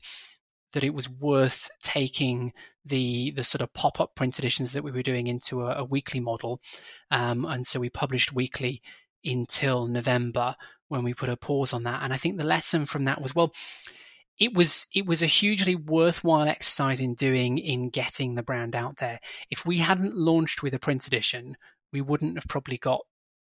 that 0.72 0.84
it 0.84 0.94
was 0.94 1.08
worth 1.08 1.70
taking 1.82 2.52
the 2.84 3.32
the 3.32 3.44
sort 3.44 3.62
of 3.62 3.72
pop 3.72 4.00
up 4.00 4.14
print 4.14 4.38
editions 4.38 4.72
that 4.72 4.84
we 4.84 4.90
were 4.90 5.02
doing 5.02 5.26
into 5.26 5.62
a, 5.62 5.76
a 5.76 5.84
weekly 5.84 6.20
model, 6.20 6.60
um, 7.10 7.44
and 7.44 7.66
so 7.66 7.78
we 7.78 7.90
published 7.90 8.32
weekly 8.32 8.82
until 9.24 9.86
November 9.86 10.54
when 10.88 11.02
we 11.02 11.14
put 11.14 11.28
a 11.28 11.36
pause 11.36 11.72
on 11.72 11.82
that. 11.82 12.02
And 12.02 12.12
I 12.12 12.16
think 12.16 12.36
the 12.36 12.44
lesson 12.44 12.86
from 12.86 13.04
that 13.04 13.20
was 13.20 13.34
well, 13.34 13.52
it 14.38 14.54
was 14.54 14.86
it 14.94 15.06
was 15.06 15.22
a 15.22 15.26
hugely 15.26 15.74
worthwhile 15.74 16.48
exercise 16.48 17.00
in 17.00 17.14
doing 17.14 17.58
in 17.58 17.90
getting 17.90 18.34
the 18.34 18.42
brand 18.42 18.74
out 18.74 18.96
there. 18.96 19.20
If 19.50 19.66
we 19.66 19.78
hadn't 19.78 20.16
launched 20.16 20.62
with 20.62 20.74
a 20.74 20.78
print 20.78 21.06
edition, 21.06 21.56
we 21.92 22.00
wouldn't 22.00 22.36
have 22.36 22.48
probably 22.48 22.78
got 22.78 23.00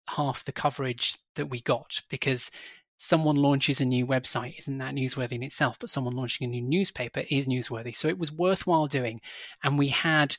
half 0.09 0.45
the 0.45 0.53
coverage 0.53 1.17
that 1.37 1.47
we 1.47 1.61
got 1.61 2.01
because 2.09 2.51
someone 2.99 3.37
launches 3.37 3.81
a 3.81 3.85
new 3.85 4.07
website 4.07 4.59
isn't 4.59 4.79
that 4.79 4.95
newsworthy 4.95 5.33
in 5.33 5.43
itself 5.43 5.79
but 5.79 5.91
someone 5.91 6.17
launching 6.17 6.47
a 6.47 6.51
new 6.51 6.63
newspaper 6.63 7.23
is 7.31 7.47
newsworthy. 7.47 7.95
So 7.95 8.09
it 8.09 8.19
was 8.19 8.33
worthwhile 8.33 8.87
doing. 8.87 9.21
And 9.63 9.79
we 9.79 9.89
had 9.89 10.37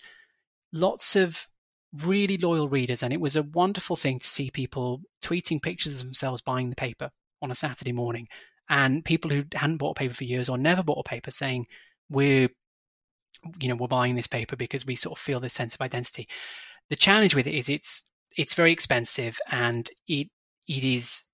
lots 0.73 1.15
of 1.15 1.47
really 2.03 2.38
loyal 2.38 2.69
readers 2.69 3.01
and 3.01 3.13
it 3.13 3.21
was 3.21 3.36
a 3.36 3.43
wonderful 3.43 3.95
thing 3.95 4.19
to 4.19 4.27
see 4.27 4.51
people 4.51 5.01
tweeting 5.23 5.62
pictures 5.62 5.95
of 5.95 6.03
themselves 6.03 6.41
buying 6.41 6.69
the 6.69 6.75
paper 6.75 7.10
on 7.41 7.49
a 7.49 7.55
saturday 7.55 7.91
morning 7.91 8.27
and 8.69 9.03
people 9.03 9.32
who 9.32 9.43
hadn't 9.55 9.77
bought 9.77 9.97
a 9.97 9.99
paper 9.99 10.13
for 10.13 10.23
years 10.23 10.49
or 10.49 10.58
never 10.60 10.84
bought 10.84 11.03
a 11.03 11.10
paper 11.10 11.32
saying 11.32 11.65
we're 12.12 12.47
you 13.60 13.69
know 13.69 13.75
we're 13.75 13.88
buying 13.88 14.15
this 14.15 14.27
paper 14.27 14.55
because 14.55 14.86
we 14.86 14.95
sort 14.95 15.17
of 15.17 15.21
feel 15.21 15.39
this 15.39 15.53
sense 15.53 15.75
of 15.75 15.82
identity. 15.82 16.27
The 16.89 16.95
challenge 16.95 17.36
with 17.36 17.47
it 17.47 17.53
is 17.53 17.69
it's 17.69 18.03
it's 18.37 18.53
very 18.53 18.71
expensive 18.71 19.39
and 19.51 19.89
it 20.07 20.27
it 20.67 20.83
is 20.83 21.25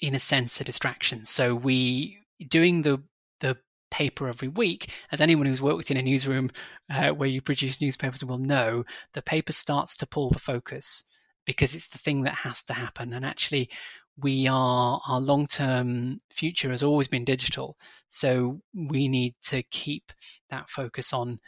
in 0.00 0.14
a 0.14 0.20
sense 0.20 0.60
a 0.60 0.64
distraction. 0.64 1.24
So 1.24 1.54
we 1.54 2.18
doing 2.48 2.82
the 2.82 3.02
the 3.40 3.56
paper 3.90 4.28
every 4.28 4.48
week, 4.48 4.90
as 5.12 5.20
anyone 5.20 5.46
who's 5.46 5.62
worked 5.62 5.90
in 5.90 5.96
a 5.96 6.02
newsroom 6.02 6.50
uh, 6.90 7.10
where 7.10 7.28
you 7.28 7.40
produce 7.40 7.80
newspapers 7.80 8.24
will 8.24 8.38
know, 8.38 8.84
the 9.12 9.22
paper 9.22 9.52
starts 9.52 9.96
to 9.96 10.06
pull 10.06 10.30
the 10.30 10.38
focus 10.38 11.04
because 11.46 11.74
it's 11.74 11.88
the 11.88 11.98
thing 11.98 12.22
that 12.22 12.34
has 12.34 12.64
to 12.64 12.72
happen. 12.72 13.12
And 13.12 13.24
actually, 13.24 13.70
we 14.16 14.46
are 14.48 15.00
our 15.06 15.20
long 15.20 15.46
term 15.46 16.20
future 16.30 16.70
has 16.70 16.82
always 16.82 17.08
been 17.08 17.24
digital, 17.24 17.76
so 18.08 18.60
we 18.74 19.08
need 19.08 19.34
to 19.46 19.62
keep 19.64 20.12
that 20.50 20.68
focus 20.68 21.12
on 21.12 21.38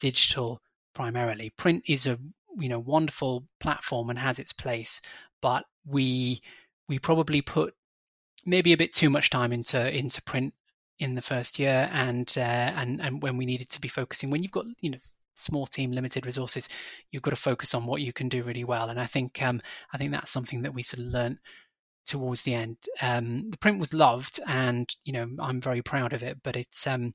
digital 0.00 0.60
primarily. 0.94 1.52
Print 1.56 1.82
is 1.86 2.06
a 2.06 2.18
you 2.58 2.68
know 2.68 2.78
wonderful 2.78 3.46
platform 3.60 4.10
and 4.10 4.18
has 4.18 4.38
its 4.38 4.52
place, 4.52 5.00
but 5.40 5.64
we 5.86 6.42
we 6.88 6.98
probably 6.98 7.42
put 7.42 7.74
maybe 8.46 8.72
a 8.72 8.76
bit 8.76 8.92
too 8.92 9.10
much 9.10 9.30
time 9.30 9.52
into 9.52 9.96
into 9.96 10.22
print 10.22 10.54
in 10.98 11.14
the 11.14 11.22
first 11.22 11.58
year, 11.58 11.88
and 11.92 12.32
uh, 12.36 12.40
and 12.40 13.00
and 13.00 13.22
when 13.22 13.36
we 13.36 13.46
needed 13.46 13.68
to 13.70 13.80
be 13.80 13.88
focusing 13.88 14.30
when 14.30 14.42
you've 14.42 14.52
got 14.52 14.66
you 14.80 14.90
know 14.90 14.98
small 15.34 15.66
team, 15.66 15.92
limited 15.92 16.26
resources, 16.26 16.68
you've 17.10 17.22
got 17.22 17.30
to 17.30 17.36
focus 17.36 17.74
on 17.74 17.86
what 17.86 18.00
you 18.00 18.12
can 18.12 18.28
do 18.28 18.42
really 18.44 18.64
well. 18.64 18.88
And 18.90 19.00
I 19.00 19.06
think 19.06 19.42
um, 19.42 19.60
I 19.92 19.98
think 19.98 20.12
that's 20.12 20.30
something 20.30 20.62
that 20.62 20.74
we 20.74 20.82
sort 20.82 21.00
of 21.00 21.12
learned 21.12 21.38
towards 22.06 22.42
the 22.42 22.54
end. 22.54 22.76
Um, 23.00 23.50
the 23.50 23.58
print 23.58 23.78
was 23.78 23.94
loved, 23.94 24.40
and 24.46 24.94
you 25.04 25.12
know 25.12 25.28
I'm 25.40 25.60
very 25.60 25.82
proud 25.82 26.12
of 26.12 26.22
it. 26.22 26.38
But 26.42 26.56
it's 26.56 26.86
um, 26.86 27.14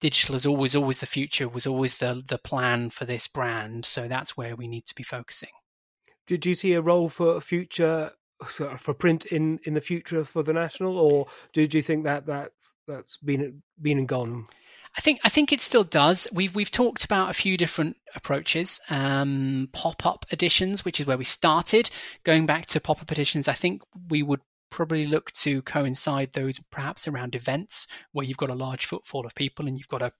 digital 0.00 0.34
is 0.34 0.46
always 0.46 0.76
always 0.76 0.98
the 0.98 1.06
future 1.06 1.48
was 1.48 1.66
always 1.66 1.98
the 1.98 2.22
the 2.28 2.38
plan 2.38 2.90
for 2.90 3.04
this 3.04 3.26
brand 3.26 3.84
so 3.84 4.08
that's 4.08 4.36
where 4.36 4.56
we 4.56 4.68
need 4.68 4.84
to 4.86 4.94
be 4.94 5.02
focusing 5.02 5.50
do, 6.26 6.36
do 6.36 6.48
you 6.48 6.54
see 6.54 6.74
a 6.74 6.80
role 6.80 7.08
for 7.08 7.40
future 7.40 8.10
for 8.44 8.94
print 8.94 9.24
in 9.26 9.58
in 9.64 9.74
the 9.74 9.80
future 9.80 10.24
for 10.24 10.42
the 10.42 10.52
national 10.52 10.98
or 10.98 11.26
do, 11.52 11.66
do 11.66 11.78
you 11.78 11.82
think 11.82 12.04
that 12.04 12.26
that 12.26 12.52
that's 12.86 13.16
been 13.18 13.62
been 13.80 13.98
and 13.98 14.08
gone 14.08 14.46
I 14.96 15.02
think 15.02 15.20
I 15.24 15.28
think 15.28 15.52
it 15.52 15.60
still 15.60 15.84
does. 15.84 16.26
We've 16.32 16.54
we've 16.54 16.70
talked 16.70 17.04
about 17.04 17.28
a 17.28 17.34
few 17.34 17.58
different 17.58 17.98
approaches. 18.14 18.80
Um, 18.88 19.68
pop 19.72 20.06
up 20.06 20.24
editions, 20.30 20.86
which 20.86 21.00
is 21.00 21.06
where 21.06 21.18
we 21.18 21.24
started. 21.24 21.90
Going 22.24 22.46
back 22.46 22.64
to 22.66 22.80
pop 22.80 23.02
up 23.02 23.12
editions, 23.12 23.46
I 23.46 23.52
think 23.52 23.82
we 24.08 24.22
would 24.22 24.40
probably 24.76 25.06
look 25.06 25.32
to 25.32 25.62
coincide 25.62 26.30
those 26.34 26.60
perhaps 26.70 27.08
around 27.08 27.34
events 27.34 27.86
where 28.12 28.26
you've 28.26 28.36
got 28.36 28.50
a 28.50 28.54
large 28.54 28.84
footfall 28.84 29.24
of 29.24 29.34
people 29.34 29.66
and 29.66 29.78
you've 29.78 29.88
got 29.88 30.02
a 30.02 30.12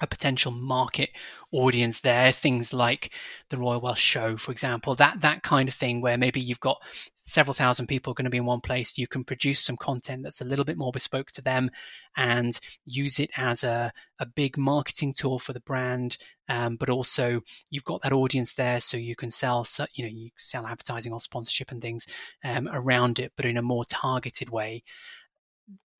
a 0.00 0.06
potential 0.06 0.52
market 0.52 1.10
audience 1.52 2.00
there 2.00 2.32
things 2.32 2.72
like 2.72 3.12
the 3.48 3.56
royal 3.56 3.80
welsh 3.80 4.00
show 4.00 4.36
for 4.36 4.52
example 4.52 4.94
that 4.94 5.20
that 5.20 5.42
kind 5.42 5.68
of 5.68 5.74
thing 5.74 6.00
where 6.00 6.18
maybe 6.18 6.40
you've 6.40 6.60
got 6.60 6.82
several 7.22 7.54
thousand 7.54 7.86
people 7.86 8.12
going 8.12 8.24
to 8.24 8.30
be 8.30 8.36
in 8.36 8.44
one 8.44 8.60
place 8.60 8.98
you 8.98 9.06
can 9.06 9.24
produce 9.24 9.60
some 9.60 9.76
content 9.76 10.22
that's 10.22 10.40
a 10.40 10.44
little 10.44 10.64
bit 10.64 10.76
more 10.76 10.92
bespoke 10.92 11.30
to 11.30 11.40
them 11.40 11.70
and 12.16 12.60
use 12.84 13.18
it 13.18 13.30
as 13.36 13.64
a, 13.64 13.92
a 14.18 14.26
big 14.26 14.58
marketing 14.58 15.14
tool 15.16 15.38
for 15.38 15.52
the 15.52 15.60
brand 15.60 16.18
um, 16.48 16.76
but 16.76 16.90
also 16.90 17.40
you've 17.70 17.84
got 17.84 18.02
that 18.02 18.12
audience 18.12 18.54
there 18.54 18.80
so 18.80 18.96
you 18.96 19.16
can 19.16 19.30
sell 19.30 19.66
you 19.94 20.04
know 20.04 20.10
you 20.12 20.30
sell 20.36 20.66
advertising 20.66 21.12
or 21.12 21.20
sponsorship 21.20 21.70
and 21.70 21.80
things 21.80 22.06
um, 22.44 22.68
around 22.72 23.18
it 23.18 23.32
but 23.36 23.46
in 23.46 23.56
a 23.56 23.62
more 23.62 23.84
targeted 23.84 24.50
way 24.50 24.82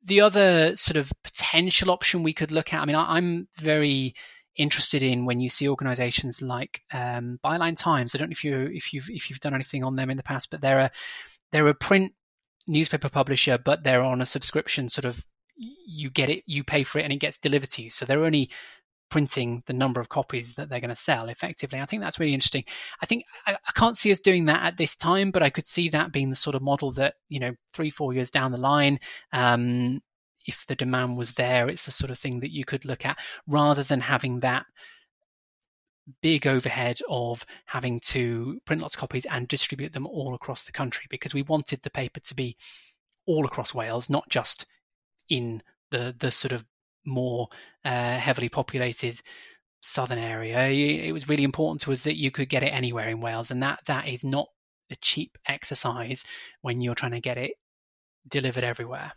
the 0.06 0.20
other 0.20 0.74
sort 0.76 0.96
of 0.96 1.12
potential 1.22 1.90
option 1.90 2.22
we 2.22 2.32
could 2.32 2.52
look 2.52 2.72
at, 2.72 2.80
I 2.80 2.84
mean, 2.84 2.96
I, 2.96 3.18
am 3.18 3.48
very 3.58 4.14
interested 4.56 5.02
in 5.02 5.24
when 5.26 5.40
you 5.40 5.48
see 5.48 5.68
organisations 5.68 6.40
like 6.40 6.82
um, 6.92 7.38
Byline 7.44 7.76
Times. 7.76 8.14
I 8.14 8.18
don't 8.18 8.28
know 8.28 8.32
if 8.32 8.44
you 8.44 8.70
if 8.72 8.92
you've 8.92 9.10
if 9.10 9.28
you've 9.28 9.40
done 9.40 9.54
anything 9.54 9.84
on 9.84 9.96
them 9.96 10.08
in 10.08 10.16
the 10.16 10.22
past, 10.22 10.50
but 10.50 10.60
they're 10.60 10.78
a 10.78 10.90
they're 11.52 11.66
a 11.66 11.74
print 11.74 12.12
newspaper 12.68 13.08
publisher, 13.08 13.58
but 13.58 13.82
they're 13.82 14.02
on 14.02 14.22
a 14.22 14.26
subscription 14.26 14.88
sort 14.88 15.04
of. 15.04 15.24
You 15.58 16.10
get 16.10 16.28
it, 16.28 16.44
you 16.46 16.64
pay 16.64 16.84
for 16.84 16.98
it, 16.98 17.04
and 17.04 17.12
it 17.12 17.20
gets 17.20 17.38
delivered 17.38 17.70
to 17.70 17.82
you. 17.82 17.88
So 17.88 18.04
they're 18.04 18.24
only 18.24 18.50
printing 19.08 19.62
the 19.66 19.72
number 19.72 20.00
of 20.00 20.08
copies 20.08 20.54
that 20.54 20.68
they're 20.68 20.80
going 20.80 20.90
to 20.90 20.96
sell 20.96 21.28
effectively. 21.28 21.80
I 21.80 21.86
think 21.86 22.02
that's 22.02 22.18
really 22.18 22.34
interesting. 22.34 22.64
I 23.00 23.06
think 23.06 23.24
I, 23.46 23.54
I, 23.54 23.72
can't 23.74 23.96
see 23.96 24.10
us 24.10 24.20
doing 24.20 24.46
that 24.46 24.64
at 24.64 24.76
this 24.76 24.96
time, 24.96 25.30
but 25.30 25.42
I 25.42 25.50
could 25.50 25.66
see 25.66 25.88
that 25.90 26.12
being 26.12 26.30
the 26.30 26.36
sort 26.36 26.56
of 26.56 26.62
model 26.62 26.90
that, 26.92 27.14
you 27.28 27.38
know, 27.38 27.52
three, 27.72 27.90
four 27.90 28.12
years 28.12 28.30
down 28.30 28.52
the 28.52 28.60
line, 28.60 28.98
um, 29.32 30.00
if 30.46 30.64
the 30.66 30.74
demand 30.74 31.16
was 31.16 31.32
there, 31.32 31.68
it's 31.68 31.84
the 31.84 31.92
sort 31.92 32.10
of 32.10 32.18
thing 32.18 32.40
that 32.40 32.52
you 32.52 32.64
could 32.64 32.84
look 32.84 33.04
at 33.04 33.18
rather 33.46 33.82
than 33.82 34.00
having 34.00 34.40
that 34.40 34.64
big 36.22 36.46
overhead 36.46 36.98
of 37.08 37.44
having 37.66 37.98
to 38.00 38.60
print 38.64 38.80
lots 38.80 38.94
of 38.94 39.00
copies 39.00 39.26
and 39.26 39.48
distribute 39.48 39.92
them 39.92 40.06
all 40.06 40.34
across 40.34 40.62
the 40.62 40.72
country 40.72 41.06
because 41.10 41.34
we 41.34 41.42
wanted 41.42 41.82
the 41.82 41.90
paper 41.90 42.20
to 42.20 42.34
be 42.34 42.56
all 43.26 43.44
across 43.44 43.74
Wales, 43.74 44.08
not 44.08 44.28
just 44.28 44.66
in 45.28 45.62
the 45.90 46.14
the 46.18 46.30
sort 46.30 46.52
of 46.52 46.64
more 47.06 47.48
uh, 47.84 48.18
heavily 48.18 48.48
populated 48.48 49.20
southern 49.80 50.18
area. 50.18 50.66
It 50.66 51.12
was 51.12 51.28
really 51.28 51.44
important 51.44 51.80
to 51.82 51.92
us 51.92 52.02
that 52.02 52.16
you 52.16 52.30
could 52.30 52.48
get 52.48 52.62
it 52.62 52.68
anywhere 52.68 53.08
in 53.08 53.20
Wales, 53.20 53.50
and 53.50 53.62
that 53.62 53.80
that 53.86 54.08
is 54.08 54.24
not 54.24 54.48
a 54.90 54.96
cheap 54.96 55.38
exercise 55.46 56.24
when 56.62 56.80
you're 56.80 56.94
trying 56.94 57.12
to 57.12 57.20
get 57.20 57.38
it 57.38 57.52
delivered 58.28 58.64
everywhere. 58.64 59.12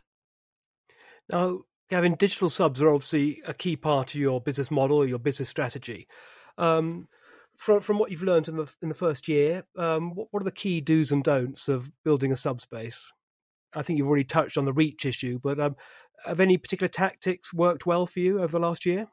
Now, 1.32 1.62
Gavin, 1.89 2.15
digital 2.15 2.49
subs 2.49 2.82
are 2.82 2.93
obviously 2.93 3.41
a 3.47 3.54
key 3.54 3.75
part 3.75 4.13
of 4.13 4.19
your 4.19 4.41
business 4.41 4.69
model 4.69 4.97
or 4.97 5.08
your 5.08 5.19
business 5.19 5.49
strategy. 5.49 6.08
Um, 6.58 7.08
from 7.56 7.82
from 7.82 7.99
what 7.99 8.12
you've 8.12 8.23
learned 8.23 8.47
in 8.47 8.56
the 8.56 8.67
in 8.82 8.89
the 8.89 8.95
first 8.95 9.28
year, 9.28 9.63
um, 9.78 10.15
what, 10.15 10.28
what 10.32 10.41
are 10.41 10.45
the 10.45 10.52
key 10.52 10.82
do's 10.82 11.12
and 11.12 11.23
don'ts 11.23 11.67
of 11.67 11.91
building 12.04 12.32
a 12.32 12.36
subspace? 12.36 13.12
I 13.73 13.82
think 13.82 13.97
you've 13.97 14.08
already 14.08 14.23
touched 14.23 14.58
on 14.58 14.65
the 14.65 14.73
reach 14.73 15.06
issue, 15.06 15.39
but 15.41 15.60
um, 15.60 15.75
have 16.25 16.39
any 16.39 16.58
particular 16.58 16.88
tactics 16.88 17.53
worked 17.53 17.86
well 17.86 18.05
for 18.05 18.19
you 18.19 18.39
over 18.41 18.51
the 18.51 18.60
last 18.60 18.86
year? 18.86 19.08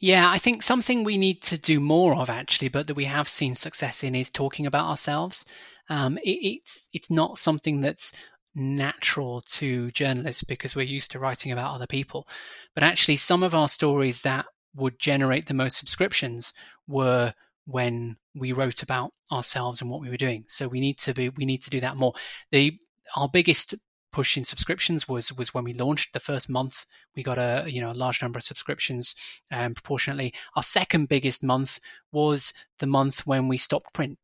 Yeah, 0.00 0.30
I 0.30 0.38
think 0.38 0.62
something 0.62 1.02
we 1.02 1.18
need 1.18 1.42
to 1.42 1.58
do 1.58 1.80
more 1.80 2.14
of 2.14 2.30
actually, 2.30 2.68
but 2.68 2.86
that 2.86 2.94
we 2.94 3.04
have 3.04 3.28
seen 3.28 3.54
success 3.54 4.04
in 4.04 4.14
is 4.14 4.30
talking 4.30 4.66
about 4.66 4.88
ourselves. 4.88 5.44
Um, 5.88 6.18
it, 6.18 6.30
it's 6.30 6.88
it's 6.92 7.10
not 7.10 7.38
something 7.38 7.80
that's 7.80 8.12
natural 8.54 9.40
to 9.40 9.90
journalists 9.92 10.44
because 10.44 10.76
we're 10.76 10.82
used 10.82 11.10
to 11.12 11.18
writing 11.18 11.52
about 11.52 11.74
other 11.74 11.86
people, 11.86 12.28
but 12.74 12.84
actually 12.84 13.16
some 13.16 13.42
of 13.42 13.54
our 13.54 13.68
stories 13.68 14.22
that 14.22 14.46
would 14.74 14.98
generate 15.00 15.46
the 15.46 15.54
most 15.54 15.76
subscriptions 15.76 16.52
were 16.86 17.34
when 17.66 18.16
we 18.34 18.52
wrote 18.52 18.82
about 18.82 19.12
ourselves 19.32 19.80
and 19.80 19.90
what 19.90 20.00
we 20.00 20.08
were 20.08 20.16
doing. 20.16 20.44
So 20.48 20.68
we 20.68 20.80
need 20.80 20.98
to 20.98 21.14
be 21.14 21.28
we 21.30 21.44
need 21.44 21.62
to 21.62 21.70
do 21.70 21.80
that 21.80 21.96
more. 21.96 22.14
The 22.52 22.78
our 23.16 23.28
biggest 23.28 23.74
push 24.12 24.36
in 24.36 24.44
subscriptions 24.44 25.08
was 25.08 25.32
was 25.36 25.52
when 25.52 25.64
we 25.64 25.74
launched 25.74 26.12
the 26.12 26.20
first 26.20 26.48
month 26.48 26.86
we 27.14 27.22
got 27.22 27.38
a 27.38 27.64
you 27.68 27.80
know 27.80 27.90
a 27.90 27.92
large 27.92 28.22
number 28.22 28.38
of 28.38 28.42
subscriptions 28.42 29.14
um, 29.52 29.74
proportionately 29.74 30.32
our 30.56 30.62
second 30.62 31.08
biggest 31.08 31.42
month 31.42 31.78
was 32.12 32.52
the 32.78 32.86
month 32.86 33.26
when 33.26 33.48
we 33.48 33.56
stopped 33.56 33.92
print 33.92 34.18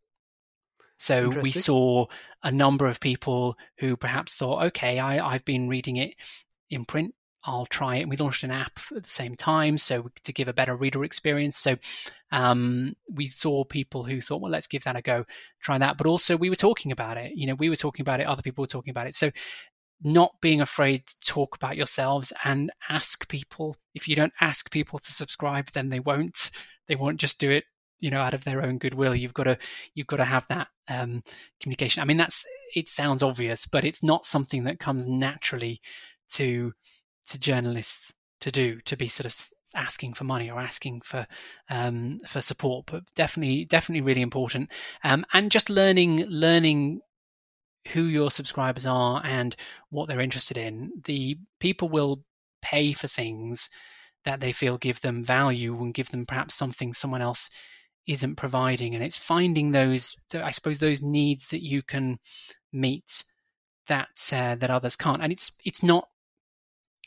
so 0.96 1.28
we 1.28 1.50
saw 1.50 2.06
a 2.42 2.52
number 2.52 2.86
of 2.86 3.00
people 3.00 3.56
who 3.78 3.96
perhaps 3.96 4.36
thought 4.36 4.64
okay 4.64 4.98
I, 4.98 5.34
i've 5.34 5.44
been 5.44 5.68
reading 5.68 5.96
it 5.96 6.14
in 6.70 6.84
print 6.84 7.14
I'll 7.46 7.66
try 7.66 7.96
it. 7.96 8.08
We 8.08 8.16
launched 8.16 8.42
an 8.42 8.50
app 8.50 8.78
at 8.96 9.02
the 9.02 9.08
same 9.08 9.36
time, 9.36 9.76
so 9.76 10.10
to 10.22 10.32
give 10.32 10.48
a 10.48 10.54
better 10.54 10.74
reader 10.76 11.04
experience. 11.04 11.58
So 11.58 11.76
um, 12.32 12.94
we 13.12 13.26
saw 13.26 13.64
people 13.64 14.02
who 14.02 14.20
thought, 14.20 14.40
well, 14.40 14.50
let's 14.50 14.66
give 14.66 14.84
that 14.84 14.96
a 14.96 15.02
go, 15.02 15.26
try 15.60 15.76
that. 15.76 15.98
But 15.98 16.06
also, 16.06 16.36
we 16.36 16.48
were 16.48 16.56
talking 16.56 16.90
about 16.90 17.18
it. 17.18 17.32
You 17.34 17.46
know, 17.46 17.54
we 17.54 17.68
were 17.68 17.76
talking 17.76 18.02
about 18.02 18.20
it. 18.20 18.26
Other 18.26 18.42
people 18.42 18.62
were 18.62 18.68
talking 18.68 18.92
about 18.92 19.06
it. 19.06 19.14
So 19.14 19.30
not 20.04 20.34
being 20.42 20.60
afraid 20.60 21.06
to 21.06 21.20
talk 21.20 21.56
about 21.56 21.76
yourselves 21.76 22.32
and 22.44 22.70
ask 22.88 23.28
people. 23.28 23.76
If 23.94 24.06
you 24.06 24.14
don't 24.14 24.32
ask 24.40 24.70
people 24.70 24.98
to 24.98 25.12
subscribe, 25.12 25.70
then 25.72 25.88
they 25.88 26.00
won't. 26.00 26.50
They 26.86 26.96
won't 26.96 27.18
just 27.18 27.38
do 27.38 27.50
it, 27.50 27.64
you 28.00 28.10
know, 28.10 28.20
out 28.20 28.34
of 28.34 28.44
their 28.44 28.62
own 28.62 28.78
goodwill. 28.78 29.14
You've 29.14 29.34
got 29.34 29.44
to 29.44 29.58
you've 29.94 30.06
got 30.06 30.18
to 30.18 30.24
have 30.24 30.46
that 30.48 30.68
um, 30.88 31.22
communication. 31.60 32.02
I 32.02 32.04
mean, 32.04 32.18
that's 32.18 32.44
it 32.74 32.88
sounds 32.88 33.22
obvious, 33.22 33.66
but 33.66 33.84
it's 33.84 34.02
not 34.02 34.26
something 34.26 34.64
that 34.64 34.78
comes 34.78 35.06
naturally 35.06 35.80
to 36.32 36.72
to 37.28 37.38
journalists 37.38 38.12
to 38.40 38.50
do. 38.50 38.80
To 38.82 38.96
be 38.96 39.08
sort 39.08 39.26
of 39.26 39.34
asking 39.74 40.14
for 40.14 40.24
money 40.24 40.50
or 40.50 40.60
asking 40.60 41.00
for 41.00 41.26
um, 41.70 42.20
for 42.28 42.40
support, 42.40 42.84
but 42.86 43.02
definitely 43.14 43.64
definitely 43.64 44.02
really 44.02 44.22
important. 44.22 44.70
Um, 45.02 45.24
and 45.32 45.50
just 45.50 45.70
learning 45.70 46.26
learning 46.28 47.00
who 47.92 48.04
your 48.04 48.30
subscribers 48.30 48.86
are 48.86 49.20
and 49.24 49.54
what 49.90 50.08
they're 50.08 50.20
interested 50.20 50.56
in. 50.56 50.92
The 51.04 51.38
people 51.60 51.88
will 51.88 52.24
pay 52.62 52.92
for 52.92 53.08
things 53.08 53.68
that 54.24 54.40
they 54.40 54.52
feel 54.52 54.78
give 54.78 55.00
them 55.00 55.22
value 55.22 55.76
and 55.82 55.94
give 55.94 56.08
them 56.08 56.26
perhaps 56.26 56.54
something 56.54 56.94
someone 56.94 57.20
else 57.20 57.50
isn't 58.06 58.36
providing. 58.36 58.94
And 58.94 59.04
it's 59.04 59.18
finding 59.18 59.70
those, 59.70 60.16
I 60.32 60.50
suppose, 60.50 60.78
those 60.78 61.02
needs 61.02 61.48
that 61.48 61.62
you 61.62 61.82
can 61.82 62.18
meet 62.72 63.24
that 63.86 64.30
uh, 64.32 64.54
that 64.56 64.70
others 64.70 64.96
can't. 64.96 65.22
And 65.22 65.32
it's 65.32 65.52
it's 65.64 65.82
not 65.82 66.08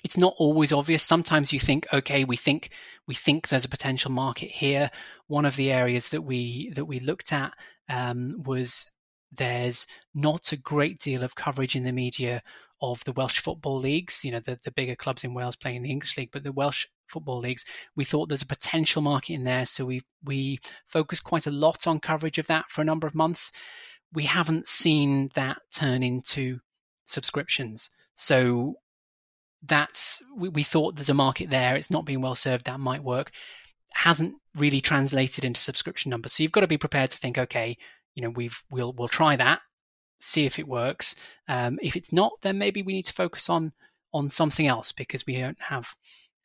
it's 0.04 0.18
not 0.18 0.36
always 0.38 0.72
obvious. 0.72 1.04
Sometimes 1.04 1.52
you 1.52 1.60
think, 1.60 1.88
okay, 1.92 2.24
we 2.24 2.38
think 2.38 2.70
we 3.08 3.14
think 3.14 3.48
there's 3.48 3.66
a 3.66 3.70
potential 3.70 4.12
market 4.12 4.52
here. 4.52 4.92
One 5.28 5.46
of 5.46 5.56
the 5.56 5.72
areas 5.72 6.10
that 6.10 6.22
we 6.22 6.72
that 6.76 6.86
we 6.86 7.00
looked 7.00 7.34
at 7.34 7.54
um, 7.90 8.44
was 8.46 8.92
there's 9.32 9.88
not 10.14 10.52
a 10.52 10.58
great 10.58 11.00
deal 11.00 11.24
of 11.24 11.36
coverage 11.36 11.76
in 11.76 11.84
the 11.84 11.92
media 11.92 12.42
of 12.82 13.04
the 13.06 13.12
Welsh 13.14 13.40
football 13.40 13.80
leagues, 13.80 14.24
you 14.24 14.32
know, 14.32 14.40
the, 14.40 14.58
the 14.64 14.72
bigger 14.72 14.96
clubs 14.96 15.24
in 15.24 15.34
Wales 15.34 15.56
playing 15.56 15.82
the 15.82 15.92
English 15.92 16.18
league, 16.18 16.30
but 16.32 16.44
the 16.44 16.52
Welsh 16.52 16.86
football 17.08 17.40
leagues, 17.40 17.66
we 17.96 18.06
thought 18.06 18.30
there's 18.30 18.42
a 18.42 18.48
potential 18.48 19.02
market 19.02 19.34
in 19.34 19.44
there. 19.44 19.66
So 19.66 19.86
we 19.86 20.02
we 20.24 20.60
focused 20.88 21.24
quite 21.24 21.48
a 21.48 21.52
lot 21.52 21.88
on 21.88 22.00
coverage 22.00 22.38
of 22.38 22.48
that 22.48 22.66
for 22.70 22.82
a 22.82 22.86
number 22.86 23.08
of 23.08 23.16
months. 23.16 23.52
We 24.14 24.24
haven't 24.24 24.68
seen 24.68 25.30
that 25.34 25.58
turn 25.74 26.04
into 26.04 26.60
subscriptions. 27.06 27.90
So 28.14 28.76
that's 29.64 30.22
we, 30.36 30.50
we 30.50 30.64
thought 30.64 30.96
there's 30.96 31.10
a 31.10 31.14
market 31.14 31.50
there. 31.50 31.76
It's 31.76 31.92
not 31.92 32.06
being 32.06 32.22
well 32.22 32.36
served. 32.36 32.66
That 32.66 32.80
might 32.80 33.04
work. 33.04 33.32
Hasn't 33.94 34.36
really 34.56 34.82
translated 34.82 35.46
into 35.46 35.62
subscription 35.62 36.10
numbers. 36.10 36.34
So 36.34 36.44
you've 36.44 36.52
got 36.52 36.62
to 36.62 36.68
be 36.68 36.78
prepared 36.78 37.10
to 37.12 37.18
think, 37.18 37.38
okay, 37.38 37.78
you 38.18 38.24
know 38.24 38.32
we've 38.32 38.64
we'll 38.72 38.94
we'll 38.94 39.08
try 39.08 39.36
that 39.36 39.62
see 40.18 40.48
if 40.48 40.58
it 40.58 40.68
works. 40.68 41.14
Um, 41.48 41.78
if 41.84 41.96
it's 41.96 42.12
not 42.12 42.34
then 42.42 42.58
maybe 42.58 42.82
we 42.82 42.94
need 42.94 43.06
to 43.06 43.14
focus 43.14 43.48
on 43.48 43.72
on 44.12 44.30
something 44.30 44.66
else 44.66 44.92
because 44.92 45.28
we 45.28 45.38
don't 45.38 45.62
have 45.62 45.88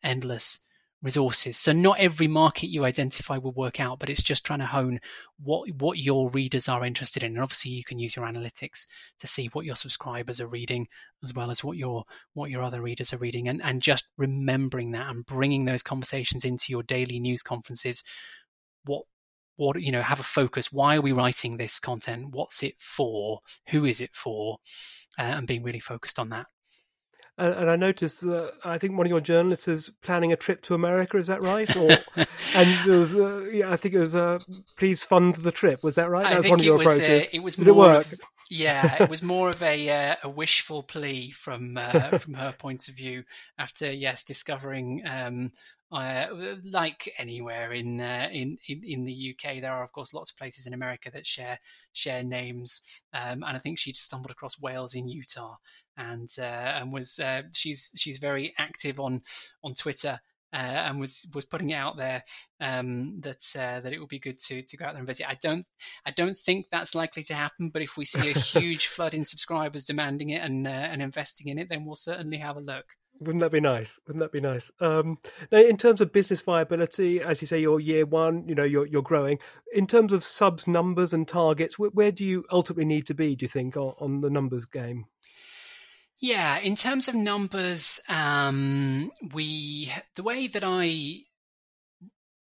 endless 0.05 0.61
resources. 1.01 1.57
So 1.57 1.73
not 1.73 1.99
every 1.99 2.29
market 2.29 2.69
you 2.69 2.85
identify 2.85 3.39
will 3.39 3.53
work 3.53 3.81
out 3.81 3.99
but 3.99 4.11
it's 4.11 4.23
just 4.23 4.45
trying 4.45 4.59
to 4.59 4.67
hone 4.67 5.01
what 5.43 5.67
what 5.79 5.97
your 5.97 6.29
readers 6.29 6.69
are 6.69 6.85
interested 6.85 7.23
in. 7.23 7.33
And 7.33 7.43
obviously 7.43 7.71
you 7.71 7.85
can 7.85 7.99
use 7.99 8.17
your 8.17 8.27
analytics 8.27 8.87
to 9.21 9.27
see 9.27 9.47
what 9.47 9.65
your 9.65 9.75
subscribers 9.75 10.43
are 10.43 10.49
reading 10.49 10.87
as 11.25 11.33
well 11.33 11.51
as 11.51 11.65
what 11.65 11.79
your 11.79 12.05
what 12.35 12.51
your 12.51 12.63
other 12.63 12.83
readers 12.83 13.15
are 13.15 13.19
reading. 13.19 13.49
And 13.49 13.63
and 13.63 13.81
just 13.81 14.05
remembering 14.19 14.91
that 14.91 15.09
and 15.09 15.25
bringing 15.25 15.65
those 15.65 15.83
conversations 15.83 16.45
into 16.45 16.67
your 16.69 16.83
daily 16.83 17.19
news 17.19 17.43
conferences 17.43 18.05
what 18.85 19.05
what 19.57 19.81
you 19.81 19.93
know 19.93 20.03
have 20.03 20.21
a 20.21 20.25
focus 20.25 20.73
why 20.73 20.97
are 20.97 21.03
we 21.03 21.13
writing 21.13 21.57
this 21.57 21.79
content 21.79 22.27
what's 22.31 22.63
it 22.63 22.75
for 22.79 23.41
who 23.69 23.85
is 23.85 24.01
it 24.01 24.15
for 24.15 24.59
uh, 25.19 25.23
and 25.23 25.47
being 25.47 25.63
really 25.63 25.81
focused 25.81 26.19
on 26.19 26.31
that 26.31 26.47
and, 27.39 27.55
and 27.55 27.71
I 27.71 27.77
noticed 27.77 28.27
uh, 28.27 28.51
I 28.65 28.79
think 28.79 28.97
one 28.97 29.07
of 29.07 29.11
your 29.11 29.21
journalists 29.21 29.67
is 29.67 29.91
planning 30.03 30.33
a 30.33 30.37
trip 30.37 30.63
to 30.63 30.75
America. 30.75 31.17
Is 31.17 31.29
that 31.29 31.43
right? 31.43 31.75
Or 31.77 31.91
and 32.55 32.87
was, 32.87 33.17
uh, 33.17 33.45
yeah, 33.53 33.73
I 33.73 33.77
think 33.77 33.95
it 33.95 34.01
was 34.01 34.15
uh, 34.15 34.39
please 34.77 35.03
fund 35.03 35.37
the 35.37 35.53
trip. 35.53 35.83
Was 35.83 35.95
that 35.95 36.11
right? 36.11 36.27
I 36.27 36.35
that 36.35 36.43
was 36.43 36.51
one 36.51 36.61
of 36.61 36.67
your 36.67 36.75
it 36.75 36.85
was, 36.85 36.99
approaches. 36.99 37.29
it 37.33 37.43
was 37.43 37.57
Did 37.57 37.69
more 37.69 37.75
it 37.75 37.79
work? 37.79 38.13
Of, 38.13 38.21
yeah, 38.51 39.03
it 39.03 39.11
was 39.11 39.23
more 39.23 39.49
of 39.49 39.63
a 39.63 39.89
uh, 39.89 40.17
a 40.25 40.29
wishful 40.29 40.83
plea 40.83 41.31
from 41.31 41.79
uh, 41.79 42.19
from 42.19 42.35
her 42.35 42.53
point 42.53 42.89
of 42.89 42.95
view 42.95 43.25
after 43.59 43.91
yes 43.91 44.25
discovering 44.25 45.03
um, 45.07 45.51
Uh, 45.93 46.57
like 46.65 47.13
anywhere 47.19 47.73
in, 47.73 48.01
uh, 48.01 48.29
in, 48.33 48.57
in 48.67 48.83
in 48.83 49.05
the 49.05 49.35
UK, 49.35 49.61
there 49.61 49.73
are 49.73 49.85
of 49.85 49.93
course 49.93 50.15
lots 50.15 50.31
of 50.31 50.39
places 50.39 50.67
in 50.67 50.73
America 50.73 51.11
that 51.13 51.27
share 51.27 51.59
share 51.93 52.23
names, 52.23 52.83
um, 53.13 53.43
and 53.43 53.57
I 53.57 53.59
think 53.59 53.79
she 53.79 53.93
stumbled 53.93 54.31
across 54.31 54.61
Wales 54.61 54.95
in 54.95 55.09
Utah, 55.09 55.57
and 55.97 56.31
uh, 56.39 56.43
and 56.81 56.93
was 56.93 57.19
uh, 57.19 57.43
she's 57.53 57.91
she's 57.95 58.19
very 58.19 58.55
active 58.59 58.99
on 58.99 59.23
on 59.63 59.75
Twitter 59.75 60.19
uh, 60.53 60.57
and 60.57 61.01
was 61.01 61.27
was 61.35 61.45
putting 61.45 61.71
it 61.71 61.75
out 61.75 61.97
there 61.97 62.23
um, 62.61 63.21
that 63.21 63.43
uh, 63.57 63.81
that 63.81 63.93
it 63.93 63.99
would 63.99 64.09
be 64.09 64.19
good 64.19 64.39
to 64.39 64.63
to 64.63 64.77
go 64.77 64.85
out 64.85 64.93
there 64.93 64.99
and 64.99 65.07
visit. 65.07 65.29
I 65.29 65.37
don't 65.41 65.67
I 66.05 66.11
don't 66.11 66.37
think 66.37 66.67
that's 66.71 66.95
likely 66.95 67.25
to 67.25 67.35
happen, 67.35 67.71
but 67.71 67.83
if 67.83 67.97
we 67.97 68.05
see 68.05 68.31
a 68.31 68.39
huge 68.39 68.87
flood 68.87 69.15
in 69.15 69.25
subscribers 69.25 69.87
demanding 69.87 70.31
it 70.31 70.43
and 70.43 70.67
uh, 70.67 70.71
and 70.71 71.01
investing 71.01 71.49
in 71.49 71.59
it, 71.59 71.69
then 71.69 71.85
we'll 71.85 71.97
certainly 71.97 72.39
have 72.39 72.57
a 72.57 72.61
look. 72.61 72.85
Wouldn't 73.21 73.41
that 73.41 73.53
be 73.53 73.61
nice? 73.61 73.99
Wouldn't 74.07 74.23
that 74.23 74.33
be 74.33 74.41
nice? 74.41 74.71
Um, 74.81 75.19
now, 75.51 75.59
in 75.59 75.77
terms 75.77 76.01
of 76.01 76.13
business 76.13 76.41
viability, 76.41 77.21
as 77.21 77.41
you 77.41 77.47
say, 77.47 77.61
you're 77.61 77.79
year 77.79 78.05
one. 78.05 78.49
You 78.49 78.55
know, 78.55 78.65
you're 78.65 78.87
you're 78.87 79.03
growing. 79.03 79.39
In 79.73 79.87
terms 79.87 80.13
of 80.13 80.25
subs 80.25 80.67
numbers 80.67 81.13
and 81.13 81.27
targets, 81.29 81.79
where, 81.79 81.91
where 81.91 82.13
do 82.13 82.25
you 82.25 82.45
ultimately 82.51 82.85
need 82.85 83.07
to 83.07 83.15
be? 83.15 83.37
Do 83.37 83.45
you 83.45 83.49
think 83.49 83.77
on, 83.77 83.95
on 84.01 84.21
the 84.23 84.31
numbers 84.31 84.65
game? 84.65 85.07
Yeah, 86.23 86.59
in 86.59 86.77
terms 86.77 87.09
of 87.09 87.17
numbers, 87.17 88.01
um, 88.09 89.11
we 89.33 89.93
the 90.15 90.23
way 90.23 90.47
that 90.47 90.63
I 90.65 91.25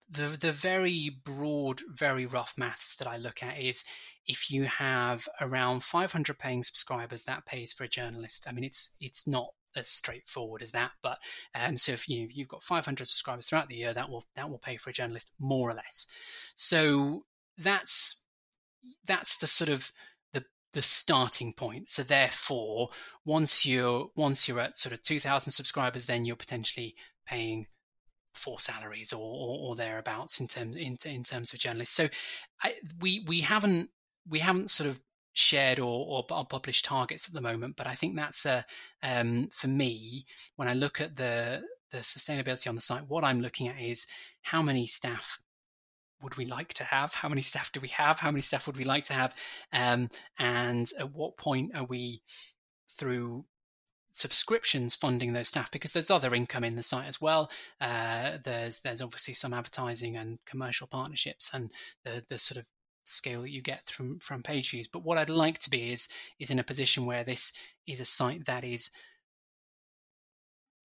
the 0.08 0.36
the 0.40 0.52
very 0.52 1.10
broad, 1.24 1.80
very 1.94 2.26
rough 2.26 2.54
maths 2.56 2.96
that 2.96 3.08
I 3.08 3.16
look 3.16 3.42
at 3.42 3.58
is 3.58 3.84
if 4.26 4.50
you 4.50 4.64
have 4.64 5.28
around 5.40 5.84
500 5.84 6.38
paying 6.38 6.62
subscribers, 6.62 7.24
that 7.24 7.46
pays 7.46 7.72
for 7.72 7.84
a 7.84 7.88
journalist. 7.88 8.46
I 8.48 8.52
mean, 8.52 8.64
it's 8.64 8.94
it's 9.00 9.26
not 9.26 9.48
as 9.76 9.88
straightforward 9.88 10.62
as 10.62 10.70
that, 10.72 10.92
but 11.02 11.18
um, 11.54 11.76
so 11.76 11.92
if 11.92 12.08
you 12.08 12.28
you've 12.30 12.48
got 12.48 12.62
500 12.62 13.06
subscribers 13.06 13.46
throughout 13.46 13.68
the 13.68 13.76
year, 13.76 13.94
that 13.94 14.08
will 14.08 14.24
that 14.34 14.48
will 14.48 14.58
pay 14.58 14.76
for 14.76 14.90
a 14.90 14.92
journalist 14.92 15.32
more 15.38 15.70
or 15.70 15.74
less. 15.74 16.06
So 16.54 17.24
that's 17.58 18.22
that's 19.06 19.36
the 19.38 19.46
sort 19.46 19.70
of 19.70 19.90
the 20.32 20.44
the 20.72 20.82
starting 20.82 21.52
point. 21.52 21.88
So 21.88 22.02
therefore, 22.02 22.90
once 23.24 23.64
you're 23.64 24.08
once 24.16 24.48
you're 24.48 24.60
at 24.60 24.76
sort 24.76 24.92
of 24.92 25.02
two 25.02 25.20
thousand 25.20 25.52
subscribers, 25.52 26.06
then 26.06 26.24
you're 26.24 26.36
potentially 26.36 26.94
paying 27.26 27.66
four 28.34 28.60
salaries 28.60 29.12
or, 29.12 29.20
or, 29.20 29.70
or 29.70 29.76
thereabouts 29.76 30.40
in 30.40 30.46
terms 30.46 30.76
in, 30.76 30.96
in 31.04 31.22
terms 31.22 31.52
of 31.52 31.58
journalists. 31.58 31.94
So 31.94 32.08
I, 32.62 32.74
we 33.00 33.24
we 33.26 33.40
haven't 33.40 33.90
we 34.28 34.38
haven't 34.38 34.70
sort 34.70 34.88
of 34.88 35.00
shared 35.36 35.78
or, 35.78 36.24
or, 36.30 36.46
published 36.46 36.86
targets 36.86 37.28
at 37.28 37.34
the 37.34 37.40
moment, 37.40 37.76
but 37.76 37.86
I 37.86 37.94
think 37.94 38.16
that's 38.16 38.46
a 38.46 38.64
um, 39.02 39.48
for 39.52 39.68
me 39.68 40.24
when 40.56 40.66
I 40.66 40.74
look 40.74 41.00
at 41.00 41.16
the 41.16 41.62
the 41.92 41.98
sustainability 41.98 42.68
on 42.68 42.74
the 42.74 42.80
site. 42.80 43.06
What 43.08 43.22
I'm 43.22 43.40
looking 43.40 43.68
at 43.68 43.80
is 43.80 44.06
how 44.42 44.62
many 44.62 44.86
staff 44.86 45.38
would 46.22 46.36
we 46.36 46.46
like 46.46 46.72
to 46.74 46.84
have? 46.84 47.14
How 47.14 47.28
many 47.28 47.42
staff 47.52 47.70
do 47.72 47.80
we 47.80 47.88
have? 47.88 48.18
How 48.18 48.30
many 48.30 48.40
staff 48.40 48.66
would 48.66 48.78
we 48.78 48.84
like 48.84 49.04
to 49.04 49.12
have? 49.12 49.34
Um, 49.72 50.08
and 50.38 50.90
at 50.98 51.12
what 51.12 51.36
point 51.36 51.76
are 51.76 51.84
we 51.84 52.22
through 52.98 53.44
subscriptions 54.12 54.96
funding 54.96 55.34
those 55.34 55.48
staff? 55.48 55.70
Because 55.70 55.92
there's 55.92 56.10
other 56.10 56.34
income 56.34 56.64
in 56.64 56.76
the 56.76 56.82
site 56.82 57.08
as 57.08 57.20
well. 57.20 57.50
Uh, 57.80 58.38
there's 58.42 58.80
there's 58.80 59.02
obviously 59.02 59.34
some 59.34 59.52
advertising 59.52 60.16
and 60.16 60.38
commercial 60.46 60.86
partnerships 60.86 61.50
and 61.52 61.70
the 62.04 62.24
the 62.30 62.38
sort 62.38 62.58
of 62.58 62.64
scale 63.08 63.42
that 63.42 63.50
you 63.50 63.62
get 63.62 63.88
from 63.88 64.18
from 64.18 64.42
page 64.42 64.70
views. 64.70 64.88
But 64.88 65.04
what 65.04 65.18
I'd 65.18 65.30
like 65.30 65.58
to 65.60 65.70
be 65.70 65.92
is 65.92 66.08
is 66.38 66.50
in 66.50 66.58
a 66.58 66.64
position 66.64 67.06
where 67.06 67.24
this 67.24 67.52
is 67.86 68.00
a 68.00 68.04
site 68.04 68.44
that 68.46 68.64
is 68.64 68.90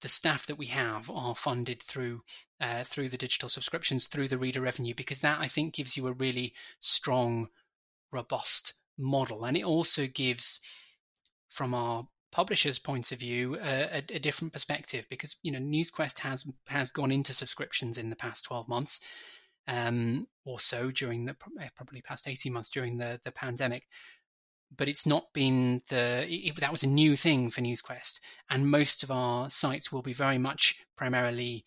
the 0.01 0.07
staff 0.07 0.47
that 0.47 0.57
we 0.57 0.65
have 0.65 1.09
are 1.09 1.35
funded 1.35 1.81
through 1.81 2.21
uh, 2.59 2.83
through 2.83 3.09
the 3.09 3.17
digital 3.17 3.49
subscriptions, 3.49 4.07
through 4.07 4.27
the 4.27 4.37
reader 4.37 4.61
revenue, 4.61 4.93
because 4.95 5.19
that 5.19 5.39
I 5.39 5.47
think 5.47 5.75
gives 5.75 5.95
you 5.95 6.07
a 6.07 6.13
really 6.13 6.53
strong, 6.79 7.47
robust 8.11 8.73
model, 8.97 9.45
and 9.45 9.55
it 9.55 9.63
also 9.63 10.07
gives, 10.07 10.59
from 11.49 11.73
our 11.73 12.07
publisher's 12.31 12.79
point 12.79 13.11
of 13.11 13.19
view, 13.19 13.57
a, 13.57 13.97
a, 13.97 14.15
a 14.15 14.19
different 14.19 14.53
perspective. 14.53 15.05
Because 15.09 15.35
you 15.43 15.51
know, 15.51 15.59
NewsQuest 15.59 16.19
has 16.19 16.47
has 16.65 16.89
gone 16.89 17.11
into 17.11 17.33
subscriptions 17.33 17.97
in 17.97 18.09
the 18.09 18.15
past 18.15 18.45
twelve 18.45 18.67
months, 18.67 19.01
um, 19.67 20.27
or 20.45 20.59
so 20.59 20.91
during 20.91 21.25
the 21.25 21.35
probably 21.75 22.01
past 22.01 22.27
eighteen 22.27 22.53
months 22.53 22.69
during 22.69 22.97
the 22.97 23.19
the 23.23 23.31
pandemic 23.31 23.83
but 24.77 24.87
it's 24.87 25.05
not 25.05 25.33
been 25.33 25.81
the 25.89 26.25
it, 26.29 26.59
that 26.59 26.71
was 26.71 26.83
a 26.83 26.87
new 26.87 27.15
thing 27.15 27.51
for 27.51 27.61
NewsQuest, 27.61 28.19
and 28.49 28.69
most 28.69 29.03
of 29.03 29.11
our 29.11 29.49
sites 29.49 29.91
will 29.91 30.01
be 30.01 30.13
very 30.13 30.37
much 30.37 30.75
primarily 30.95 31.65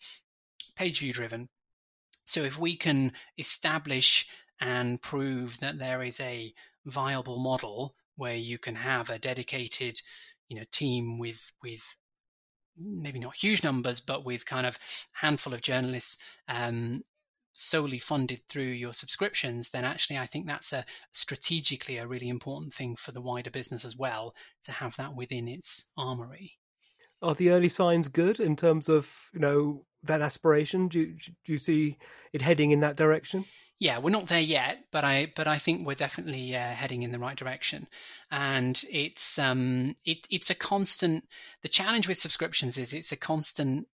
page 0.75 0.99
view 0.99 1.13
driven. 1.13 1.49
So 2.25 2.43
if 2.43 2.57
we 2.57 2.75
can 2.75 3.13
establish 3.37 4.27
and 4.59 5.01
prove 5.01 5.59
that 5.59 5.77
there 5.77 6.01
is 6.01 6.19
a 6.19 6.53
viable 6.85 7.39
model 7.39 7.95
where 8.15 8.35
you 8.35 8.57
can 8.57 8.75
have 8.75 9.09
a 9.09 9.19
dedicated, 9.19 10.01
you 10.47 10.57
know, 10.57 10.65
team 10.71 11.19
with 11.19 11.51
with 11.61 11.83
maybe 12.77 13.19
not 13.19 13.35
huge 13.35 13.63
numbers, 13.63 13.99
but 13.99 14.25
with 14.25 14.45
kind 14.45 14.65
of 14.65 14.79
handful 15.13 15.53
of 15.53 15.61
journalists 15.61 16.17
um, 16.47 17.03
solely 17.55 17.97
funded 17.97 18.41
through 18.47 18.63
your 18.63 18.93
subscriptions, 18.93 19.69
then 19.69 19.83
actually 19.83 20.19
I 20.19 20.27
think 20.27 20.45
that's 20.45 20.73
a 20.73 20.85
strategically 21.11 21.97
a 21.97 22.07
really 22.07 22.29
important 22.29 22.73
thing 22.73 22.95
for 22.95 23.11
the 23.11 23.21
wider 23.21 23.49
business 23.49 23.83
as 23.83 23.97
well 23.97 24.35
to 24.63 24.71
have 24.71 24.95
that 24.97 25.15
within 25.15 25.47
its 25.47 25.85
armory. 25.97 26.53
Are 27.21 27.33
the 27.33 27.49
early 27.49 27.69
signs 27.69 28.07
good 28.07 28.39
in 28.39 28.55
terms 28.55 28.89
of 28.89 29.11
you 29.33 29.39
know 29.39 29.85
that 30.03 30.21
aspiration? 30.21 30.87
Do 30.87 30.99
you, 30.99 31.17
do 31.45 31.51
you 31.51 31.57
see 31.57 31.97
it 32.33 32.41
heading 32.41 32.71
in 32.71 32.81
that 32.81 32.97
direction? 32.97 33.45
yeah, 33.79 33.97
we're 33.99 34.09
not 34.09 34.27
there 34.27 34.39
yet, 34.39 34.85
but 34.91 35.03
I 35.03 35.33
but 35.35 35.47
I 35.47 35.57
think 35.57 35.85
we're 35.85 35.95
definitely 35.95 36.55
uh, 36.55 36.71
heading 36.71 37.03
in 37.03 37.11
the 37.11 37.19
right 37.19 37.35
direction. 37.35 37.87
And 38.31 38.81
it's 38.89 39.37
um 39.37 39.95
it 40.05 40.27
it's 40.29 40.49
a 40.49 40.55
constant. 40.55 41.25
The 41.61 41.67
challenge 41.67 42.07
with 42.07 42.17
subscriptions 42.17 42.77
is 42.77 42.93
it's 42.93 43.11
a 43.11 43.17
constant 43.17 43.87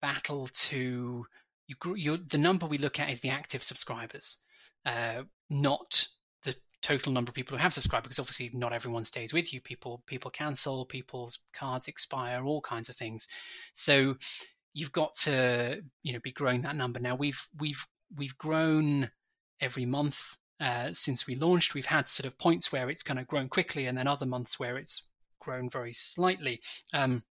battle 0.00 0.48
to 0.52 1.26
you, 1.66 1.76
you, 1.94 2.16
the 2.16 2.38
number 2.38 2.66
we 2.66 2.78
look 2.78 3.00
at 3.00 3.10
is 3.10 3.20
the 3.20 3.30
active 3.30 3.62
subscribers, 3.62 4.38
uh, 4.84 5.22
not 5.50 6.06
the 6.44 6.54
total 6.82 7.12
number 7.12 7.30
of 7.30 7.34
people 7.34 7.56
who 7.56 7.62
have 7.62 7.74
subscribed. 7.74 8.04
Because 8.04 8.18
obviously, 8.18 8.50
not 8.52 8.72
everyone 8.72 9.04
stays 9.04 9.32
with 9.32 9.52
you. 9.52 9.60
People 9.60 10.02
people 10.06 10.30
cancel, 10.30 10.84
people's 10.86 11.38
cards 11.52 11.88
expire, 11.88 12.44
all 12.44 12.60
kinds 12.60 12.88
of 12.88 12.96
things. 12.96 13.28
So 13.72 14.16
you've 14.74 14.92
got 14.92 15.14
to 15.14 15.82
you 16.02 16.12
know 16.12 16.20
be 16.22 16.32
growing 16.32 16.62
that 16.62 16.76
number. 16.76 17.00
Now 17.00 17.14
we've 17.14 17.46
we've 17.58 17.86
we've 18.16 18.36
grown 18.38 19.10
every 19.60 19.86
month 19.86 20.36
uh, 20.60 20.92
since 20.92 21.26
we 21.26 21.34
launched. 21.36 21.74
We've 21.74 21.86
had 21.86 22.08
sort 22.08 22.26
of 22.26 22.38
points 22.38 22.72
where 22.72 22.90
it's 22.90 23.02
kind 23.02 23.18
of 23.18 23.26
grown 23.26 23.48
quickly, 23.48 23.86
and 23.86 23.96
then 23.96 24.06
other 24.06 24.26
months 24.26 24.58
where 24.58 24.76
it's 24.76 25.08
grown 25.40 25.70
very 25.70 25.92
slightly. 25.92 26.60
Um, 26.92 27.22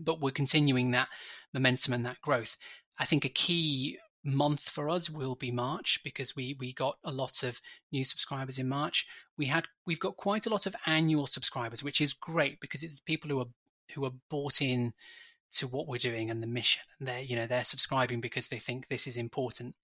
but 0.00 0.20
we're 0.20 0.32
continuing 0.32 0.90
that 0.90 1.08
momentum 1.52 1.92
and 1.92 2.06
that 2.06 2.20
growth. 2.20 2.56
I 2.98 3.04
think 3.04 3.24
a 3.24 3.30
key 3.30 3.98
month 4.24 4.70
for 4.70 4.88
us 4.88 5.10
will 5.10 5.34
be 5.34 5.50
March 5.50 6.00
because 6.02 6.34
we 6.34 6.56
we 6.58 6.72
got 6.72 6.96
a 7.04 7.12
lot 7.12 7.42
of 7.42 7.60
new 7.92 8.04
subscribers 8.04 8.58
in 8.58 8.68
March. 8.68 9.06
We 9.36 9.46
had 9.46 9.66
we've 9.86 10.00
got 10.00 10.16
quite 10.16 10.46
a 10.46 10.50
lot 10.50 10.66
of 10.66 10.76
annual 10.86 11.26
subscribers, 11.26 11.82
which 11.82 12.00
is 12.00 12.12
great 12.12 12.58
because 12.60 12.82
it's 12.82 12.94
the 12.94 13.02
people 13.04 13.30
who 13.30 13.40
are 13.40 13.48
who 13.94 14.04
are 14.04 14.12
bought 14.30 14.62
in 14.62 14.92
to 15.52 15.68
what 15.68 15.86
we're 15.86 15.98
doing 15.98 16.30
and 16.30 16.42
the 16.42 16.46
mission. 16.46 16.82
And 16.98 17.08
they're 17.08 17.20
you 17.20 17.36
know 17.36 17.46
they're 17.46 17.64
subscribing 17.64 18.20
because 18.20 18.48
they 18.48 18.58
think 18.58 18.88
this 18.88 19.06
is 19.06 19.16
important. 19.16 19.74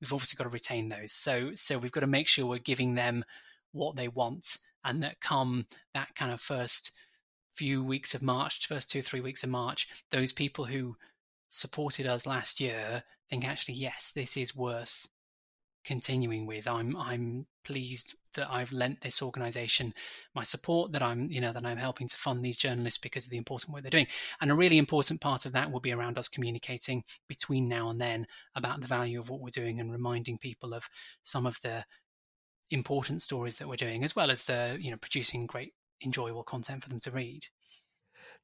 We've 0.00 0.12
obviously 0.12 0.36
got 0.36 0.44
to 0.44 0.50
retain 0.50 0.88
those. 0.88 1.12
So 1.12 1.54
so 1.54 1.78
we've 1.78 1.92
got 1.92 2.00
to 2.00 2.06
make 2.06 2.28
sure 2.28 2.46
we're 2.46 2.58
giving 2.58 2.94
them 2.94 3.24
what 3.72 3.96
they 3.96 4.08
want 4.08 4.58
and 4.84 5.02
that 5.02 5.20
come 5.20 5.66
that 5.94 6.14
kind 6.14 6.32
of 6.32 6.40
first 6.40 6.92
few 7.54 7.82
weeks 7.82 8.14
of 8.14 8.22
March, 8.22 8.66
first 8.66 8.90
two, 8.90 9.02
three 9.02 9.20
weeks 9.20 9.42
of 9.42 9.50
March, 9.50 9.88
those 10.10 10.32
people 10.32 10.64
who 10.64 10.96
supported 11.52 12.06
us 12.06 12.26
last 12.26 12.60
year 12.60 13.02
think 13.32 13.48
actually 13.48 13.74
yes 13.74 14.12
this 14.14 14.36
is 14.36 14.54
worth 14.54 15.06
continuing 15.84 16.46
with. 16.46 16.68
I'm 16.68 16.96
i'm 16.96 17.46
pleased 17.64 18.14
that 18.34 18.50
i've 18.50 18.72
lent 18.72 19.00
this 19.00 19.22
organization 19.22 19.94
my 20.34 20.42
support 20.42 20.90
that 20.90 21.02
i'm 21.02 21.30
you 21.30 21.40
know 21.40 21.52
that 21.52 21.64
i'm 21.64 21.76
helping 21.76 22.08
to 22.08 22.16
fund 22.16 22.44
these 22.44 22.56
journalists 22.56 22.98
because 22.98 23.24
of 23.24 23.30
the 23.30 23.36
important 23.36 23.72
work 23.72 23.82
they're 23.82 23.90
doing. 23.90 24.06
And 24.40 24.50
a 24.50 24.54
really 24.54 24.78
important 24.78 25.20
part 25.20 25.46
of 25.46 25.52
that 25.52 25.70
will 25.70 25.80
be 25.80 25.92
around 25.92 26.18
us 26.18 26.28
communicating 26.28 27.04
between 27.28 27.68
now 27.68 27.90
and 27.90 28.00
then 28.00 28.26
about 28.54 28.80
the 28.80 28.86
value 28.86 29.18
of 29.18 29.30
what 29.30 29.40
we're 29.40 29.50
doing 29.50 29.80
and 29.80 29.90
reminding 29.90 30.38
people 30.38 30.74
of 30.74 30.88
some 31.22 31.46
of 31.46 31.58
the 31.62 31.84
important 32.70 33.22
stories 33.22 33.56
that 33.56 33.68
we're 33.68 33.76
doing 33.76 34.04
as 34.04 34.14
well 34.14 34.30
as 34.30 34.44
the 34.44 34.76
you 34.80 34.90
know 34.90 34.96
producing 34.98 35.46
great 35.46 35.72
enjoyable 36.04 36.44
content 36.44 36.82
for 36.82 36.90
them 36.90 37.00
to 37.00 37.10
read 37.10 37.46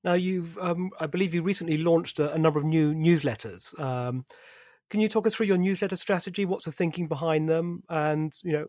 now, 0.04 0.14
you've, 0.14 0.56
um, 0.58 0.90
I 1.00 1.06
believe, 1.06 1.34
you 1.34 1.42
recently 1.42 1.76
launched 1.76 2.18
a, 2.18 2.32
a 2.32 2.38
number 2.38 2.58
of 2.58 2.64
new 2.64 2.94
newsletters. 2.94 3.78
Um, 3.80 4.24
can 4.90 5.00
you 5.00 5.08
talk 5.08 5.26
us 5.26 5.34
through 5.34 5.46
your 5.46 5.58
newsletter 5.58 5.96
strategy? 5.96 6.44
What's 6.44 6.64
the 6.64 6.72
thinking 6.72 7.08
behind 7.08 7.48
them, 7.48 7.82
and 7.88 8.32
you 8.42 8.52
know, 8.52 8.66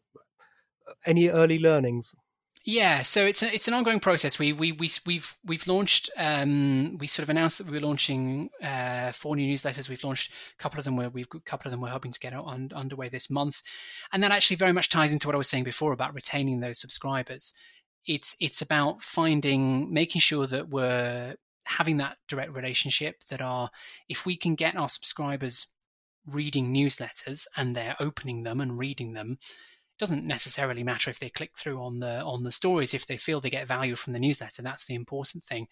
any 1.06 1.30
early 1.30 1.60
learnings? 1.60 2.14
Yeah, 2.66 3.04
so 3.04 3.26
it's 3.26 3.42
a, 3.42 3.54
it's 3.54 3.70
an 3.70 3.74
ongoing 3.74 4.02
process. 4.02 4.38
We 4.38 4.52
we 4.52 4.74
we 4.74 4.90
we've 5.06 5.38
we've 5.46 5.66
launched. 5.66 6.10
Um, 6.18 6.98
we 7.00 7.08
sort 7.08 7.24
of 7.24 7.30
announced 7.30 7.58
that 7.58 7.68
we 7.68 7.80
were 7.80 7.86
launching 7.86 8.50
uh, 8.62 9.14
four 9.14 9.36
new 9.36 9.52
newsletters. 9.52 9.88
We've 9.88 10.04
launched 10.04 10.32
a 10.32 10.62
couple 10.62 10.78
of 10.78 10.86
them 10.86 10.98
where 10.98 11.10
we've 11.10 11.28
a 11.34 11.40
couple 11.40 11.68
of 11.68 11.72
them 11.72 11.80
we're 11.80 11.90
hoping 11.90 12.12
to 12.12 12.20
get 12.20 12.34
on, 12.34 12.70
underway 12.76 13.08
this 13.08 13.30
month, 13.30 13.62
and 14.12 14.22
that 14.24 14.32
actually 14.32 14.58
very 14.58 14.74
much 14.74 14.90
ties 14.90 15.14
into 15.14 15.28
what 15.28 15.36
I 15.36 15.38
was 15.38 15.48
saying 15.48 15.64
before 15.64 15.94
about 15.94 16.14
retaining 16.14 16.60
those 16.60 16.80
subscribers. 16.80 17.54
It's 18.06 18.36
it's 18.39 18.62
about 18.62 19.04
finding, 19.04 19.93
making 19.93 20.22
sure 20.22 20.47
that 20.47 20.70
we're 20.70 21.36
having 21.66 21.97
that 21.97 22.18
direct 22.28 22.54
relationship. 22.54 23.24
That 23.30 23.41
are, 23.41 23.70
if 24.08 24.26
we 24.26 24.36
can 24.36 24.56
get 24.56 24.76
our 24.76 24.89
subscribers 24.89 25.68
reading 26.26 26.74
newsletters 26.74 27.47
and 27.56 27.76
they're 27.76 27.95
opening 28.00 28.43
them 28.43 28.62
and 28.62 28.78
reading 28.78 29.14
them 29.14 29.38
it 29.41 30.00
doesn't 30.00 30.26
necessarily 30.26 30.84
matter 30.84 31.10
if 31.10 31.20
they 31.20 31.30
click 31.30 31.52
through 31.56 31.82
on 31.82 32.00
the 32.00 32.22
on 32.22 32.43
the 32.43 32.52
stories 32.52 32.93
if 32.93 33.08
they 33.08 33.18
feel 33.18 33.41
they 33.41 33.50
get 33.50 33.68
value 33.68 33.95
from 33.95 34.14
the 34.14 34.20
newsletter 34.20 34.62
that's 34.62 34.86
the 34.86 34.95
important 34.95 35.43
thing 35.43 35.68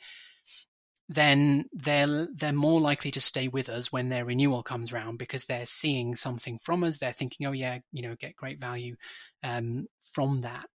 then 1.09 1.65
they're 1.71 2.27
they're 2.35 2.51
more 2.51 2.81
likely 2.81 3.11
to 3.11 3.21
stay 3.21 3.47
with 3.47 3.69
us 3.69 3.91
when 3.91 4.09
their 4.09 4.25
renewal 4.25 4.63
comes 4.63 4.91
around 4.91 5.17
because 5.17 5.45
they're 5.45 5.65
seeing 5.65 6.15
something 6.15 6.59
from 6.59 6.83
us 6.83 6.97
they're 6.97 7.13
thinking 7.13 7.47
oh 7.47 7.53
yeah 7.53 7.77
you 7.91 8.01
know 8.01 8.15
get 8.19 8.35
great 8.35 8.59
value 8.59 8.95
um, 9.43 9.87
from 10.11 10.41
that 10.41 10.67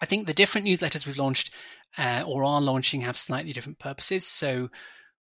i 0.00 0.06
think 0.06 0.26
the 0.26 0.32
different 0.32 0.66
newsletters 0.66 1.06
we've 1.06 1.18
launched 1.18 1.52
uh, 1.98 2.24
or 2.26 2.44
are 2.44 2.60
launching 2.60 3.00
have 3.02 3.16
slightly 3.16 3.52
different 3.52 3.78
purposes. 3.78 4.26
So 4.26 4.68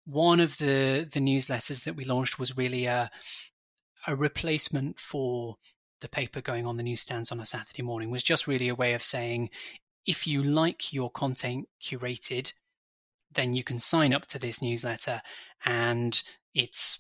one 0.05 0.39
of 0.39 0.57
the 0.57 1.07
the 1.11 1.19
newsletters 1.19 1.84
that 1.84 1.95
we 1.95 2.05
launched 2.05 2.39
was 2.39 2.57
really 2.57 2.86
a 2.86 3.09
a 4.05 4.15
replacement 4.15 4.99
for 4.99 5.55
the 5.99 6.09
paper 6.09 6.41
going 6.41 6.65
on 6.65 6.78
the 6.78 6.84
newsstands 6.84 7.32
on 7.32 7.39
a 7.39 7.45
Saturday 7.45 7.82
morning 7.82 8.11
was 8.11 8.23
just 8.23 8.47
really 8.47 8.69
a 8.69 8.75
way 8.75 8.93
of 8.93 9.03
saying 9.03 9.49
if 10.05 10.28
you 10.28 10.43
like 10.43 10.93
your 10.93 11.09
content 11.11 11.67
curated, 11.82 12.53
then 13.34 13.53
you 13.53 13.63
can 13.63 13.80
sign 13.80 14.13
up 14.13 14.25
to 14.28 14.39
this 14.39 14.61
newsletter 14.61 15.21
and 15.65 16.21
it's 16.53 16.99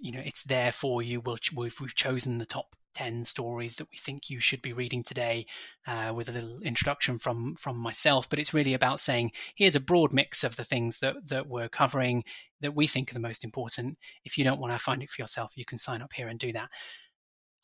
you 0.00 0.12
know 0.12 0.22
it's 0.24 0.42
there 0.44 0.72
for 0.72 1.02
you. 1.02 1.20
We'll, 1.20 1.38
we've, 1.54 1.78
we've 1.80 1.94
chosen 1.94 2.38
the 2.38 2.46
top 2.46 2.74
10 2.94 3.22
stories 3.22 3.76
that 3.76 3.88
we 3.90 3.96
think 3.96 4.30
you 4.30 4.40
should 4.40 4.62
be 4.62 4.72
reading 4.72 5.02
today 5.02 5.46
uh, 5.86 6.12
with 6.14 6.28
a 6.28 6.32
little 6.32 6.60
introduction 6.62 7.18
from 7.20 7.54
from 7.54 7.78
myself 7.78 8.28
but 8.28 8.40
it's 8.40 8.52
really 8.52 8.74
about 8.74 8.98
saying 8.98 9.30
here's 9.54 9.76
a 9.76 9.80
broad 9.80 10.12
mix 10.12 10.42
of 10.42 10.56
the 10.56 10.64
things 10.64 10.98
that 10.98 11.14
that 11.28 11.46
we're 11.46 11.68
covering 11.68 12.24
that 12.60 12.74
we 12.74 12.88
think 12.88 13.10
are 13.10 13.14
the 13.14 13.20
most 13.20 13.44
important 13.44 13.96
if 14.24 14.36
you 14.36 14.42
don't 14.42 14.60
want 14.60 14.72
to 14.72 14.78
find 14.78 15.04
it 15.04 15.08
for 15.08 15.22
yourself 15.22 15.52
you 15.54 15.64
can 15.64 15.78
sign 15.78 16.02
up 16.02 16.12
here 16.12 16.26
and 16.26 16.40
do 16.40 16.52
that 16.52 16.68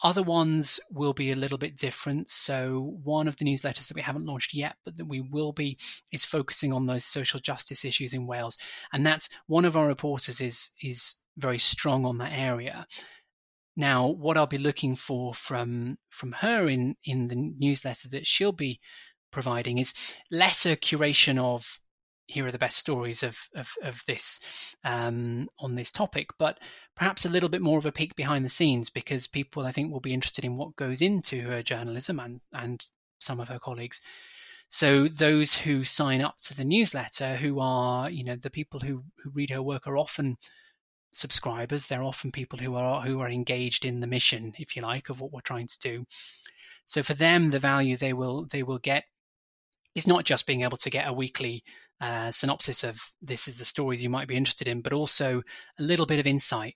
other 0.03 0.23
ones 0.23 0.79
will 0.91 1.15
be 1.15 1.31
a 1.31 1.37
little 1.37 1.57
bit 1.57 1.75
different. 1.75 2.29
So, 2.29 2.99
one 3.03 3.29
of 3.29 3.37
the 3.37 3.47
newsletters 3.47 3.89
that 3.89 3.95
we 3.95 4.03
haven't 4.03 4.27
launched 4.27 4.53
yet, 4.53 4.77
but 4.85 4.97
that 4.99 5.07
we 5.07 5.23
will 5.23 5.53
be, 5.53 5.79
is 6.13 6.25
focusing 6.25 6.73
on 6.73 6.87
those 6.87 7.05
social 7.05 7.41
justice 7.41 7.85
issues 7.85 8.13
in 8.13 8.27
Wales. 8.27 8.59
And 8.93 9.07
that's 9.07 9.31
one 9.47 9.65
of 9.65 9.77
our 9.77 9.87
reporters 9.87 10.41
is, 10.41 10.71
is 10.83 11.17
very 11.37 11.59
strong 11.59 12.05
on 12.05 12.19
that 12.19 12.33
area. 12.33 12.87
Now, 13.77 14.09
what 14.09 14.37
I'll 14.37 14.47
be 14.47 14.59
looking 14.59 14.97
for 14.97 15.35
from 15.35 15.99
from 16.09 16.33
her 16.33 16.69
in, 16.69 16.97
in 17.05 17.29
the 17.29 17.37
newsletter 17.37 18.09
that 18.11 18.27
she'll 18.27 18.53
be 18.53 18.81
providing 19.31 19.79
is 19.79 19.93
less 20.31 20.65
a 20.65 20.77
curation 20.77 21.39
of 21.39 21.79
here 22.27 22.47
are 22.47 22.53
the 22.53 22.59
best 22.59 22.79
stories 22.79 23.23
of 23.23 23.39
of, 23.55 23.71
of 23.83 24.03
this 24.07 24.41
um, 24.85 25.49
on 25.59 25.75
this 25.75 25.93
topic, 25.93 26.29
but 26.39 26.59
perhaps 26.97 27.25
a 27.25 27.29
little 27.29 27.49
bit 27.49 27.63
more 27.63 27.79
of 27.79 27.87
a 27.87 27.93
peek 27.93 28.17
behind 28.17 28.45
the 28.45 28.49
scenes 28.51 28.91
because 28.91 29.27
people 29.27 29.67
I 29.67 29.73
think 29.73 29.93
will 29.93 30.01
be 30.01 30.15
interested 30.15 30.45
in 30.45 30.57
what 30.57 30.77
goes 30.77 31.03
into 31.03 31.43
her 31.43 31.63
journalism 31.63 32.19
and 32.19 32.41
and 32.55 32.85
some 33.21 33.41
of 33.41 33.49
her 33.49 33.59
colleagues. 33.59 34.01
So 34.69 35.07
those 35.07 35.55
who 35.55 35.85
sign 35.85 36.21
up 36.21 36.37
to 36.43 36.57
the 36.57 36.65
newsletter, 36.65 37.37
who 37.37 37.61
are 37.61 38.11
you 38.11 38.25
know 38.25 38.37
the 38.37 38.51
people 38.51 38.81
who 38.81 39.05
who 39.23 39.31
read 39.31 39.51
her 39.51 39.63
work, 39.63 39.87
are 39.87 39.97
often 39.99 40.37
subscribers. 41.17 41.87
They're 41.87 42.03
often 42.03 42.33
people 42.33 42.59
who 42.59 42.75
are 42.77 43.03
who 43.03 43.21
are 43.21 43.29
engaged 43.29 43.85
in 43.85 44.01
the 44.01 44.07
mission, 44.07 44.55
if 44.59 44.77
you 44.77 44.83
like, 44.83 45.09
of 45.09 45.21
what 45.21 45.33
we're 45.33 45.41
trying 45.41 45.67
to 45.67 45.79
do. 45.81 46.05
So 46.87 47.03
for 47.03 47.15
them, 47.15 47.51
the 47.51 47.59
value 47.59 47.97
they 47.97 48.13
will 48.13 48.47
they 48.47 48.63
will 48.63 48.79
get 48.79 49.05
is 49.95 50.07
not 50.07 50.25
just 50.25 50.47
being 50.47 50.63
able 50.63 50.77
to 50.77 50.91
get 50.91 51.09
a 51.09 51.13
weekly 51.13 51.65
uh, 52.01 52.31
synopsis 52.31 52.85
of 52.85 53.01
this 53.23 53.49
is 53.49 53.59
the 53.59 53.65
stories 53.65 54.03
you 54.03 54.11
might 54.11 54.29
be 54.29 54.37
interested 54.37 54.69
in, 54.69 54.83
but 54.83 54.93
also 54.93 55.43
a 55.79 55.83
little 55.83 56.07
bit 56.07 56.21
of 56.21 56.27
insight 56.27 56.75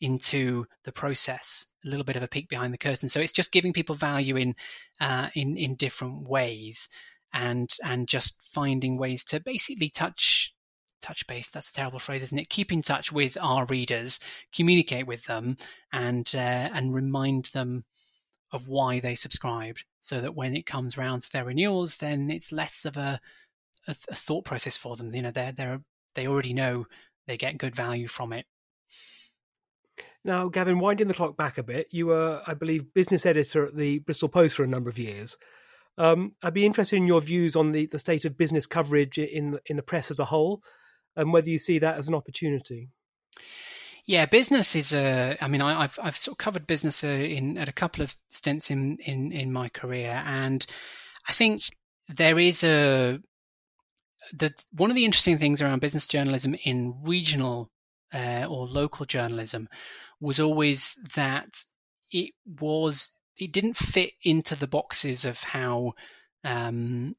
into 0.00 0.64
the 0.84 0.92
process, 0.92 1.66
a 1.84 1.88
little 1.88 2.04
bit 2.04 2.16
of 2.16 2.22
a 2.22 2.28
peek 2.28 2.48
behind 2.48 2.72
the 2.72 2.78
curtain. 2.78 3.08
So 3.08 3.20
it's 3.20 3.32
just 3.32 3.52
giving 3.52 3.72
people 3.72 3.94
value 3.94 4.36
in 4.36 4.54
uh, 5.00 5.28
in 5.34 5.56
in 5.56 5.76
different 5.76 6.28
ways, 6.28 6.88
and 7.32 7.70
and 7.84 8.08
just 8.08 8.42
finding 8.52 8.98
ways 8.98 9.24
to 9.24 9.40
basically 9.40 9.90
touch 9.90 10.54
touch 11.00 11.26
base. 11.26 11.50
That's 11.50 11.70
a 11.70 11.72
terrible 11.72 11.98
phrase, 11.98 12.22
isn't 12.22 12.38
it? 12.38 12.48
Keep 12.48 12.72
in 12.72 12.82
touch 12.82 13.12
with 13.12 13.36
our 13.40 13.64
readers, 13.66 14.20
communicate 14.54 15.06
with 15.06 15.24
them, 15.24 15.56
and 15.92 16.30
uh, 16.34 16.38
and 16.72 16.94
remind 16.94 17.46
them 17.46 17.84
of 18.52 18.68
why 18.68 19.00
they 19.00 19.14
subscribed, 19.14 19.84
so 20.00 20.20
that 20.20 20.34
when 20.34 20.56
it 20.56 20.66
comes 20.66 20.96
round 20.96 21.22
to 21.22 21.32
their 21.32 21.44
renewals, 21.44 21.96
then 21.96 22.30
it's 22.30 22.52
less 22.52 22.84
of 22.84 22.96
a, 22.96 23.20
a, 23.86 23.96
a 24.08 24.14
thought 24.14 24.44
process 24.44 24.76
for 24.76 24.96
them. 24.96 25.14
You 25.14 25.22
know, 25.22 25.30
they're 25.30 25.52
they're 25.52 25.80
they 26.14 26.26
already 26.26 26.52
know 26.52 26.86
they 27.26 27.36
get 27.36 27.58
good 27.58 27.76
value 27.76 28.08
from 28.08 28.32
it. 28.32 28.46
Now, 30.24 30.48
Gavin, 30.48 30.78
winding 30.78 31.08
the 31.08 31.14
clock 31.14 31.36
back 31.36 31.58
a 31.58 31.62
bit, 31.62 31.88
you 31.90 32.08
were, 32.08 32.42
I 32.46 32.54
believe, 32.54 32.92
business 32.92 33.24
editor 33.24 33.66
at 33.66 33.76
the 33.76 34.00
Bristol 34.00 34.28
Post 34.28 34.56
for 34.56 34.64
a 34.64 34.66
number 34.68 34.90
of 34.90 34.98
years. 34.98 35.36
Um, 35.96 36.32
I'd 36.42 36.54
be 36.54 36.66
interested 36.66 36.96
in 36.96 37.06
your 37.06 37.20
views 37.20 37.56
on 37.56 37.72
the, 37.72 37.86
the 37.86 37.98
state 37.98 38.24
of 38.24 38.38
business 38.38 38.66
coverage 38.66 39.18
in 39.18 39.58
in 39.66 39.76
the 39.76 39.82
press 39.82 40.10
as 40.10 40.18
a 40.18 40.26
whole, 40.26 40.62
and 41.18 41.32
whether 41.32 41.50
you 41.50 41.58
see 41.58 41.78
that 41.80 41.98
as 41.98 42.08
an 42.08 42.14
opportunity. 42.14 42.88
Yeah, 44.06 44.24
business 44.24 44.74
is 44.74 44.94
a. 44.94 45.36
I 45.38 45.48
mean, 45.48 45.60
I, 45.60 45.82
have 45.82 45.98
I've 46.02 46.16
sort 46.16 46.34
of 46.34 46.38
covered 46.38 46.66
business 46.66 47.04
uh, 47.04 47.08
in 47.08 47.58
at 47.58 47.68
a 47.68 47.72
couple 47.72 48.02
of 48.02 48.16
stints 48.30 48.70
in 48.70 48.96
in 49.04 49.32
in 49.32 49.52
my 49.52 49.68
career, 49.68 50.22
and 50.24 50.66
I 51.28 51.32
think 51.32 51.60
there 52.08 52.38
is 52.38 52.64
a 52.64 53.18
the 54.32 54.54
one 54.72 54.90
of 54.90 54.96
the 54.96 55.04
interesting 55.04 55.38
things 55.38 55.60
around 55.60 55.80
business 55.80 56.08
journalism 56.08 56.54
in 56.64 56.94
regional 57.02 57.70
uh, 58.14 58.46
or 58.48 58.66
local 58.66 59.04
journalism 59.04 59.68
was 60.20 60.40
always 60.40 60.94
that 61.14 61.62
it 62.10 62.32
was 62.60 63.12
it 63.36 63.52
didn't 63.52 63.76
fit 63.76 64.12
into 64.22 64.56
the 64.56 64.66
boxes 64.66 65.24
of 65.24 65.38
how 65.42 65.92
um, 66.44 67.14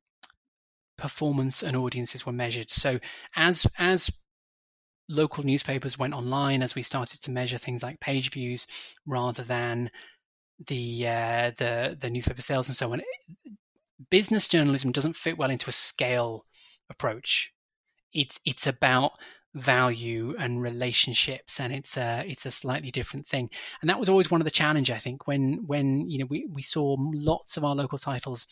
performance 1.00 1.64
and 1.64 1.76
audiences 1.76 2.26
were 2.26 2.32
measured. 2.32 2.70
So 2.70 3.00
as 3.36 3.66
as 3.78 4.12
local 5.10 5.44
newspapers 5.44 5.98
went 5.98 6.14
online 6.14 6.62
as 6.62 6.76
we 6.76 6.84
started 6.84 7.20
to 7.22 7.32
measure 7.32 7.58
things 7.58 7.82
like 7.82 8.00
page 8.00 8.32
views 8.32 8.68
rather 9.08 9.44
than 9.44 9.90
the 10.68 11.08
uh, 11.08 11.52
the 11.58 11.98
the 12.00 12.10
newspaper 12.10 12.42
sales 12.42 12.70
and 12.70 12.76
so 12.76 12.94
on. 12.94 13.02
Business 14.10 14.48
journalism 14.48 14.92
doesn't 14.92 15.16
fit 15.16 15.38
well 15.38 15.50
into 15.50 15.70
a 15.70 15.74
scale 15.74 16.46
approach. 16.90 17.52
It's 18.14 18.40
it's 18.46 18.68
about 18.68 19.14
value 19.56 20.36
and 20.38 20.62
relationships 20.62 21.60
and 21.60 21.74
it's 21.74 21.98
a 21.98 22.24
it's 22.28 22.46
a 22.46 22.52
slightly 22.52 22.92
different 22.92 23.26
thing 23.26 23.50
and 23.82 23.90
that 23.90 23.98
was 23.98 24.08
always 24.08 24.30
one 24.30 24.40
of 24.40 24.46
the 24.46 24.52
challenge 24.52 24.92
i 24.92 24.98
think 24.98 25.28
when 25.28 25.64
when 25.66 26.08
you 26.08 26.20
know 26.20 26.28
we, 26.30 26.48
we 26.54 26.62
saw 26.62 26.96
lots 27.00 27.58
of 27.58 27.64
our 27.64 27.76
local 27.76 27.98
titles 27.98 28.46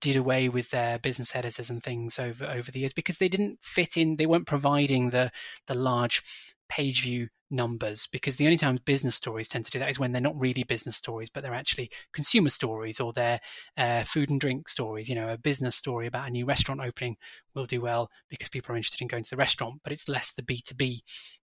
did 0.00 0.16
away 0.16 0.48
with 0.48 0.70
their 0.70 0.98
business 0.98 1.34
editors 1.36 1.70
and 1.70 1.82
things 1.82 2.18
over 2.18 2.44
over 2.46 2.70
the 2.70 2.80
years 2.80 2.92
because 2.92 3.18
they 3.18 3.28
didn't 3.28 3.58
fit 3.62 3.96
in. 3.96 4.16
They 4.16 4.26
weren't 4.26 4.46
providing 4.46 5.10
the 5.10 5.30
the 5.66 5.74
large 5.74 6.22
page 6.68 7.02
view 7.02 7.28
numbers 7.52 8.06
because 8.06 8.36
the 8.36 8.46
only 8.46 8.56
time 8.56 8.78
business 8.86 9.14
stories 9.14 9.46
tend 9.46 9.64
to 9.64 9.70
do 9.70 9.78
that 9.78 9.90
is 9.90 9.98
when 9.98 10.10
they're 10.10 10.22
not 10.22 10.38
really 10.40 10.64
business 10.64 10.96
stories 10.96 11.28
but 11.28 11.42
they're 11.42 11.54
actually 11.54 11.90
consumer 12.14 12.48
stories 12.48 12.98
or 12.98 13.12
they're 13.12 13.40
uh, 13.76 14.02
food 14.04 14.30
and 14.30 14.40
drink 14.40 14.68
stories 14.68 15.06
you 15.06 15.14
know 15.14 15.28
a 15.28 15.36
business 15.36 15.76
story 15.76 16.06
about 16.06 16.26
a 16.26 16.30
new 16.30 16.46
restaurant 16.46 16.80
opening 16.80 17.14
will 17.54 17.66
do 17.66 17.82
well 17.82 18.10
because 18.30 18.48
people 18.48 18.72
are 18.72 18.76
interested 18.76 19.02
in 19.02 19.06
going 19.06 19.22
to 19.22 19.28
the 19.28 19.36
restaurant 19.36 19.78
but 19.84 19.92
it's 19.92 20.08
less 20.08 20.32
the 20.32 20.42
b2b 20.42 21.00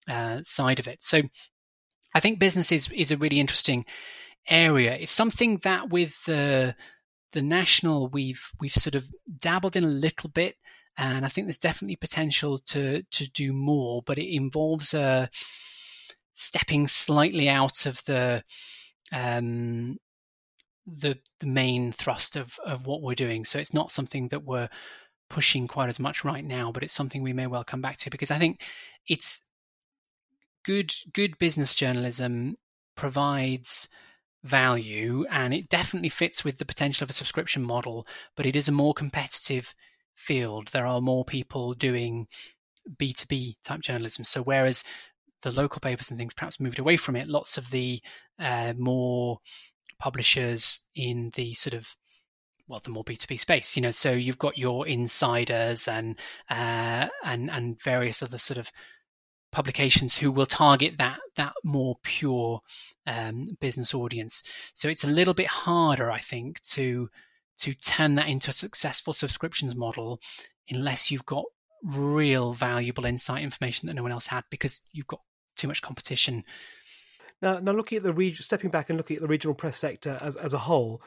uh, 0.09 0.41
side 0.41 0.79
of 0.79 0.87
it 0.87 1.03
so 1.03 1.21
i 2.15 2.21
think 2.21 2.39
business 2.39 2.71
is, 2.71 2.89
is 2.93 3.11
a 3.11 3.17
really 3.17 3.41
interesting 3.41 3.83
area 4.47 4.95
it's 4.95 5.11
something 5.11 5.57
that 5.63 5.89
with 5.89 6.23
the 6.23 6.73
the 7.33 7.41
national 7.41 8.07
we've 8.07 8.51
we've 8.59 8.73
sort 8.73 8.95
of 8.95 9.05
dabbled 9.39 9.75
in 9.75 9.83
a 9.83 9.87
little 9.87 10.29
bit 10.29 10.55
and 10.97 11.25
I 11.25 11.29
think 11.29 11.47
there's 11.47 11.59
definitely 11.59 11.95
potential 11.95 12.57
to 12.57 13.03
to 13.03 13.29
do 13.29 13.53
more, 13.53 14.01
but 14.05 14.17
it 14.17 14.33
involves 14.33 14.93
uh, 14.93 15.27
stepping 16.33 16.87
slightly 16.87 17.47
out 17.47 17.85
of 17.85 18.03
the 18.05 18.43
um, 19.11 19.97
the 20.87 21.19
the 21.39 21.47
main 21.47 21.91
thrust 21.91 22.35
of 22.35 22.57
of 22.65 22.87
what 22.87 23.01
we're 23.01 23.15
doing. 23.15 23.45
So 23.45 23.59
it's 23.59 23.73
not 23.73 23.91
something 23.91 24.29
that 24.29 24.43
we're 24.43 24.69
pushing 25.29 25.67
quite 25.67 25.89
as 25.89 25.99
much 25.99 26.23
right 26.23 26.43
now, 26.43 26.71
but 26.71 26.83
it's 26.83 26.93
something 26.93 27.21
we 27.21 27.33
may 27.33 27.47
well 27.47 27.63
come 27.63 27.81
back 27.81 27.97
to 27.97 28.09
because 28.09 28.31
I 28.31 28.39
think 28.39 28.61
it's 29.07 29.47
good 30.65 30.93
good 31.13 31.37
business 31.37 31.75
journalism 31.75 32.55
provides 32.95 33.87
value 34.47 35.25
and 35.29 35.53
it 35.53 35.69
definitely 35.69 36.09
fits 36.09 36.43
with 36.43 36.57
the 36.57 36.65
potential 36.65 37.03
of 37.03 37.09
a 37.09 37.13
subscription 37.13 37.61
model, 37.61 38.07
but 38.35 38.45
it 38.45 38.55
is 38.55 38.67
a 38.67 38.71
more 38.71 38.93
competitive 38.93 39.73
field. 40.15 40.69
There 40.69 40.85
are 40.85 41.01
more 41.01 41.25
people 41.25 41.73
doing 41.73 42.27
B2B 42.97 43.57
type 43.63 43.81
journalism. 43.81 44.23
So 44.23 44.41
whereas 44.41 44.83
the 45.41 45.51
local 45.51 45.79
papers 45.79 46.09
and 46.09 46.19
things 46.19 46.33
perhaps 46.33 46.59
moved 46.59 46.79
away 46.79 46.97
from 46.97 47.15
it, 47.15 47.27
lots 47.27 47.57
of 47.57 47.69
the 47.69 48.01
uh, 48.39 48.73
more 48.77 49.39
publishers 49.99 50.81
in 50.95 51.31
the 51.35 51.53
sort 51.53 51.73
of 51.73 51.95
well 52.67 52.81
the 52.83 52.91
more 52.91 53.03
b2b 53.03 53.39
space 53.39 53.75
you 53.75 53.81
know 53.81 53.91
so 53.91 54.11
you've 54.11 54.37
got 54.37 54.57
your 54.57 54.87
insiders 54.87 55.87
and 55.87 56.17
uh, 56.49 57.07
and 57.23 57.49
and 57.49 57.81
various 57.81 58.21
other 58.21 58.37
sort 58.37 58.57
of 58.57 58.71
publications 59.51 60.17
who 60.17 60.31
will 60.31 60.45
target 60.45 60.97
that 60.97 61.19
that 61.35 61.53
more 61.63 61.97
pure 62.03 62.61
um, 63.05 63.57
business 63.59 63.93
audience 63.93 64.43
so 64.73 64.89
it's 64.89 65.03
a 65.03 65.09
little 65.09 65.33
bit 65.33 65.47
harder 65.47 66.11
i 66.11 66.19
think 66.19 66.59
to 66.61 67.09
to 67.57 67.73
turn 67.73 68.15
that 68.15 68.27
into 68.27 68.49
a 68.49 68.53
successful 68.53 69.13
subscriptions 69.13 69.75
model 69.75 70.19
unless 70.69 71.09
you've 71.09 71.25
got 71.25 71.45
real 71.83 72.53
valuable 72.53 73.05
insight 73.05 73.43
information 73.43 73.87
that 73.87 73.93
no 73.93 74.03
one 74.03 74.11
else 74.11 74.27
had 74.27 74.43
because 74.49 74.81
you've 74.91 75.07
got 75.07 75.21
too 75.55 75.67
much 75.67 75.81
competition 75.81 76.43
now, 77.41 77.59
now 77.59 77.71
looking 77.71 77.97
at 77.97 78.03
the 78.03 78.13
region, 78.13 78.43
stepping 78.43 78.71
back 78.71 78.89
and 78.89 78.97
looking 78.97 79.17
at 79.17 79.21
the 79.21 79.27
regional 79.27 79.53
press 79.53 79.77
sector 79.77 80.17
as 80.21 80.35
as 80.35 80.53
a 80.53 80.57
whole, 80.57 81.01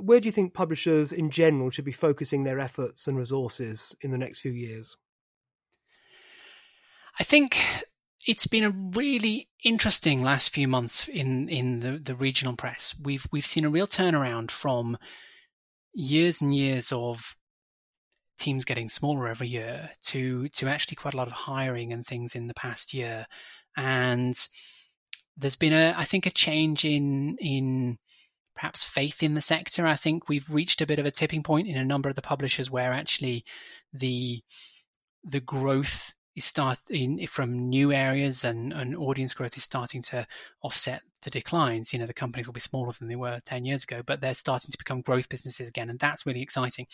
where 0.00 0.20
do 0.20 0.26
you 0.26 0.32
think 0.32 0.54
publishers 0.54 1.12
in 1.12 1.30
general 1.30 1.70
should 1.70 1.84
be 1.84 1.92
focusing 1.92 2.44
their 2.44 2.60
efforts 2.60 3.08
and 3.08 3.18
resources 3.18 3.96
in 4.00 4.10
the 4.10 4.18
next 4.18 4.40
few 4.40 4.52
years? 4.52 4.96
I 7.18 7.24
think 7.24 7.58
it's 8.26 8.46
been 8.46 8.64
a 8.64 8.70
really 8.70 9.48
interesting 9.64 10.22
last 10.22 10.50
few 10.50 10.68
months 10.68 11.08
in 11.08 11.48
in 11.48 11.80
the, 11.80 11.98
the 11.98 12.14
regional 12.14 12.56
press. 12.56 12.94
We've 13.02 13.26
we've 13.32 13.46
seen 13.46 13.64
a 13.64 13.70
real 13.70 13.86
turnaround 13.86 14.50
from 14.50 14.96
years 15.94 16.40
and 16.40 16.54
years 16.54 16.92
of 16.92 17.36
teams 18.38 18.64
getting 18.64 18.88
smaller 18.88 19.28
every 19.28 19.48
year 19.48 19.90
to 20.02 20.48
to 20.48 20.68
actually 20.68 20.96
quite 20.96 21.14
a 21.14 21.16
lot 21.16 21.28
of 21.28 21.34
hiring 21.34 21.92
and 21.92 22.06
things 22.06 22.34
in 22.34 22.46
the 22.46 22.54
past 22.54 22.92
year 22.94 23.26
and 23.76 24.48
there's 25.36 25.56
been 25.56 25.72
a 25.72 25.94
I 25.96 26.04
think 26.04 26.26
a 26.26 26.30
change 26.30 26.84
in 26.84 27.36
in 27.38 27.98
perhaps 28.54 28.82
faith 28.82 29.22
in 29.22 29.34
the 29.34 29.40
sector. 29.40 29.86
I 29.86 29.96
think 29.96 30.28
we've 30.28 30.48
reached 30.50 30.80
a 30.82 30.86
bit 30.86 30.98
of 30.98 31.06
a 31.06 31.10
tipping 31.10 31.42
point 31.42 31.68
in 31.68 31.76
a 31.76 31.84
number 31.84 32.08
of 32.08 32.14
the 32.14 32.22
publishers 32.22 32.70
where 32.70 32.92
actually 32.92 33.44
the 33.92 34.42
the 35.24 35.40
growth 35.40 36.12
is 36.34 36.44
starting 36.44 37.26
from 37.26 37.68
new 37.68 37.92
areas 37.92 38.44
and, 38.44 38.72
and 38.72 38.96
audience 38.96 39.34
growth 39.34 39.56
is 39.56 39.64
starting 39.64 40.00
to 40.00 40.26
offset 40.62 41.02
the 41.22 41.30
declines. 41.30 41.92
You 41.92 41.98
know, 41.98 42.06
the 42.06 42.14
companies 42.14 42.46
will 42.46 42.54
be 42.54 42.60
smaller 42.60 42.92
than 42.92 43.08
they 43.08 43.16
were 43.16 43.40
10 43.44 43.64
years 43.64 43.84
ago, 43.84 44.02
but 44.04 44.20
they're 44.20 44.34
starting 44.34 44.70
to 44.70 44.78
become 44.78 45.02
growth 45.02 45.28
businesses 45.28 45.68
again. 45.68 45.90
And 45.90 45.98
that's 45.98 46.26
really 46.26 46.42
exciting. 46.42 46.86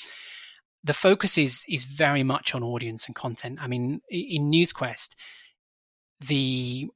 The 0.84 0.94
focus 0.94 1.38
is 1.38 1.64
is 1.68 1.84
very 1.84 2.22
much 2.22 2.54
on 2.54 2.62
audience 2.62 3.06
and 3.06 3.14
content. 3.14 3.58
I 3.60 3.66
mean, 3.66 4.00
in 4.08 4.50
NewsQuest, 4.50 5.16
the 6.20 6.88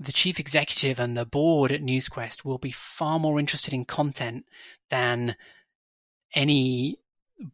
the 0.00 0.12
chief 0.12 0.38
executive 0.38 1.00
and 1.00 1.16
the 1.16 1.26
board 1.26 1.72
at 1.72 1.82
NewsQuest 1.82 2.44
will 2.44 2.58
be 2.58 2.70
far 2.70 3.18
more 3.18 3.40
interested 3.40 3.74
in 3.74 3.84
content 3.84 4.44
than 4.90 5.36
any 6.34 6.98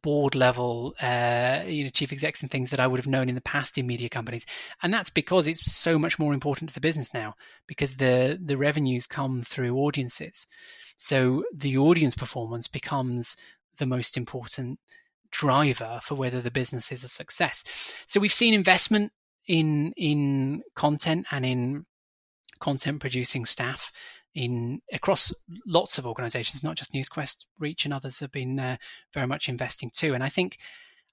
board 0.02 0.34
level 0.34 0.94
uh, 1.00 1.62
you 1.66 1.84
know 1.84 1.90
chief 1.90 2.12
execs 2.12 2.42
and 2.42 2.50
things 2.50 2.70
that 2.70 2.80
I 2.80 2.86
would 2.86 3.00
have 3.00 3.06
known 3.06 3.28
in 3.28 3.34
the 3.34 3.40
past 3.40 3.78
in 3.78 3.86
media 3.86 4.08
companies. 4.08 4.46
And 4.82 4.92
that's 4.92 5.10
because 5.10 5.46
it's 5.46 5.72
so 5.72 5.98
much 5.98 6.18
more 6.18 6.32
important 6.32 6.68
to 6.70 6.74
the 6.74 6.80
business 6.80 7.12
now 7.12 7.34
because 7.66 7.96
the 7.96 8.38
the 8.42 8.56
revenues 8.56 9.06
come 9.06 9.42
through 9.42 9.76
audiences. 9.76 10.46
So 10.96 11.44
the 11.54 11.76
audience 11.76 12.14
performance 12.14 12.68
becomes 12.68 13.36
the 13.78 13.86
most 13.86 14.16
important 14.16 14.78
driver 15.30 15.98
for 16.02 16.14
whether 16.14 16.40
the 16.40 16.50
business 16.50 16.92
is 16.92 17.02
a 17.02 17.08
success. 17.08 17.64
So 18.06 18.20
we've 18.20 18.32
seen 18.32 18.54
investment 18.54 19.12
in 19.46 19.92
in 19.96 20.62
content 20.74 21.26
and 21.30 21.44
in 21.44 21.86
content 22.60 23.00
producing 23.00 23.44
staff 23.44 23.92
in 24.34 24.80
across 24.92 25.32
lots 25.66 25.98
of 25.98 26.06
organizations, 26.06 26.64
not 26.64 26.76
just 26.76 26.92
NewsQuest, 26.92 27.46
Reach, 27.58 27.84
and 27.84 27.94
others 27.94 28.20
have 28.20 28.32
been 28.32 28.58
uh, 28.58 28.76
very 29.12 29.26
much 29.26 29.48
investing 29.48 29.90
too. 29.90 30.14
And 30.14 30.24
I 30.24 30.28
think 30.28 30.58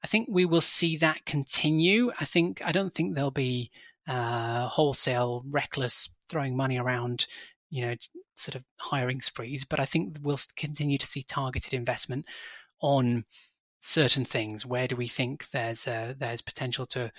I 0.04 0.08
think 0.08 0.28
we 0.30 0.46
will 0.46 0.62
see 0.62 0.98
that 0.98 1.26
continue. 1.26 2.12
I 2.20 2.26
think 2.26 2.62
I 2.66 2.72
don't 2.72 2.94
think 2.94 3.14
there'll 3.14 3.32
be 3.32 3.72
uh, 4.08 4.68
wholesale, 4.68 5.44
reckless 5.48 6.10
throwing 6.28 6.58
money 6.58 6.80
around, 6.80 7.28
you 7.70 7.86
know, 7.86 7.96
sort 8.36 8.56
of 8.56 8.64
hiring 8.80 9.22
sprees. 9.22 9.64
But 9.64 9.80
I 9.80 9.86
think 9.86 10.18
we'll 10.22 10.40
continue 10.56 10.98
to 10.98 11.06
see 11.06 11.24
targeted 11.24 11.74
investment 11.74 12.26
on 12.82 13.26
certain 13.80 14.26
things. 14.26 14.66
Where 14.66 14.88
do 14.88 14.96
we 14.96 15.08
think 15.08 15.50
there's 15.52 15.88
uh, 15.88 16.16
there's 16.18 16.42
potential 16.42 16.88
to 16.88 17.12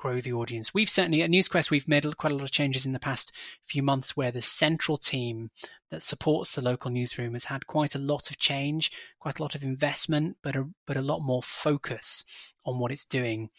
grow 0.00 0.20
the 0.20 0.32
audience. 0.32 0.72
We've 0.72 0.88
certainly 0.88 1.22
at 1.22 1.30
NewsQuest 1.30 1.70
we've 1.70 1.86
made 1.86 2.16
quite 2.16 2.32
a 2.32 2.36
lot 2.36 2.44
of 2.44 2.50
changes 2.50 2.86
in 2.86 2.92
the 2.92 2.98
past 2.98 3.32
few 3.66 3.82
months 3.82 4.16
where 4.16 4.32
the 4.32 4.40
central 4.40 4.96
team 4.96 5.50
that 5.90 6.00
supports 6.00 6.54
the 6.54 6.62
local 6.62 6.90
newsroom 6.90 7.34
has 7.34 7.44
had 7.44 7.66
quite 7.66 7.94
a 7.94 7.98
lot 7.98 8.30
of 8.30 8.38
change, 8.38 8.90
quite 9.18 9.38
a 9.38 9.42
lot 9.42 9.54
of 9.54 9.62
investment, 9.62 10.38
but 10.42 10.56
a, 10.56 10.66
but 10.86 10.96
a 10.96 11.02
lot 11.02 11.20
more 11.20 11.42
focus 11.42 12.24
on 12.64 12.78
what 12.78 12.90
it's 12.90 13.04
doing 13.04 13.50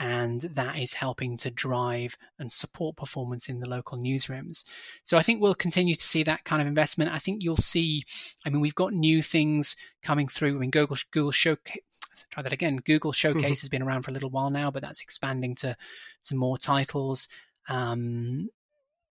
and 0.00 0.40
that 0.54 0.78
is 0.78 0.94
helping 0.94 1.36
to 1.36 1.50
drive 1.50 2.16
and 2.38 2.50
support 2.50 2.96
performance 2.96 3.50
in 3.50 3.60
the 3.60 3.68
local 3.68 3.98
newsrooms. 3.98 4.64
So 5.04 5.18
I 5.18 5.22
think 5.22 5.42
we'll 5.42 5.54
continue 5.54 5.94
to 5.94 6.06
see 6.06 6.22
that 6.22 6.44
kind 6.44 6.62
of 6.62 6.66
investment. 6.66 7.12
I 7.12 7.18
think 7.18 7.42
you'll 7.42 7.56
see, 7.56 8.04
I 8.46 8.48
mean, 8.48 8.62
we've 8.62 8.74
got 8.74 8.94
new 8.94 9.20
things 9.20 9.76
coming 10.02 10.26
through. 10.26 10.56
I 10.56 10.58
mean, 10.58 10.70
Google 10.70 10.96
Google 11.10 11.32
Showcase. 11.32 11.82
Try 12.30 12.42
that 12.42 12.52
again. 12.52 12.78
Google 12.78 13.12
Showcase 13.12 13.42
mm-hmm. 13.42 13.50
has 13.50 13.68
been 13.68 13.82
around 13.82 14.02
for 14.02 14.10
a 14.10 14.14
little 14.14 14.30
while 14.30 14.48
now, 14.48 14.70
but 14.70 14.82
that's 14.82 15.02
expanding 15.02 15.54
to 15.56 15.76
to 16.24 16.34
more 16.34 16.56
titles. 16.56 17.28
Um, 17.68 18.48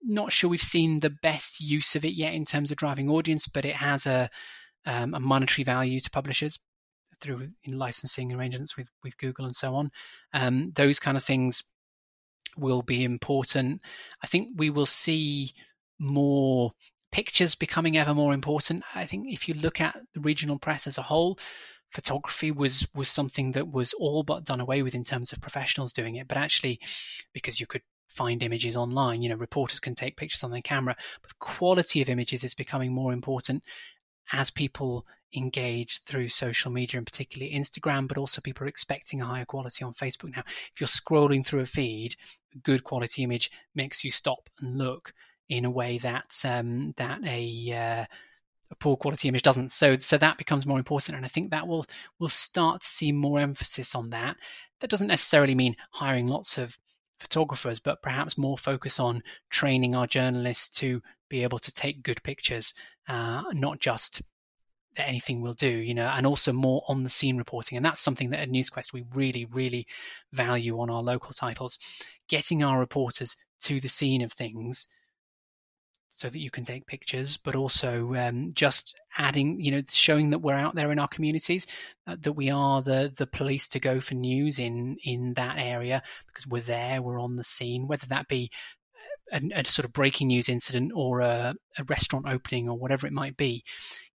not 0.02 0.32
sure 0.32 0.48
we've 0.48 0.62
seen 0.62 1.00
the 1.00 1.10
best 1.10 1.60
use 1.60 1.96
of 1.96 2.04
it 2.06 2.14
yet 2.14 2.32
in 2.32 2.46
terms 2.46 2.70
of 2.70 2.78
driving 2.78 3.10
audience, 3.10 3.46
but 3.46 3.66
it 3.66 3.76
has 3.76 4.06
a 4.06 4.30
um, 4.86 5.12
a 5.12 5.20
monetary 5.20 5.64
value 5.64 6.00
to 6.00 6.10
publishers 6.10 6.58
through 7.20 7.50
in 7.64 7.78
licensing 7.78 8.32
arrangements 8.32 8.76
with 8.76 8.90
with 9.02 9.18
Google 9.18 9.44
and 9.44 9.54
so 9.54 9.74
on. 9.74 9.90
Um, 10.32 10.72
those 10.74 10.98
kind 10.98 11.16
of 11.16 11.24
things 11.24 11.62
will 12.56 12.82
be 12.82 13.04
important. 13.04 13.80
I 14.22 14.26
think 14.26 14.48
we 14.56 14.70
will 14.70 14.86
see 14.86 15.52
more 15.98 16.72
pictures 17.12 17.54
becoming 17.54 17.96
ever 17.96 18.14
more 18.14 18.34
important. 18.34 18.84
I 18.94 19.06
think 19.06 19.32
if 19.32 19.48
you 19.48 19.54
look 19.54 19.80
at 19.80 19.98
the 20.14 20.20
regional 20.20 20.58
press 20.58 20.86
as 20.86 20.98
a 20.98 21.02
whole, 21.02 21.38
photography 21.90 22.50
was 22.50 22.86
was 22.94 23.08
something 23.08 23.52
that 23.52 23.72
was 23.72 23.92
all 23.94 24.22
but 24.22 24.44
done 24.44 24.60
away 24.60 24.82
with 24.82 24.94
in 24.94 25.04
terms 25.04 25.32
of 25.32 25.40
professionals 25.40 25.92
doing 25.92 26.16
it. 26.16 26.28
But 26.28 26.38
actually, 26.38 26.80
because 27.32 27.60
you 27.60 27.66
could 27.66 27.82
find 28.08 28.42
images 28.42 28.76
online, 28.76 29.22
you 29.22 29.28
know, 29.28 29.36
reporters 29.36 29.80
can 29.80 29.94
take 29.94 30.16
pictures 30.16 30.42
on 30.42 30.50
their 30.50 30.62
camera, 30.62 30.96
but 31.22 31.28
the 31.28 31.36
quality 31.38 32.02
of 32.02 32.08
images 32.08 32.42
is 32.44 32.54
becoming 32.54 32.92
more 32.92 33.12
important 33.12 33.62
as 34.32 34.50
people 34.50 35.06
engage 35.34 36.02
through 36.04 36.28
social 36.28 36.70
media 36.70 36.98
and 36.98 37.06
particularly 37.06 37.52
Instagram, 37.52 38.08
but 38.08 38.18
also 38.18 38.40
people 38.40 38.64
are 38.64 38.68
expecting 38.68 39.22
a 39.22 39.26
higher 39.26 39.44
quality 39.44 39.84
on 39.84 39.92
Facebook 39.92 40.34
now. 40.34 40.42
If 40.72 40.80
you're 40.80 40.88
scrolling 40.88 41.44
through 41.44 41.60
a 41.60 41.66
feed, 41.66 42.16
a 42.54 42.58
good 42.58 42.84
quality 42.84 43.22
image 43.22 43.50
makes 43.74 44.04
you 44.04 44.10
stop 44.10 44.48
and 44.60 44.78
look 44.78 45.12
in 45.48 45.64
a 45.64 45.70
way 45.70 45.98
that 45.98 46.34
um, 46.44 46.92
that 46.96 47.20
a 47.24 47.72
uh, 47.72 48.04
a 48.70 48.74
poor 48.76 48.96
quality 48.96 49.28
image 49.28 49.42
doesn't. 49.42 49.70
So 49.70 49.98
so 49.98 50.18
that 50.18 50.38
becomes 50.38 50.66
more 50.66 50.78
important, 50.78 51.16
and 51.16 51.24
I 51.24 51.28
think 51.28 51.50
that 51.50 51.66
will 51.66 51.84
will 52.18 52.28
start 52.28 52.80
to 52.80 52.86
see 52.86 53.12
more 53.12 53.40
emphasis 53.40 53.94
on 53.94 54.10
that. 54.10 54.36
That 54.80 54.90
doesn't 54.90 55.08
necessarily 55.08 55.54
mean 55.54 55.76
hiring 55.90 56.26
lots 56.28 56.58
of 56.58 56.78
photographers, 57.18 57.80
but 57.80 58.02
perhaps 58.02 58.38
more 58.38 58.56
focus 58.56 59.00
on 59.00 59.22
training 59.50 59.94
our 59.94 60.06
journalists 60.06 60.68
to 60.78 61.02
be 61.28 61.42
able 61.42 61.58
to 61.58 61.72
take 61.72 62.02
good 62.02 62.22
pictures, 62.22 62.74
uh, 63.08 63.42
not 63.52 63.80
just 63.80 64.22
that 64.96 65.08
anything 65.08 65.40
will 65.40 65.54
do, 65.54 65.68
you 65.68 65.94
know, 65.94 66.06
and 66.06 66.26
also 66.26 66.52
more 66.52 66.82
on 66.88 67.02
the 67.02 67.08
scene 67.08 67.36
reporting. 67.36 67.76
And 67.76 67.84
that's 67.84 68.00
something 68.00 68.30
that 68.30 68.40
at 68.40 68.50
NewsQuest 68.50 68.92
we 68.92 69.04
really, 69.14 69.46
really 69.46 69.86
value 70.32 70.78
on 70.80 70.90
our 70.90 71.02
local 71.02 71.32
titles, 71.32 71.78
getting 72.28 72.62
our 72.62 72.78
reporters 72.78 73.36
to 73.60 73.80
the 73.80 73.88
scene 73.88 74.22
of 74.22 74.32
things 74.32 74.88
so 76.10 76.28
that 76.28 76.38
you 76.38 76.50
can 76.50 76.64
take 76.64 76.86
pictures, 76.86 77.36
but 77.36 77.54
also 77.54 78.14
um, 78.14 78.52
just 78.54 78.98
adding, 79.18 79.60
you 79.60 79.70
know, 79.70 79.82
showing 79.90 80.30
that 80.30 80.38
we're 80.38 80.54
out 80.54 80.74
there 80.74 80.90
in 80.90 80.98
our 80.98 81.08
communities, 81.08 81.66
uh, 82.06 82.16
that 82.20 82.32
we 82.32 82.50
are 82.50 82.82
the 82.82 83.12
the 83.16 83.26
police 83.26 83.68
to 83.68 83.80
go 83.80 84.00
for 84.00 84.14
news 84.14 84.58
in 84.58 84.96
in 85.04 85.34
that 85.34 85.56
area 85.58 86.02
because 86.26 86.46
we're 86.46 86.62
there, 86.62 87.02
we're 87.02 87.20
on 87.20 87.36
the 87.36 87.44
scene, 87.44 87.86
whether 87.86 88.06
that 88.06 88.26
be 88.26 88.50
a, 89.32 89.40
a 89.54 89.64
sort 89.64 89.84
of 89.84 89.92
breaking 89.92 90.28
news 90.28 90.48
incident 90.48 90.92
or 90.94 91.20
a, 91.20 91.54
a 91.78 91.84
restaurant 91.84 92.26
opening 92.28 92.68
or 92.68 92.78
whatever 92.78 93.06
it 93.06 93.12
might 93.12 93.36
be. 93.36 93.64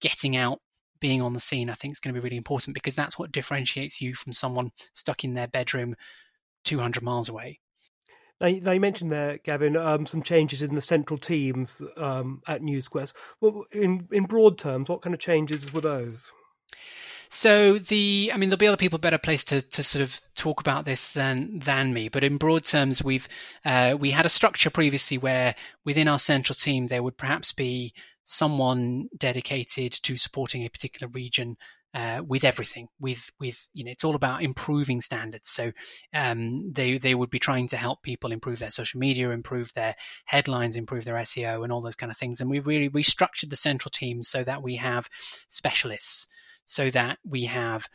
Getting 0.00 0.36
out 0.36 0.60
being 1.00 1.22
on 1.22 1.32
the 1.32 1.40
scene, 1.40 1.70
I 1.70 1.74
think, 1.74 1.92
is 1.92 2.00
going 2.00 2.14
to 2.14 2.20
be 2.20 2.24
really 2.24 2.36
important 2.36 2.74
because 2.74 2.94
that's 2.94 3.18
what 3.18 3.32
differentiates 3.32 4.00
you 4.00 4.14
from 4.14 4.32
someone 4.32 4.70
stuck 4.92 5.24
in 5.24 5.34
their 5.34 5.48
bedroom 5.48 5.94
200 6.64 7.02
miles 7.02 7.28
away. 7.28 7.60
You 8.40 8.80
mentioned 8.80 9.10
there, 9.10 9.38
Gavin, 9.38 9.76
um, 9.76 10.06
some 10.06 10.22
changes 10.22 10.62
in 10.62 10.76
the 10.76 10.80
central 10.80 11.18
teams 11.18 11.82
um, 11.96 12.40
at 12.46 12.62
NewsQuest. 12.62 13.12
Well, 13.40 13.64
in 13.72 14.06
in 14.12 14.26
broad 14.26 14.58
terms, 14.58 14.88
what 14.88 15.02
kind 15.02 15.12
of 15.12 15.18
changes 15.18 15.72
were 15.72 15.80
those? 15.80 16.30
So 17.30 17.78
the, 17.78 18.30
I 18.32 18.38
mean, 18.38 18.48
there'll 18.48 18.58
be 18.58 18.68
other 18.68 18.76
people 18.76 18.98
better 18.98 19.18
placed 19.18 19.48
to, 19.48 19.60
to 19.60 19.82
sort 19.82 20.02
of 20.02 20.20
talk 20.34 20.60
about 20.60 20.86
this 20.86 21.12
than 21.12 21.58
than 21.58 21.92
me. 21.92 22.08
But 22.08 22.24
in 22.24 22.38
broad 22.38 22.64
terms, 22.64 23.04
we've 23.04 23.28
uh, 23.64 23.96
we 23.98 24.10
had 24.10 24.26
a 24.26 24.30
structure 24.30 24.70
previously 24.70 25.18
where 25.18 25.54
within 25.84 26.08
our 26.08 26.18
central 26.18 26.54
team 26.54 26.86
there 26.86 27.02
would 27.02 27.18
perhaps 27.18 27.52
be 27.52 27.92
someone 28.24 29.08
dedicated 29.16 29.92
to 29.92 30.16
supporting 30.16 30.64
a 30.64 30.68
particular 30.70 31.10
region 31.12 31.56
uh, 31.94 32.22
with 32.26 32.44
everything 32.44 32.88
with 33.00 33.30
with 33.40 33.66
you 33.72 33.84
know 33.84 33.90
it's 33.90 34.04
all 34.04 34.14
about 34.14 34.42
improving 34.42 35.00
standards 35.00 35.48
so 35.48 35.72
um, 36.12 36.70
they 36.72 36.98
they 36.98 37.14
would 37.14 37.30
be 37.30 37.38
trying 37.38 37.66
to 37.66 37.78
help 37.78 38.02
people 38.02 38.30
improve 38.30 38.58
their 38.58 38.70
social 38.70 39.00
media 39.00 39.30
improve 39.30 39.72
their 39.72 39.94
headlines 40.26 40.76
improve 40.76 41.06
their 41.06 41.16
seo 41.16 41.64
and 41.64 41.72
all 41.72 41.80
those 41.80 41.96
kind 41.96 42.12
of 42.12 42.18
things 42.18 42.40
and 42.40 42.50
we've 42.50 42.66
really 42.66 42.90
restructured 42.90 43.48
the 43.48 43.56
central 43.56 43.90
team 43.90 44.22
so 44.22 44.44
that 44.44 44.62
we 44.62 44.76
have 44.76 45.08
specialists 45.48 46.26
so 46.68 46.90
that 46.90 47.18
we 47.24 47.46
have 47.46 47.88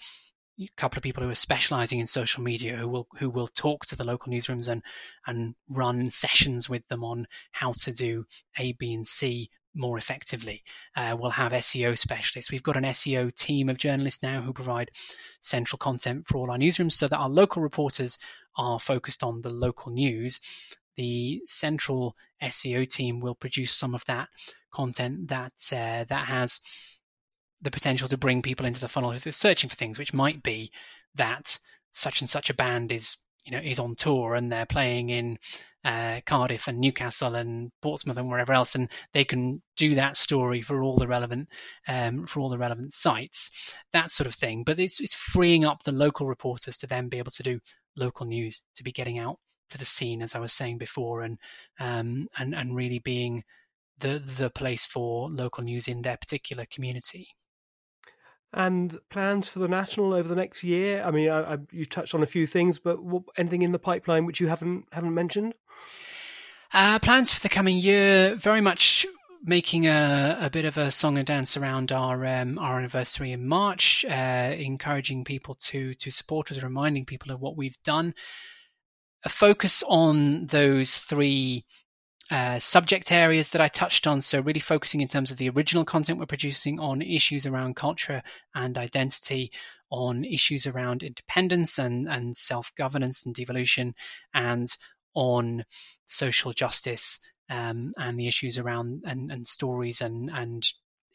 a 0.59 0.67
couple 0.77 0.97
of 0.97 1.03
people 1.03 1.23
who 1.23 1.29
are 1.29 1.35
specializing 1.35 1.99
in 1.99 2.07
social 2.07 2.43
media 2.43 2.75
who 2.75 2.87
will 2.87 3.07
who 3.19 3.29
will 3.29 3.47
talk 3.47 3.85
to 3.85 3.95
the 3.95 4.03
local 4.03 4.33
newsrooms 4.33 4.67
and 4.67 4.81
and 5.27 5.53
run 5.69 6.09
sessions 6.09 6.69
with 6.69 6.85
them 6.87 7.03
on 7.03 7.27
how 7.51 7.71
to 7.71 7.91
do 7.91 8.25
A, 8.57 8.73
B, 8.73 8.93
and 8.93 9.05
C 9.05 9.49
more 9.75 9.97
effectively. 9.97 10.63
Uh, 10.95 11.15
we'll 11.19 11.31
have 11.31 11.51
SEO 11.51 11.97
specialists. 11.97 12.51
We've 12.51 12.63
got 12.63 12.77
an 12.77 12.83
SEO 12.83 13.33
team 13.35 13.69
of 13.69 13.77
journalists 13.77 14.21
now 14.21 14.41
who 14.41 14.53
provide 14.53 14.91
central 15.39 15.77
content 15.77 16.27
for 16.27 16.37
all 16.37 16.51
our 16.51 16.57
newsrooms 16.57 16.93
so 16.93 17.07
that 17.07 17.17
our 17.17 17.29
local 17.29 17.61
reporters 17.61 18.17
are 18.55 18.79
focused 18.79 19.23
on 19.23 19.41
the 19.41 19.49
local 19.49 19.91
news. 19.91 20.39
The 20.95 21.41
central 21.45 22.15
SEO 22.41 22.87
team 22.87 23.19
will 23.19 23.35
produce 23.35 23.71
some 23.71 23.95
of 23.95 24.05
that 24.05 24.29
content 24.71 25.27
that 25.27 25.53
uh, 25.71 26.05
that 26.05 26.27
has 26.27 26.59
the 27.63 27.71
potential 27.71 28.07
to 28.09 28.17
bring 28.17 28.41
people 28.41 28.65
into 28.65 28.79
the 28.79 28.87
funnel 28.87 29.11
if 29.11 29.23
they're 29.23 29.33
searching 29.33 29.69
for 29.69 29.75
things, 29.75 29.97
which 29.97 30.13
might 30.13 30.43
be 30.43 30.71
that 31.15 31.57
such 31.91 32.21
and 32.21 32.29
such 32.29 32.49
a 32.49 32.53
band 32.53 32.91
is 32.91 33.17
you 33.45 33.51
know 33.51 33.59
is 33.63 33.79
on 33.79 33.95
tour 33.95 34.35
and 34.35 34.51
they're 34.51 34.65
playing 34.65 35.09
in 35.09 35.37
uh, 35.85 36.21
Cardiff 36.25 36.67
and 36.67 36.79
Newcastle 36.79 37.35
and 37.35 37.71
Portsmouth 37.81 38.17
and 38.17 38.29
wherever 38.29 38.53
else, 38.53 38.75
and 38.75 38.89
they 39.13 39.25
can 39.25 39.61
do 39.75 39.93
that 39.95 40.15
story 40.17 40.61
for 40.61 40.81
all 40.81 40.95
the 40.95 41.07
relevant 41.07 41.49
um, 41.87 42.25
for 42.25 42.39
all 42.39 42.49
the 42.49 42.57
relevant 42.57 42.93
sites, 42.93 43.75
that 43.91 44.11
sort 44.11 44.27
of 44.27 44.35
thing. 44.35 44.63
But 44.63 44.79
it's, 44.79 44.99
it's 45.01 45.13
freeing 45.13 45.65
up 45.65 45.83
the 45.83 45.91
local 45.91 46.27
reporters 46.27 46.77
to 46.77 46.87
then 46.87 47.09
be 47.09 47.17
able 47.17 47.31
to 47.31 47.43
do 47.43 47.59
local 47.97 48.25
news, 48.25 48.61
to 48.75 48.83
be 48.83 48.91
getting 48.91 49.19
out 49.19 49.39
to 49.69 49.77
the 49.77 49.85
scene, 49.85 50.21
as 50.21 50.35
I 50.35 50.39
was 50.39 50.53
saying 50.53 50.77
before, 50.77 51.21
and 51.21 51.37
um, 51.79 52.27
and 52.37 52.55
and 52.55 52.75
really 52.75 52.99
being 52.99 53.43
the 53.99 54.23
the 54.37 54.49
place 54.49 54.85
for 54.85 55.29
local 55.29 55.63
news 55.63 55.87
in 55.87 56.01
their 56.01 56.17
particular 56.17 56.65
community. 56.71 57.27
And 58.53 58.95
plans 59.09 59.49
for 59.49 59.59
the 59.59 59.67
national 59.67 60.13
over 60.13 60.27
the 60.27 60.35
next 60.35 60.63
year? 60.63 61.03
I 61.03 61.09
mean, 61.09 61.29
I, 61.29 61.53
I, 61.53 61.57
you 61.71 61.85
touched 61.85 62.13
on 62.13 62.21
a 62.21 62.27
few 62.27 62.45
things, 62.45 62.77
but 62.77 63.03
what, 63.03 63.23
anything 63.35 63.63
in 63.63 63.71
the 63.71 63.79
pipeline 63.79 64.25
which 64.25 64.39
you 64.39 64.47
haven't 64.47 64.85
haven't 64.91 65.13
mentioned? 65.13 65.55
Uh, 66.71 66.99
plans 66.99 67.33
for 67.33 67.41
the 67.41 67.49
coming 67.49 67.77
year, 67.77 68.35
very 68.35 68.61
much 68.61 69.05
making 69.43 69.87
a, 69.87 70.37
a 70.39 70.49
bit 70.49 70.65
of 70.65 70.77
a 70.77 70.89
song 70.89 71.17
and 71.17 71.27
dance 71.27 71.57
around 71.57 71.91
our 71.91 72.25
um, 72.25 72.57
our 72.59 72.77
anniversary 72.77 73.31
in 73.31 73.47
March, 73.47 74.05
uh, 74.05 74.55
encouraging 74.57 75.23
people 75.23 75.55
to 75.55 75.93
to 75.95 76.11
support 76.11 76.51
us, 76.51 76.61
reminding 76.61 77.05
people 77.05 77.31
of 77.31 77.41
what 77.41 77.57
we've 77.57 77.81
done. 77.83 78.13
A 79.25 79.29
focus 79.29 79.83
on 79.87 80.47
those 80.47 80.97
three 80.97 81.65
uh, 82.31 82.59
subject 82.59 83.11
areas 83.11 83.49
that 83.49 83.61
I 83.61 83.67
touched 83.67 84.07
on. 84.07 84.21
So, 84.21 84.39
really 84.39 84.59
focusing 84.59 85.01
in 85.01 85.07
terms 85.07 85.31
of 85.31 85.37
the 85.37 85.49
original 85.49 85.85
content 85.85 86.19
we're 86.19 86.25
producing 86.25 86.79
on 86.79 87.01
issues 87.01 87.45
around 87.45 87.75
culture 87.75 88.21
and 88.55 88.77
identity, 88.77 89.51
on 89.89 90.23
issues 90.23 90.65
around 90.65 91.03
independence 91.03 91.77
and, 91.77 92.07
and 92.07 92.35
self 92.35 92.71
governance 92.75 93.25
and 93.25 93.35
devolution, 93.35 93.93
and 94.33 94.67
on 95.13 95.63
social 96.05 96.53
justice 96.53 97.19
um, 97.49 97.93
and 97.97 98.19
the 98.19 98.27
issues 98.27 98.57
around 98.57 99.03
and, 99.05 99.31
and 99.31 99.45
stories 99.45 100.01
and, 100.01 100.29
and 100.33 100.65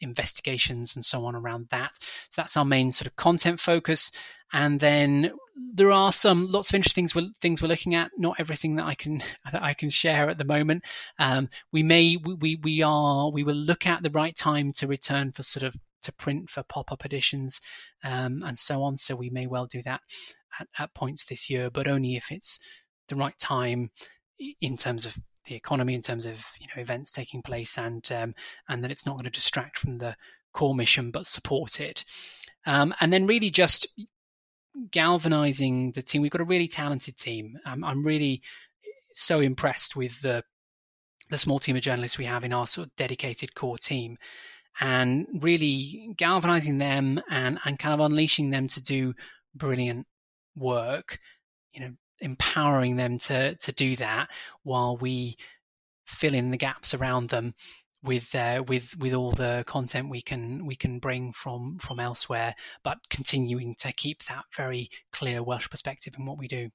investigations 0.01 0.95
and 0.95 1.03
so 1.03 1.25
on 1.25 1.35
around 1.35 1.67
that. 1.69 1.97
So 2.29 2.41
that's 2.41 2.57
our 2.57 2.65
main 2.65 2.91
sort 2.91 3.07
of 3.07 3.15
content 3.15 3.59
focus. 3.59 4.11
And 4.51 4.79
then 4.79 5.31
there 5.75 5.91
are 5.91 6.11
some 6.11 6.51
lots 6.51 6.69
of 6.69 6.75
interesting 6.75 7.03
things 7.03 7.15
we're, 7.15 7.29
things 7.39 7.61
we're 7.61 7.67
looking 7.67 7.95
at. 7.95 8.11
Not 8.17 8.39
everything 8.39 8.75
that 8.77 8.85
I 8.85 8.95
can 8.95 9.21
that 9.51 9.61
I 9.61 9.73
can 9.73 9.89
share 9.89 10.29
at 10.29 10.37
the 10.37 10.45
moment. 10.45 10.83
Um, 11.17 11.49
we 11.71 11.83
may 11.83 12.17
we 12.17 12.59
we 12.63 12.81
are 12.81 13.29
we 13.29 13.43
will 13.43 13.55
look 13.55 13.85
at 13.85 14.03
the 14.03 14.09
right 14.09 14.35
time 14.35 14.71
to 14.73 14.87
return 14.87 15.31
for 15.31 15.43
sort 15.43 15.63
of 15.63 15.75
to 16.01 16.13
print 16.13 16.49
for 16.49 16.63
pop 16.63 16.91
up 16.91 17.05
editions 17.05 17.61
um, 18.03 18.41
and 18.43 18.57
so 18.57 18.83
on. 18.83 18.95
So 18.95 19.15
we 19.15 19.29
may 19.29 19.47
well 19.47 19.65
do 19.65 19.81
that 19.83 20.01
at, 20.59 20.67
at 20.77 20.93
points 20.93 21.25
this 21.25 21.49
year, 21.49 21.69
but 21.69 21.87
only 21.87 22.15
if 22.15 22.31
it's 22.31 22.59
the 23.09 23.15
right 23.15 23.37
time 23.37 23.91
in 24.61 24.77
terms 24.77 25.05
of 25.05 25.17
the 25.49 25.55
economy, 25.55 25.93
in 25.93 26.01
terms 26.01 26.25
of 26.25 26.45
you 26.59 26.67
know 26.67 26.81
events 26.81 27.11
taking 27.11 27.41
place, 27.41 27.77
and 27.77 28.09
um, 28.11 28.33
and 28.69 28.83
that 28.83 28.91
it's 28.91 29.05
not 29.05 29.13
going 29.13 29.25
to 29.25 29.29
distract 29.29 29.79
from 29.79 29.97
the 29.97 30.15
core 30.53 30.75
mission, 30.75 31.11
but 31.11 31.27
support 31.27 31.81
it. 31.81 32.05
Um, 32.65 32.93
and 33.01 33.11
then 33.11 33.27
really 33.27 33.49
just 33.49 33.87
galvanizing 34.91 35.91
the 35.91 36.01
team. 36.01 36.21
We've 36.21 36.31
got 36.31 36.41
a 36.41 36.45
really 36.45 36.67
talented 36.67 37.17
team. 37.17 37.57
Um, 37.65 37.83
I'm 37.83 38.03
really 38.03 38.41
so 39.13 39.39
impressed 39.39 39.95
with 39.95 40.21
the 40.21 40.43
the 41.29 41.37
small 41.37 41.59
team 41.59 41.75
of 41.75 41.83
journalists 41.83 42.17
we 42.17 42.25
have 42.25 42.43
in 42.43 42.53
our 42.53 42.65
sort 42.65 42.87
of 42.87 42.95
dedicated 42.95 43.53
core 43.53 43.77
team, 43.77 44.17
and 44.79 45.27
really 45.41 46.13
galvanizing 46.17 46.77
them 46.77 47.21
and 47.29 47.59
and 47.65 47.79
kind 47.79 47.93
of 47.93 47.99
unleashing 47.99 48.49
them 48.49 48.67
to 48.67 48.81
do 48.81 49.13
brilliant 49.55 50.07
work. 50.55 51.19
You 51.73 51.81
know, 51.81 51.91
empowering 52.21 52.95
them 52.95 53.17
to 53.19 53.55
to 53.55 53.71
do 53.71 53.95
that 53.97 54.29
while 54.63 54.97
we 54.97 55.37
fill 56.05 56.33
in 56.33 56.51
the 56.51 56.57
gaps 56.57 56.93
around 56.93 57.29
them 57.29 57.53
with 58.03 58.33
uh, 58.35 58.63
with 58.67 58.95
with 58.97 59.13
all 59.13 59.31
the 59.31 59.63
content 59.67 60.09
we 60.09 60.21
can 60.21 60.65
we 60.65 60.75
can 60.75 60.99
bring 60.99 61.31
from 61.33 61.77
from 61.79 61.99
elsewhere, 61.99 62.55
but 62.83 62.97
continuing 63.09 63.75
to 63.79 63.91
keep 63.93 64.23
that 64.25 64.45
very 64.55 64.89
clear 65.11 65.43
Welsh 65.43 65.69
perspective 65.69 66.13
in 66.17 66.25
what 66.25 66.37
we 66.37 66.47
do. 66.47 66.69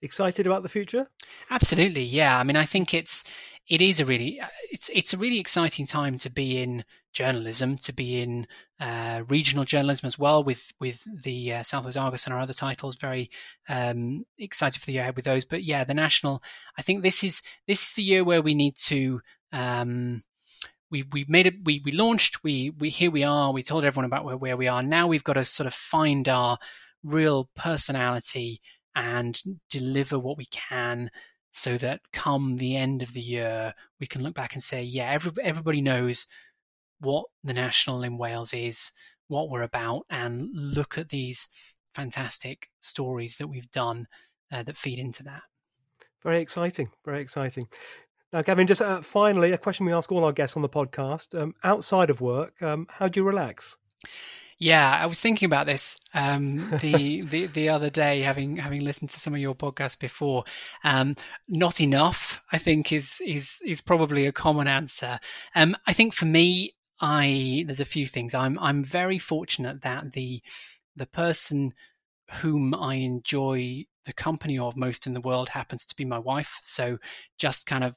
Excited 0.00 0.46
about 0.46 0.62
the 0.62 0.68
future? 0.68 1.08
Absolutely, 1.50 2.04
yeah. 2.04 2.38
I 2.38 2.44
mean, 2.44 2.56
I 2.56 2.64
think 2.64 2.94
it's 2.94 3.24
it 3.68 3.82
is 3.82 4.00
a 4.00 4.04
really 4.04 4.40
it's 4.70 4.88
it's 4.88 5.12
a 5.12 5.18
really 5.18 5.38
exciting 5.38 5.86
time 5.86 6.16
to 6.18 6.30
be 6.30 6.58
in 6.58 6.84
journalism, 7.12 7.76
to 7.76 7.92
be 7.92 8.20
in 8.20 8.46
uh, 8.80 9.22
regional 9.28 9.64
journalism 9.64 10.06
as 10.06 10.18
well, 10.18 10.42
with 10.42 10.72
with 10.80 11.06
the 11.22 11.54
uh, 11.54 11.62
South 11.62 11.84
Wales 11.84 11.96
Argus 11.96 12.24
and 12.24 12.34
our 12.34 12.40
other 12.40 12.52
titles. 12.52 12.96
Very 12.96 13.30
um, 13.68 14.24
excited 14.38 14.80
for 14.80 14.86
the 14.86 14.92
year 14.92 15.02
ahead 15.02 15.16
with 15.16 15.26
those. 15.26 15.44
But 15.44 15.64
yeah, 15.64 15.84
the 15.84 15.94
national. 15.94 16.42
I 16.78 16.82
think 16.82 17.02
this 17.02 17.22
is 17.22 17.42
this 17.66 17.82
is 17.82 17.92
the 17.92 18.02
year 18.02 18.24
where 18.24 18.42
we 18.42 18.54
need 18.54 18.76
to 18.86 19.20
um, 19.52 20.22
we 20.90 21.04
we 21.12 21.26
made 21.28 21.46
it 21.46 21.54
we 21.64 21.82
we 21.84 21.92
launched 21.92 22.42
we 22.42 22.70
we 22.78 22.88
here 22.88 23.10
we 23.10 23.24
are 23.24 23.52
we 23.52 23.62
told 23.62 23.84
everyone 23.84 24.06
about 24.06 24.24
where, 24.24 24.36
where 24.36 24.56
we 24.56 24.68
are 24.68 24.82
now 24.82 25.06
we've 25.06 25.24
got 25.24 25.34
to 25.34 25.44
sort 25.44 25.66
of 25.66 25.74
find 25.74 26.28
our 26.28 26.58
real 27.02 27.48
personality 27.54 28.60
and 28.94 29.40
deliver 29.70 30.18
what 30.18 30.36
we 30.36 30.46
can 30.46 31.10
so 31.50 31.76
that 31.78 32.00
come 32.12 32.56
the 32.56 32.76
end 32.76 33.02
of 33.02 33.12
the 33.12 33.20
year 33.20 33.72
we 34.00 34.06
can 34.06 34.22
look 34.22 34.34
back 34.34 34.54
and 34.54 34.62
say 34.62 34.82
yeah 34.82 35.10
every, 35.10 35.32
everybody 35.42 35.80
knows 35.80 36.26
what 37.00 37.26
the 37.44 37.54
national 37.54 38.02
in 38.02 38.18
Wales 38.18 38.52
is 38.52 38.92
what 39.28 39.50
we're 39.50 39.62
about 39.62 40.02
and 40.10 40.48
look 40.52 40.98
at 40.98 41.08
these 41.08 41.48
fantastic 41.94 42.68
stories 42.80 43.36
that 43.36 43.48
we've 43.48 43.70
done 43.70 44.06
uh, 44.52 44.62
that 44.62 44.76
feed 44.76 44.98
into 44.98 45.22
that 45.22 45.42
very 46.22 46.40
exciting 46.40 46.90
very 47.04 47.20
exciting 47.20 47.68
now, 48.30 48.42
Gavin, 48.42 48.66
just 48.66 48.82
uh, 48.82 49.00
finally, 49.00 49.52
a 49.52 49.58
question 49.58 49.86
we 49.86 49.92
ask 49.94 50.12
all 50.12 50.24
our 50.24 50.32
guests 50.32 50.54
on 50.54 50.62
the 50.62 50.68
podcast: 50.68 51.38
um, 51.40 51.54
outside 51.64 52.10
of 52.10 52.20
work, 52.20 52.60
um, 52.60 52.86
how 52.90 53.08
do 53.08 53.20
you 53.20 53.26
relax? 53.26 53.74
Yeah, 54.60 54.90
I 54.90 55.06
was 55.06 55.20
thinking 55.20 55.46
about 55.46 55.66
this 55.66 55.96
um, 56.14 56.68
the, 56.80 57.22
the 57.22 57.46
the 57.46 57.68
other 57.68 57.90
day, 57.90 58.22
having 58.22 58.56
having 58.56 58.80
listened 58.80 59.10
to 59.10 59.20
some 59.20 59.34
of 59.34 59.40
your 59.40 59.54
podcasts 59.54 59.98
before. 59.98 60.44
Um, 60.82 61.14
not 61.46 61.80
enough, 61.80 62.42
I 62.50 62.58
think, 62.58 62.92
is 62.92 63.20
is 63.24 63.60
is 63.64 63.80
probably 63.80 64.26
a 64.26 64.32
common 64.32 64.66
answer. 64.66 65.20
Um, 65.54 65.76
I 65.86 65.92
think 65.92 66.12
for 66.12 66.26
me, 66.26 66.72
I 67.00 67.64
there's 67.66 67.80
a 67.80 67.84
few 67.84 68.06
things. 68.06 68.34
I'm 68.34 68.58
I'm 68.58 68.82
very 68.82 69.18
fortunate 69.18 69.82
that 69.82 70.12
the 70.12 70.42
the 70.96 71.06
person 71.06 71.72
whom 72.40 72.74
I 72.74 72.96
enjoy 72.96 73.84
the 74.06 74.12
company 74.12 74.58
of 74.58 74.76
most 74.76 75.06
in 75.06 75.14
the 75.14 75.20
world 75.20 75.50
happens 75.50 75.86
to 75.86 75.94
be 75.94 76.04
my 76.04 76.18
wife. 76.18 76.58
So 76.62 76.98
just 77.38 77.66
kind 77.66 77.84
of 77.84 77.96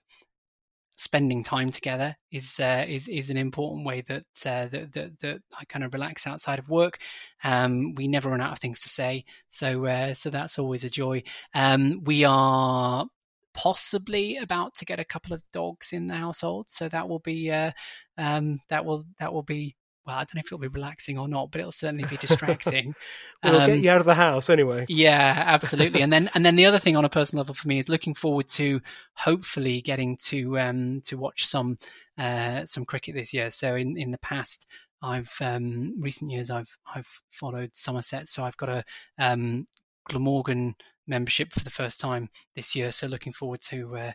spending 1.01 1.43
time 1.43 1.71
together 1.71 2.15
is 2.31 2.59
uh, 2.59 2.85
is 2.87 3.07
is 3.07 3.31
an 3.31 3.37
important 3.37 3.85
way 3.85 4.01
that, 4.01 4.23
uh, 4.45 4.67
that, 4.67 4.93
that 4.93 5.19
that 5.21 5.41
I 5.59 5.65
kind 5.65 5.83
of 5.83 5.93
relax 5.93 6.27
outside 6.27 6.59
of 6.59 6.69
work. 6.69 6.99
Um, 7.43 7.95
we 7.95 8.07
never 8.07 8.29
run 8.29 8.41
out 8.41 8.53
of 8.53 8.59
things 8.59 8.81
to 8.81 8.89
say, 8.89 9.25
so 9.49 9.85
uh, 9.85 10.13
so 10.13 10.29
that's 10.29 10.59
always 10.59 10.83
a 10.83 10.89
joy. 10.89 11.23
Um, 11.55 12.03
we 12.03 12.23
are 12.23 13.07
possibly 13.53 14.37
about 14.37 14.75
to 14.75 14.85
get 14.85 14.99
a 14.99 15.05
couple 15.05 15.33
of 15.33 15.43
dogs 15.51 15.91
in 15.91 16.05
the 16.05 16.13
household, 16.13 16.69
so 16.69 16.87
that 16.89 17.09
will 17.09 17.19
be 17.19 17.49
uh, 17.49 17.71
um, 18.19 18.59
that 18.69 18.85
will 18.85 19.03
that 19.19 19.33
will 19.33 19.43
be 19.43 19.75
well, 20.05 20.15
I 20.15 20.19
don't 20.19 20.35
know 20.35 20.39
if 20.39 20.47
it'll 20.47 20.57
be 20.57 20.67
relaxing 20.67 21.19
or 21.19 21.27
not, 21.27 21.51
but 21.51 21.59
it'll 21.59 21.71
certainly 21.71 22.05
be 22.05 22.17
distracting. 22.19 22.95
It'll 23.43 23.61
um, 23.61 23.67
get 23.67 23.79
you 23.79 23.91
out 23.91 23.99
of 23.99 24.05
the 24.05 24.15
house 24.15 24.49
anyway. 24.49 24.85
Yeah, 24.89 25.43
absolutely. 25.45 26.01
and 26.01 26.11
then 26.11 26.29
and 26.33 26.45
then 26.45 26.55
the 26.55 26.65
other 26.65 26.79
thing 26.79 26.97
on 26.97 27.05
a 27.05 27.09
personal 27.09 27.41
level 27.41 27.53
for 27.53 27.67
me 27.67 27.79
is 27.79 27.89
looking 27.89 28.15
forward 28.15 28.47
to 28.49 28.81
hopefully 29.13 29.81
getting 29.81 30.17
to 30.25 30.59
um, 30.59 31.01
to 31.01 31.17
watch 31.17 31.45
some 31.45 31.77
uh, 32.17 32.65
some 32.65 32.85
cricket 32.85 33.15
this 33.15 33.33
year. 33.33 33.49
So 33.49 33.75
in, 33.75 33.97
in 33.97 34.11
the 34.11 34.17
past, 34.19 34.67
I've 35.03 35.33
um, 35.39 35.95
recent 35.99 36.31
years 36.31 36.49
I've 36.49 36.75
I've 36.93 37.09
followed 37.29 37.75
Somerset, 37.75 38.27
so 38.27 38.43
I've 38.43 38.57
got 38.57 38.69
a 38.69 38.83
um, 39.19 39.67
Glamorgan 40.09 40.75
membership 41.07 41.51
for 41.51 41.63
the 41.63 41.69
first 41.69 41.99
time 41.99 42.29
this 42.55 42.75
year. 42.75 42.91
So 42.91 43.07
looking 43.07 43.33
forward 43.33 43.61
to 43.69 43.95
uh, 43.97 44.11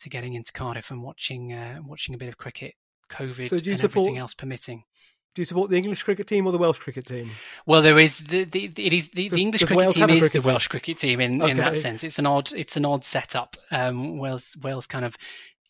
to 0.00 0.10
getting 0.10 0.34
into 0.34 0.52
Cardiff 0.52 0.90
and 0.90 1.02
watching 1.02 1.52
uh, 1.52 1.78
watching 1.84 2.14
a 2.14 2.18
bit 2.18 2.28
of 2.28 2.36
cricket. 2.36 2.74
COVID 3.10 3.48
so 3.48 3.56
and 3.56 3.78
support, 3.78 3.96
everything 3.96 4.18
else 4.18 4.34
permitting. 4.34 4.84
Do 5.34 5.40
you 5.40 5.46
support 5.46 5.70
the 5.70 5.78
English 5.78 6.02
cricket 6.02 6.26
team 6.26 6.46
or 6.46 6.52
the 6.52 6.58
Welsh 6.58 6.78
cricket 6.78 7.06
team? 7.06 7.30
Well, 7.64 7.80
there 7.80 7.98
is 7.98 8.18
the, 8.18 8.44
the 8.44 8.70
it 8.76 8.92
is 8.92 9.10
the, 9.10 9.30
the 9.30 9.40
English 9.40 9.62
cricket 9.62 9.76
Wales 9.78 9.94
team 9.94 10.10
is 10.10 10.20
cricket 10.20 10.42
the 10.42 10.46
Welsh 10.46 10.68
cricket 10.68 10.98
team 10.98 11.20
in, 11.20 11.40
okay. 11.40 11.50
in 11.50 11.56
that 11.56 11.76
sense. 11.76 12.04
It's 12.04 12.18
an 12.18 12.26
odd 12.26 12.52
it's 12.52 12.76
an 12.76 12.84
odd 12.84 13.04
setup. 13.04 13.56
Um, 13.70 14.18
Wales 14.18 14.56
Wales 14.62 14.86
kind 14.86 15.06
of 15.06 15.16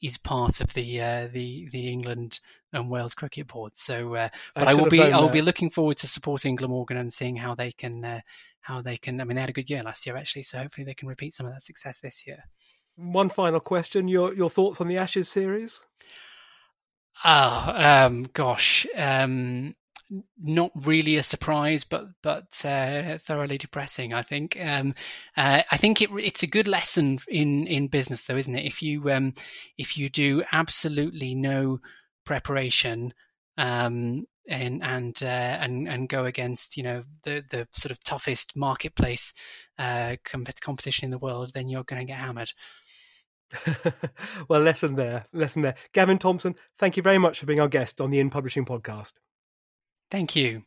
is 0.03 0.19
part 0.19 0.61
of 0.61 0.75
the 0.75 1.01
uh, 1.01 1.29
the 1.33 1.69
the 1.71 1.93
England 1.93 2.41
and 2.73 2.91
Wales 2.91 3.15
cricket 3.15 3.47
board. 3.47 3.77
So, 3.77 4.17
uh, 4.17 4.29
but 4.55 4.67
I, 4.67 4.73
I 4.73 4.75
will 4.75 4.89
be 4.89 5.01
I 5.01 5.21
will 5.21 5.29
be 5.29 5.43
looking 5.43 5.71
forward 5.71 5.97
to 5.99 6.09
supporting 6.09 6.57
Glamorgan 6.57 6.97
and 6.97 7.13
seeing 7.13 7.37
how 7.37 7.55
they 7.55 7.71
can 7.71 8.05
uh, 8.05 8.21
how 8.61 8.83
they 8.83 8.97
can. 8.97 9.21
I 9.21 9.25
mean, 9.25 9.37
they 9.37 9.43
had 9.43 9.51
a 9.51 9.55
good 9.55 9.71
year 9.71 9.83
last 9.85 10.07
year 10.07 10.17
actually, 10.17 10.43
so 10.43 10.59
hopefully 10.59 10.85
they 10.85 10.95
can 10.95 11.09
repeat 11.09 11.35
some 11.35 11.47
of 11.47 11.53
that 11.53 11.63
success 11.63 12.01
this 12.01 12.27
year. 12.27 12.39
One 12.97 13.29
final 13.29 13.61
question: 13.61 14.09
your 14.09 14.35
your 14.35 14.51
thoughts 14.51 14.81
on 14.81 14.89
the 14.89 14.99
Ashes 14.99 15.29
series? 15.29 15.81
Oh, 17.25 17.73
um, 17.75 18.25
gosh. 18.33 18.87
Um, 18.97 19.75
not 20.39 20.71
really 20.75 21.17
a 21.17 21.23
surprise, 21.23 21.85
but 21.85 22.07
but 22.23 22.61
uh, 22.65 23.17
thoroughly 23.19 23.57
depressing. 23.59 24.13
I 24.13 24.23
think. 24.23 24.59
Um, 24.61 24.95
uh, 25.37 25.63
I 25.71 25.77
think 25.79 26.03
it, 26.03 26.11
it's 26.19 26.43
a 26.43 26.47
good 26.47 26.69
lesson 26.69 27.19
in 27.29 27.67
in 27.67 27.89
business, 27.89 28.25
though, 28.25 28.37
isn't 28.37 28.55
it? 28.55 28.67
If 28.67 28.83
you 28.83 29.11
um, 29.11 29.35
if 29.79 29.97
you 29.97 30.09
do 30.09 30.43
absolutely 30.53 31.35
no 31.35 31.81
preparation 32.27 33.15
um, 33.57 34.27
and 34.49 34.83
and 34.83 35.23
uh, 35.23 35.27
and 35.27 35.89
and 35.89 36.09
go 36.09 36.27
against 36.27 36.77
you 36.77 36.83
know 36.83 37.03
the 37.25 37.43
the 37.51 37.67
sort 37.71 37.93
of 37.93 38.03
toughest 38.05 38.55
marketplace 38.55 39.33
uh, 39.79 40.17
competition 40.61 41.07
in 41.07 41.11
the 41.11 41.19
world, 41.19 41.53
then 41.55 41.69
you're 41.69 41.85
going 41.85 42.01
to 42.01 42.11
get 42.11 42.19
hammered. 42.19 42.53
well, 44.49 44.61
lesson 44.61 44.95
there, 44.97 45.27
lesson 45.33 45.63
there. 45.63 45.75
Gavin 45.93 46.19
Thompson, 46.19 46.55
thank 46.79 46.97
you 46.97 47.03
very 47.03 47.19
much 47.19 47.39
for 47.39 47.47
being 47.47 47.61
our 47.61 47.69
guest 47.69 48.01
on 48.01 48.11
the 48.11 48.19
In 48.19 48.31
Publishing 48.31 48.65
podcast. 48.65 49.13
Thank 50.11 50.37
you. 50.37 50.63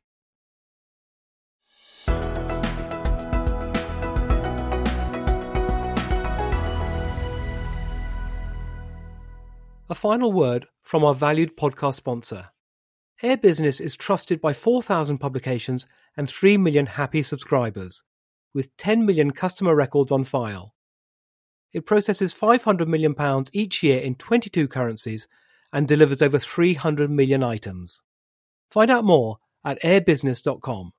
A 9.87 9.93
final 9.93 10.33
word 10.33 10.65
from 10.81 11.05
our 11.05 11.13
valued 11.13 11.55
podcast 11.55 11.93
sponsor. 11.93 12.49
Air 13.21 13.37
Business 13.37 13.79
is 13.79 13.95
trusted 13.95 14.41
by 14.41 14.51
4,000 14.51 15.19
publications 15.19 15.87
and 16.17 16.29
3 16.29 16.57
million 16.57 16.85
happy 16.85 17.21
subscribers, 17.21 18.03
with 18.53 18.75
10 18.77 19.05
million 19.05 19.31
customer 19.31 19.75
records 19.75 20.11
on 20.11 20.23
file. 20.23 20.74
It 21.75 21.85
processes 21.85 22.33
£500 22.33 22.87
million 22.87 23.13
each 23.51 23.83
year 23.83 23.99
in 23.99 24.15
22 24.15 24.69
currencies 24.69 25.27
and 25.73 25.85
delivers 25.85 26.21
over 26.21 26.39
300 26.39 27.11
million 27.11 27.43
items. 27.43 28.01
Find 28.71 28.89
out 28.89 29.03
more 29.03 29.39
at 29.65 29.81
airbusiness.com. 29.81 30.93